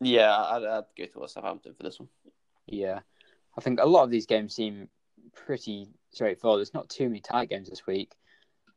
yeah, 0.00 0.34
I'd, 0.34 0.64
I'd 0.64 0.84
go 0.96 1.04
towards 1.06 1.34
Southampton 1.34 1.74
for 1.74 1.82
this 1.82 1.98
one. 1.98 2.08
Yeah, 2.66 3.00
I 3.56 3.60
think 3.60 3.80
a 3.80 3.86
lot 3.86 4.04
of 4.04 4.10
these 4.10 4.26
games 4.26 4.54
seem 4.54 4.88
pretty 5.34 5.88
straightforward. 6.10 6.60
There's 6.60 6.74
not 6.74 6.88
too 6.88 7.08
many 7.08 7.20
tight 7.20 7.50
games 7.50 7.68
this 7.68 7.86
week, 7.86 8.12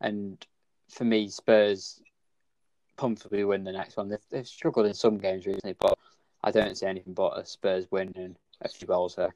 and 0.01 0.45
for 0.89 1.05
me, 1.05 1.29
Spurs 1.29 2.01
comfortably 2.97 3.45
win 3.45 3.63
the 3.63 3.71
next 3.71 3.95
one. 3.95 4.09
They've, 4.09 4.25
they've 4.29 4.47
struggled 4.47 4.85
in 4.85 4.93
some 4.93 5.17
games 5.17 5.45
recently, 5.45 5.75
but 5.79 5.97
I 6.43 6.51
don't 6.51 6.77
see 6.77 6.85
anything 6.85 7.13
but 7.13 7.37
a 7.37 7.45
Spurs 7.45 7.87
win 7.89 8.11
and 8.15 8.37
a 8.61 8.67
few 8.67 8.87
goals 8.87 9.15
there. 9.15 9.35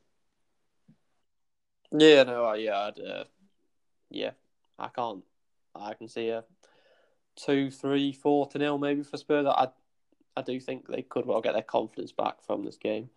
Yeah, 1.91 2.23
no, 2.23 2.53
yeah, 2.53 2.79
I'd, 2.79 2.99
uh, 2.99 3.23
yeah, 4.09 4.31
I 4.79 4.87
can't. 4.87 5.23
I 5.75 5.93
can 5.93 6.07
see 6.07 6.29
a 6.29 6.43
two, 7.35 7.69
three, 7.71 8.11
four 8.11 8.47
to 8.47 8.57
nil 8.57 8.77
maybe 8.77 9.03
for 9.03 9.17
Spurs. 9.17 9.45
That 9.45 9.57
I, 9.57 9.67
I 10.35 10.41
do 10.41 10.59
think 10.59 10.87
they 10.87 11.03
could 11.03 11.25
well 11.25 11.41
get 11.41 11.53
their 11.53 11.61
confidence 11.61 12.11
back 12.11 12.41
from 12.41 12.63
this 12.63 12.77
game. 12.77 13.09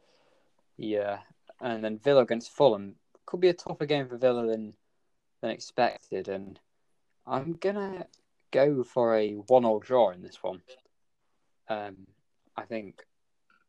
Yeah, 0.77 1.21
and 1.61 1.83
then 1.83 1.99
Villa 1.99 2.23
against 2.23 2.51
Fulham 2.51 2.97
could 3.25 3.41
be 3.41 3.49
a 3.49 3.55
tougher 3.55 3.87
game 3.87 4.09
for 4.09 4.17
Villa 4.17 4.47
than 4.47 4.75
than 5.41 5.51
expected, 5.51 6.29
and 6.29 6.61
I'm 7.27 7.55
gonna 7.55 8.07
go 8.51 8.85
for 8.85 9.17
a 9.17 9.33
one-all 9.33 9.81
draw 9.81 10.11
in 10.11 10.23
this 10.23 10.43
one. 10.43 10.63
Um, 11.69 12.07
I 12.57 12.63
think 12.63 13.05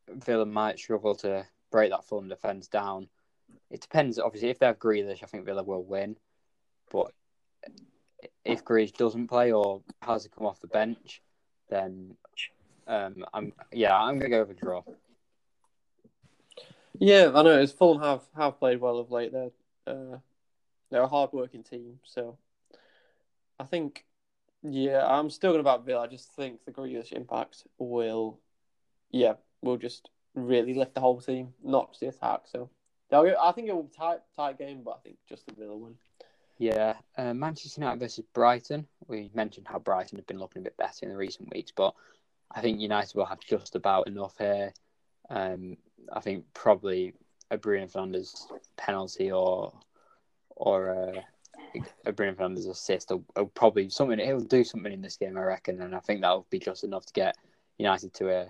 Villa 0.10 0.46
might 0.46 0.80
struggle 0.80 1.16
to 1.16 1.46
break 1.72 1.91
that 1.91 2.05
Fulham 2.05 2.30
defence 2.30 2.68
down 2.68 3.07
it 3.70 3.82
depends. 3.82 4.20
Obviously, 4.20 4.49
if 4.49 4.59
they 4.59 4.65
have 4.65 4.80
Grealish, 4.80 5.24
I 5.24 5.26
think 5.26 5.45
Villa 5.45 5.63
will 5.63 5.84
win. 5.84 6.18
But 6.89 7.11
if 8.45 8.63
Grealish 8.63 8.93
doesn't 8.93 9.28
play 9.28 9.51
or 9.51 9.82
has 10.01 10.24
to 10.24 10.30
come 10.30 10.45
off 10.45 10.61
the 10.61 10.68
bench, 10.68 11.22
then 11.70 12.15
um, 12.88 13.26
I'm 13.34 13.53
yeah, 13.72 13.95
I'm 13.95 14.18
gonna 14.20 14.30
go 14.30 14.41
with 14.41 14.51
a 14.51 14.59
draw. 14.59 14.84
Yeah, 16.99 17.32
I 17.36 17.43
know. 17.43 17.59
As 17.59 17.72
Fulham 17.72 18.01
have 18.01 18.24
have 18.36 18.59
played 18.59 18.80
well 18.80 18.99
of 18.99 19.11
late. 19.11 19.32
They're 19.34 19.51
uh, 19.86 20.18
they're 20.89 21.01
a 21.01 21.07
hard 21.07 21.32
working 21.34 21.63
team, 21.63 21.99
so 22.03 22.38
I 23.59 23.65
think 23.65 24.05
yeah, 24.63 25.05
I'm 25.05 25.30
still 25.30 25.51
gonna 25.51 25.63
back 25.63 25.84
Villa. 25.86 26.03
I 26.03 26.07
just 26.07 26.34
think 26.34 26.63
the 26.65 26.72
Grealish 26.72 27.11
impact 27.11 27.65
will 27.78 28.39
yeah 29.11 29.34
will 29.61 29.78
just 29.78 30.09
really 30.38 30.74
lift 30.74 30.94
the 30.94 31.02
whole 31.02 31.20
team, 31.20 31.54
not 31.64 31.92
just 31.92 32.00
the 32.02 32.08
attack. 32.08 32.42
So 32.46 32.70
I 33.12 33.52
think 33.54 33.68
it 33.68 33.76
will 33.76 33.84
be 33.84 33.96
tight, 33.96 34.20
tight 34.36 34.58
game, 34.58 34.82
but 34.84 34.92
I 34.92 35.00
think 35.04 35.18
just 35.28 35.46
the 35.48 35.54
Villa 35.54 35.76
win. 35.76 35.96
Yeah, 36.60 36.96
uh, 37.18 37.34
Manchester 37.34 37.82
United 37.82 38.00
versus 38.00 38.26
Brighton. 38.34 38.88
We 39.08 39.30
mentioned 39.34 39.68
how 39.70 39.80
Brighton 39.80 40.18
have 40.18 40.28
been 40.28 40.40
looking 40.40 40.62
a 40.62 40.64
bit 40.64 40.78
better 40.78 41.06
in 41.06 41.10
the 41.10 41.18
recent 41.18 41.54
weeks, 41.54 41.72
but 41.76 41.94
I 42.52 42.62
think 42.62 42.80
United 42.80 43.16
will 43.16 43.26
have 43.26 43.40
just 43.40 43.76
about 43.76 44.08
enough 44.08 44.36
here. 44.38 44.74
Um, 45.30 45.78
I 46.12 46.20
think 46.20 46.46
probably 46.54 47.14
a 47.52 47.58
Bruno 47.58 47.86
Fernandes 47.88 48.46
penalty 48.76 49.32
or 49.32 49.74
or 50.56 50.90
uh, 50.90 51.22
a 52.06 52.12
Bruno 52.12 52.34
Fernandes 52.34 52.68
assist 52.68 53.12
or, 53.12 53.22
or, 53.36 53.48
probably 53.48 53.90
something. 53.90 54.18
He'll 54.18 54.40
do 54.40 54.64
something 54.64 54.92
in 54.92 55.02
this 55.02 55.18
game, 55.18 55.38
I 55.38 55.42
reckon, 55.42 55.82
and 55.82 55.96
I 55.96 56.00
think 56.00 56.22
that'll 56.22 56.48
be 56.50 56.60
just 56.60 56.84
enough 56.84 57.06
to 57.06 57.14
get 57.14 57.36
United 57.78 58.14
to 58.16 58.30
a, 58.30 58.50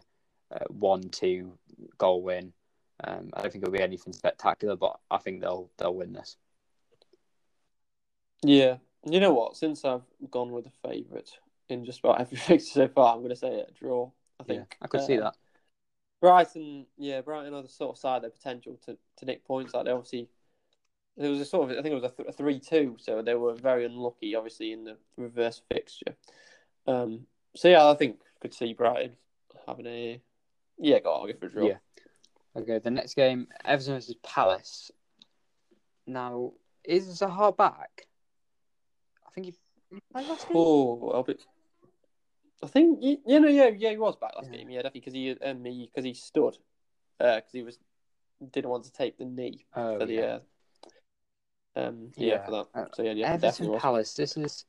a 0.51 0.65
one-two 0.71 1.57
goal 1.97 2.21
win. 2.21 2.53
Um, 3.03 3.29
I 3.33 3.41
don't 3.41 3.51
think 3.51 3.63
it'll 3.63 3.73
be 3.73 3.81
anything 3.81 4.13
spectacular, 4.13 4.75
but 4.75 4.99
I 5.11 5.17
think 5.17 5.41
they'll 5.41 5.69
they'll 5.77 5.93
win 5.93 6.13
this. 6.13 6.37
Yeah, 8.43 8.77
you 9.05 9.19
know 9.19 9.33
what? 9.33 9.55
Since 9.57 9.85
I've 9.85 10.01
gone 10.31 10.51
with 10.51 10.65
a 10.65 10.87
favourite 10.87 11.29
in 11.69 11.85
just 11.85 11.99
about 11.99 12.21
every 12.21 12.37
fixture 12.37 12.71
so 12.71 12.87
far, 12.87 13.13
I'm 13.13 13.19
going 13.19 13.29
to 13.29 13.35
say 13.35 13.59
a 13.59 13.71
draw. 13.71 14.09
I 14.39 14.43
think 14.43 14.59
yeah, 14.59 14.77
I 14.81 14.87
could 14.87 15.01
uh, 15.01 15.05
see 15.05 15.17
that. 15.17 15.35
Brighton, 16.21 16.87
yeah, 16.97 17.21
Brighton 17.21 17.53
are 17.53 17.61
the 17.61 17.69
sort 17.69 17.95
of 17.95 17.99
side 17.99 18.23
their 18.23 18.31
potential 18.31 18.79
to, 18.85 18.97
to 19.17 19.25
nick 19.25 19.45
points. 19.45 19.73
Like 19.73 19.85
they 19.85 19.91
obviously, 19.91 20.29
there 21.15 21.29
was 21.29 21.39
a 21.39 21.45
sort 21.45 21.69
of 21.69 21.77
I 21.77 21.81
think 21.81 21.93
it 21.93 22.01
was 22.01 22.11
a, 22.11 22.15
th- 22.15 22.29
a 22.29 22.31
three-two, 22.31 22.97
so 22.99 23.21
they 23.21 23.35
were 23.35 23.53
very 23.53 23.85
unlucky, 23.85 24.35
obviously 24.35 24.71
in 24.71 24.83
the 24.83 24.97
reverse 25.15 25.61
fixture. 25.71 26.15
Um, 26.87 27.27
so 27.55 27.67
yeah, 27.67 27.87
I 27.87 27.93
think 27.95 28.19
could 28.39 28.53
see 28.53 28.73
Brighton 28.73 29.13
having 29.67 29.85
a 29.87 30.21
yeah, 30.79 30.99
go 30.99 31.13
on, 31.13 31.21
I'll 31.21 31.27
go 31.27 31.39
for 31.39 31.45
a 31.47 31.51
draw. 31.51 31.67
Yeah, 31.67 31.77
Okay, 32.57 32.79
the 32.79 32.91
next 32.91 33.13
game, 33.13 33.47
Everton 33.65 33.95
versus 33.95 34.15
Palace. 34.23 34.91
Now, 36.07 36.53
is 36.83 37.07
Zaha 37.07 37.55
back? 37.55 38.07
I 39.27 39.31
think 39.31 39.47
he. 39.47 39.53
Oh, 40.53 41.11
I'll 41.11 41.23
be... 41.23 41.35
I 42.63 42.67
think 42.67 42.99
you, 43.03 43.17
you 43.25 43.39
know, 43.39 43.47
yeah, 43.47 43.69
yeah, 43.77 43.91
he 43.91 43.97
was 43.97 44.15
back 44.15 44.31
last 44.35 44.49
yeah. 44.51 44.57
game. 44.57 44.69
Yeah, 44.71 44.81
definitely 44.81 45.01
because 45.01 45.13
he 45.13 45.35
and 45.41 45.61
me 45.61 45.89
because 45.93 46.03
he 46.03 46.15
stood 46.15 46.57
because 47.19 47.43
uh, 47.43 47.51
he 47.51 47.61
was 47.61 47.77
didn't 48.51 48.71
want 48.71 48.85
to 48.85 48.91
take 48.91 49.17
the 49.17 49.25
knee 49.25 49.65
oh, 49.75 49.99
for 49.99 50.05
the. 50.05 50.13
Yeah. 50.13 50.39
Uh, 51.75 51.79
um, 51.79 52.11
yeah, 52.17 52.27
yeah, 52.27 52.45
for 52.45 52.51
that. 52.51 52.65
Uh, 52.73 52.85
so 52.95 53.03
yeah, 53.03 53.11
yeah 53.11 53.33
Everton 53.33 53.77
Palace. 53.77 54.15
This 54.15 54.35
is 54.35 54.65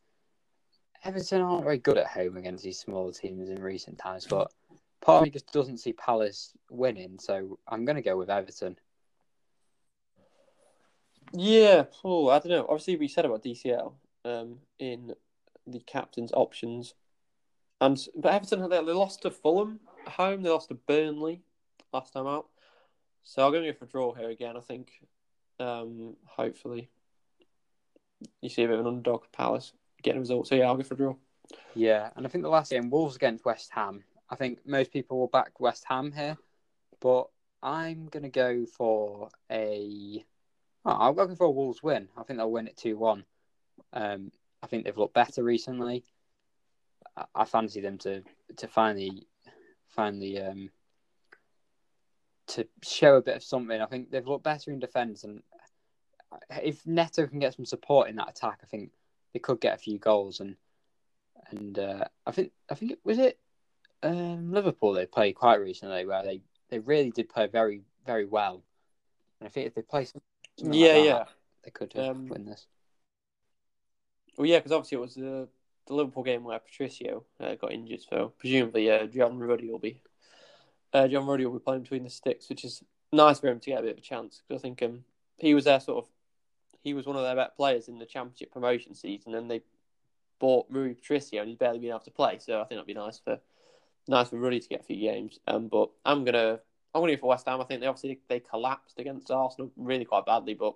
Everton 1.05 1.41
aren't 1.41 1.65
very 1.65 1.79
good 1.79 1.97
at 1.97 2.07
home 2.07 2.37
against 2.37 2.65
these 2.65 2.79
smaller 2.79 3.13
teams 3.13 3.49
in 3.49 3.63
recent 3.63 3.99
times, 3.99 4.27
but 4.27 4.53
part 5.01 5.23
of 5.23 5.25
me 5.25 5.31
just 5.31 5.53
doesn't 5.53 5.79
see 5.79 5.93
Palace 5.93 6.53
winning, 6.71 7.19
so 7.19 7.59
I'm 7.67 7.85
going 7.85 7.97
to 7.97 8.03
go 8.03 8.17
with 8.17 8.31
Everton. 8.31 8.77
Yeah, 11.33 11.85
oh, 12.05 12.29
I 12.29 12.39
don't 12.39 12.49
know. 12.49 12.67
Obviously, 12.69 12.97
we 12.97 13.09
said 13.09 13.25
about 13.25 13.43
DCL 13.43 13.93
um, 14.25 14.59
in 14.79 15.15
the 15.67 15.81
captain's 15.81 16.33
options, 16.33 16.95
and 17.81 17.99
but 18.17 18.33
Everton 18.33 18.69
they, 18.69 18.81
lost 18.81 19.23
to 19.23 19.31
Fulham 19.31 19.81
at 20.07 20.13
home. 20.13 20.43
They 20.43 20.51
lost 20.51 20.69
to 20.69 20.75
Burnley 20.75 21.43
last 21.93 22.13
time 22.13 22.27
out, 22.27 22.47
so 23.25 23.45
I'm 23.45 23.53
going 23.53 23.65
to 23.65 23.73
go 23.73 23.79
for 23.79 23.85
a 23.85 23.89
draw 23.89 24.15
here 24.15 24.31
again. 24.31 24.57
I 24.57 24.61
think, 24.61 24.91
um, 25.61 26.17
hopefully, 26.25 26.89
you 28.41 28.49
see 28.49 28.63
a 28.63 28.69
bit 28.69 28.79
of 28.79 28.87
an 28.87 28.93
underdog 28.93 29.25
Palace 29.33 29.73
getting 30.03 30.19
a 30.19 30.21
result. 30.21 30.47
So 30.47 30.55
yeah, 30.55 30.67
I'll 30.67 30.77
go 30.77 30.83
for 30.83 30.95
a 30.95 30.97
draw. 30.97 31.15
Yeah, 31.75 32.11
and 32.17 32.27
I 32.27 32.31
think 32.31 32.43
the 32.43 32.51
last 32.51 32.71
game 32.71 32.91
Wolves 32.91 33.17
against 33.17 33.45
West 33.45 33.71
Ham. 33.73 34.05
I 34.31 34.37
think 34.37 34.67
most 34.67 34.93
people 34.93 35.19
will 35.19 35.29
back 35.29 35.59
West 35.61 35.85
Ham 35.89 36.13
here, 36.13 36.37
but 37.01 37.29
I'm 37.63 38.07
going 38.07 38.25
to 38.25 38.29
go 38.29 38.67
for 38.67 39.31
a. 39.51 40.25
Oh, 40.85 40.91
I'll 40.91 41.13
go 41.13 41.35
for 41.35 41.47
a 41.47 41.51
Wolves 41.51 41.83
win. 41.83 42.09
I 42.17 42.23
think 42.23 42.39
they'll 42.39 42.51
win 42.51 42.69
it 42.69 42.77
2 42.77 42.97
1. 42.97 43.25
Um, 43.93 44.33
I 44.63 44.67
think 44.67 44.85
they've 44.85 44.97
looked 44.97 45.15
better 45.15 45.43
recently. 45.43 46.05
I, 47.17 47.25
I 47.35 47.45
fancy 47.45 47.81
them 47.81 47.99
to, 47.99 48.23
to 48.57 48.69
finally 48.69 49.27
finally 49.89 50.41
um, 50.41 50.71
to 52.49 52.67
show 52.83 53.17
a 53.17 53.23
bit 53.23 53.37
of 53.37 53.43
something. 53.43 53.81
I 53.81 53.87
think 53.87 54.11
they've 54.11 54.27
looked 54.27 54.45
better 54.45 54.71
in 54.71 54.79
defence, 54.79 55.25
and 55.25 55.43
if 56.63 56.87
Neto 56.87 57.27
can 57.27 57.39
get 57.39 57.55
some 57.55 57.65
support 57.65 58.09
in 58.09 58.17
that 58.17 58.31
attack, 58.31 58.61
I 58.63 58.67
think 58.67 58.91
they 59.33 59.41
could 59.41 59.61
get 59.61 59.75
a 59.75 59.79
few 59.79 59.99
goals. 59.99 60.41
And 60.41 60.57
and 61.51 61.79
uh, 61.79 62.05
I 62.27 62.31
think 62.33 62.53
I 62.71 62.75
think 62.75 62.93
it 62.93 63.01
was 63.05 63.19
it 63.19 63.39
um, 64.03 64.53
Liverpool 64.53 64.93
they 64.93 65.07
played 65.07 65.35
quite 65.35 65.61
recently 65.61 66.07
where 66.07 66.23
they, 66.23 66.41
they 66.71 66.79
really 66.79 67.11
did 67.11 67.29
play 67.29 67.47
very 67.47 67.83
very 68.07 68.27
well. 68.27 68.63
And 69.41 69.49
I 69.49 69.51
think 69.51 69.67
if 69.67 69.75
they 69.75 69.83
play 69.83 70.07
yeah 70.57 70.67
like 70.67 70.71
that, 70.71 71.05
yeah 71.05 71.25
they 71.65 71.71
could 71.71 71.97
um, 71.99 72.29
win 72.29 72.47
this. 72.47 72.67
Well, 74.37 74.47
yeah, 74.47 74.59
because 74.59 74.73
obviously 74.73 74.97
it 74.97 75.01
was 75.01 75.15
the 75.15 75.49
the 75.87 75.95
Liverpool 75.95 76.23
game 76.23 76.45
where 76.45 76.59
Patricio 76.59 77.25
uh, 77.41 77.55
got 77.55 77.73
injured, 77.73 78.03
so 78.09 78.33
presumably 78.39 78.91
uh, 78.91 79.07
John 79.07 79.39
Ruddy 79.39 79.71
will 79.71 79.79
be 79.79 80.01
uh, 80.93 81.09
John 81.09 81.27
Ruddy 81.27 81.47
will 81.47 81.59
be 81.59 81.65
playing 81.65 81.83
between 81.83 82.05
the 82.05 82.11
sticks, 82.11 82.49
which 82.49 82.65
is 82.65 82.83
nice 83.13 83.41
for 83.41 83.49
him 83.49 83.61
to 83.61 83.71
get 83.71 83.81
a 83.81 83.83
bit 83.83 83.93
of 83.93 83.99
a 83.99 84.03
chance 84.03 84.43
because 84.47 84.61
I 84.61 84.63
think 84.63 84.83
um, 84.83 85.05
he 85.39 85.55
was 85.55 85.65
there 85.65 85.81
sort 85.81 86.05
of 86.05 86.11
he 86.83 86.95
was 86.95 87.07
one 87.07 87.17
of 87.17 87.23
their 87.23 87.37
best 87.37 87.57
players 87.57 87.89
in 87.89 87.99
the 87.99 88.07
Championship 88.07 88.53
promotion 88.53 88.95
season, 88.95 89.35
and 89.35 89.51
they 89.51 89.63
bought 90.39 90.67
Rui 90.71 90.95
Patricio, 90.95 91.41
and 91.41 91.49
he's 91.49 91.59
barely 91.59 91.79
been 91.79 91.91
able 91.91 92.01
to 92.01 92.11
play. 92.11 92.39
So 92.39 92.61
I 92.61 92.65
think 92.65 92.79
that'd 92.79 92.87
be 92.87 92.95
nice 92.95 93.19
for 93.19 93.41
nice 94.09 94.31
for 94.31 94.39
Ruddy 94.39 94.61
to 94.61 94.69
get 94.69 94.81
a 94.81 94.85
few 94.85 94.97
games. 94.97 95.39
Um, 95.47 95.69
but 95.69 95.91
I'm 96.05 96.25
gonna 96.25 96.61
I'm 96.95 97.03
gonna 97.03 97.15
go 97.15 97.21
for 97.21 97.29
West 97.29 97.47
Ham. 97.47 97.61
I 97.61 97.65
think 97.65 97.81
they 97.81 97.87
obviously 97.87 98.21
they 98.29 98.41
collapsed 98.41 98.99
against 98.99 99.31
Arsenal 99.31 99.71
really 99.77 100.05
quite 100.05 100.27
badly, 100.27 100.55
but 100.55 100.75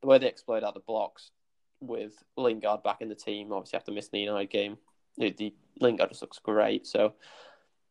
the 0.00 0.06
way 0.06 0.18
they 0.18 0.28
exploited 0.28 0.64
out 0.64 0.74
the 0.74 0.80
blocks 0.80 1.30
with 1.80 2.12
Lingard 2.36 2.82
back 2.82 3.00
in 3.00 3.08
the 3.08 3.14
team, 3.14 3.52
obviously 3.52 3.78
after 3.78 3.92
missing 3.92 4.10
the 4.12 4.20
United 4.20 4.50
game, 4.50 4.78
the 5.18 5.54
Lingard 5.80 6.10
just 6.10 6.22
looks 6.22 6.38
great. 6.38 6.86
So 6.86 7.14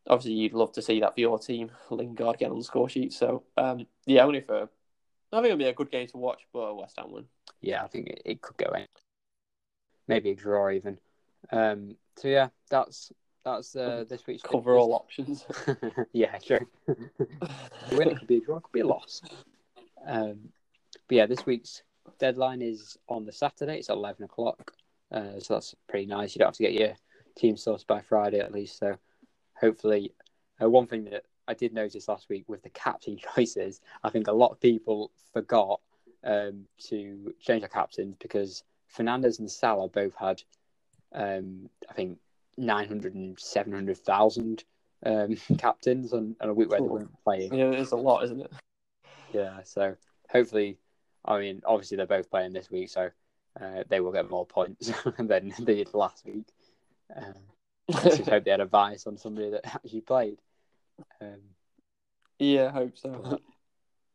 obviously 0.08 0.34
you'd 0.34 0.54
love 0.54 0.72
to 0.74 0.82
see 0.82 1.00
that 1.00 1.16
for 1.16 1.20
your 1.20 1.40
team, 1.40 1.72
Lingard 1.90 2.38
get 2.38 2.52
on 2.52 2.58
the 2.58 2.64
score 2.64 2.90
sheet. 2.90 3.14
So 3.14 3.44
um, 3.58 3.86
yeah, 4.06 4.22
I'm 4.22 4.30
going 4.30 4.44
for. 4.44 4.70
I 5.32 5.38
think 5.38 5.46
it'll 5.46 5.58
be 5.58 5.66
a 5.66 5.74
good 5.74 5.90
game 5.90 6.08
to 6.08 6.18
watch, 6.18 6.42
but 6.54 6.78
West 6.78 6.98
Ham 6.98 7.12
win. 7.12 7.26
Yeah, 7.60 7.84
I 7.84 7.88
think 7.88 8.08
it, 8.08 8.22
it 8.24 8.42
could 8.42 8.58
go 8.58 8.72
in. 8.76 8.86
Maybe 10.08 10.30
a 10.30 10.36
draw 10.36 10.70
even. 10.70 11.00
Um, 11.52 11.96
so 12.18 12.28
yeah, 12.28 12.50
that's 12.70 13.12
that's 13.44 13.76
uh, 13.76 14.06
this 14.08 14.26
week's 14.28 14.44
cover 14.44 14.78
all 14.78 14.94
options. 14.94 15.46
yeah, 16.14 16.38
sure. 16.40 16.62
win 17.92 18.10
it 18.10 18.18
could 18.20 18.28
be 18.28 18.38
a 18.38 18.42
draw, 18.42 18.58
it 18.58 18.64
could 18.64 18.72
be 18.72 18.80
a 18.82 18.88
loss. 18.88 19.22
Um, 20.06 20.50
but 21.08 21.16
yeah, 21.16 21.26
this 21.26 21.46
week's 21.46 21.84
deadline 22.20 22.62
is 22.62 22.98
on 23.08 23.26
the 23.26 23.32
Saturday. 23.32 23.78
It's 23.78 23.90
eleven 23.90 24.26
o'clock, 24.26 24.74
uh, 25.12 25.40
so 25.40 25.56
that's 25.56 25.76
pretty 25.88 26.06
nice. 26.06 26.36
You 26.36 26.40
don't 26.40 26.48
have 26.48 26.56
to 26.56 26.64
get 26.64 26.74
your 26.74 26.94
team 27.36 27.58
sorted 27.58 27.88
by 27.88 28.02
Friday 28.02 28.40
at 28.40 28.54
least. 28.54 28.80
So 28.80 28.98
hopefully, 29.60 30.14
uh, 30.62 30.70
one 30.70 30.88
thing 30.88 31.06
that 31.06 31.24
I 31.48 31.54
did 31.54 31.74
notice 31.74 32.08
last 32.08 32.30
week 32.30 32.46
with 32.48 32.64
the 32.64 32.70
captain 32.70 33.18
choices, 33.36 33.82
I 34.04 34.10
think 34.10 34.28
a 34.28 34.34
lot 34.34 34.52
of 34.52 34.60
people 34.60 35.12
forgot 35.34 35.82
um, 36.24 36.66
to 36.88 37.34
change 37.40 37.62
their 37.62 37.70
captains 37.70 38.16
because 38.20 38.64
Fernandes 38.96 39.40
and 39.40 39.50
Salah 39.50 39.90
both 39.90 40.16
had, 40.16 40.42
um, 41.14 41.70
I 41.90 41.94
think, 41.94 42.20
900 42.58 43.16
and 43.16 43.40
700,000 43.40 44.64
um, 45.06 45.36
captains 45.58 46.14
on, 46.14 46.36
on, 46.42 46.50
a 46.50 46.54
week 46.54 46.70
where 46.70 46.80
they 46.80 46.88
weren't 46.88 47.24
playing. 47.24 47.54
Yeah, 47.54 47.72
it's 47.72 47.92
a 47.92 47.96
lot, 47.96 48.24
isn't 48.26 48.42
it? 48.42 48.52
Yeah, 49.34 49.64
so 49.64 49.96
hopefully, 50.30 50.78
I 51.26 51.40
mean, 51.40 51.62
obviously 51.66 51.98
they're 51.98 52.06
both 52.06 52.30
playing 52.30 52.54
this 52.54 52.70
week, 52.70 52.90
so 52.90 53.10
uh, 53.60 53.84
they 53.90 54.00
will 54.00 54.12
get 54.12 54.30
more 54.30 54.46
points 54.46 54.92
than 55.18 55.54
they 55.60 55.76
did 55.76 55.94
last 55.94 56.26
week. 56.26 56.48
Um, 57.16 57.34
I 57.94 58.10
just 58.10 58.30
hope 58.30 58.46
they 58.46 58.52
had 58.52 58.62
advice 58.62 59.08
on 59.08 59.18
somebody 59.18 59.50
that 59.52 59.66
actually 59.66 60.02
played. 60.02 60.40
Um, 61.22 61.40
yeah, 62.40 62.72
hope 62.72 62.98
so. 62.98 63.40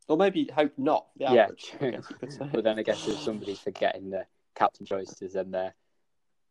or 0.09 0.17
maybe 0.17 0.51
hope 0.55 0.73
not. 0.77 1.07
yeah, 1.17 1.49
true. 1.59 2.01
but 2.53 2.65
then 2.65 2.79
I 2.79 2.83
guess 2.83 3.07
if 3.07 3.19
somebody's 3.19 3.61
forgetting 3.61 4.11
the 4.11 4.27
captain 4.55 4.87
choices, 4.87 5.35
then 5.35 5.51
they're 5.51 5.75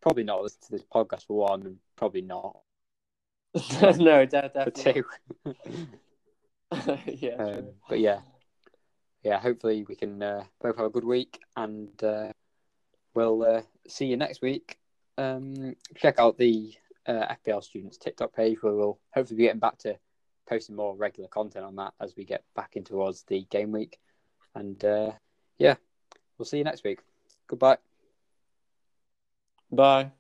probably 0.02 0.24
not 0.24 0.42
listening 0.42 0.68
to 0.68 0.72
this 0.72 0.86
podcast 0.94 1.26
for 1.28 1.38
one, 1.38 1.62
and 1.64 1.78
probably 1.96 2.22
not. 2.22 2.60
no, 3.82 4.26
definitely. 4.26 5.04
For 5.44 5.54
two. 5.54 7.06
yeah. 7.06 7.36
Um, 7.36 7.70
but 7.90 8.00
yeah, 8.00 8.20
yeah. 9.24 9.40
Hopefully 9.40 9.86
we 9.88 9.96
can 9.96 10.22
uh, 10.22 10.44
both 10.62 10.78
have 10.78 10.86
a 10.86 10.90
good 10.90 11.06
week, 11.06 11.40
and 11.56 11.92
uh, 12.04 12.32
we'll 13.14 13.44
uh, 13.44 13.62
see 13.88 14.06
you 14.06 14.18
next 14.18 14.42
week. 14.42 14.78
Um, 15.18 15.76
check 15.96 16.20
out 16.20 16.38
the 16.38 16.74
uh, 17.08 17.36
FPL 17.36 17.64
students 17.64 17.98
TikTok 17.98 18.34
page 18.34 18.62
where 18.62 18.74
we'll 18.74 19.00
hopefully 19.14 19.38
be 19.38 19.44
getting 19.44 19.60
back 19.60 19.78
to 19.80 19.98
posting 20.48 20.76
more 20.76 20.96
regular 20.96 21.28
content 21.28 21.66
on 21.66 21.76
that 21.78 21.94
as 22.00 22.16
we 22.16 22.24
get 22.24 22.44
back 22.56 22.76
in 22.76 22.84
towards 22.84 23.24
the 23.24 23.46
game 23.50 23.72
week. 23.72 24.00
And 24.56 24.84
uh, 24.84 25.12
yeah, 25.58 25.76
we'll 26.38 26.46
see 26.46 26.58
you 26.58 26.64
next 26.64 26.84
week. 26.84 27.00
Goodbye. 27.48 27.87
Bye. 29.72 30.12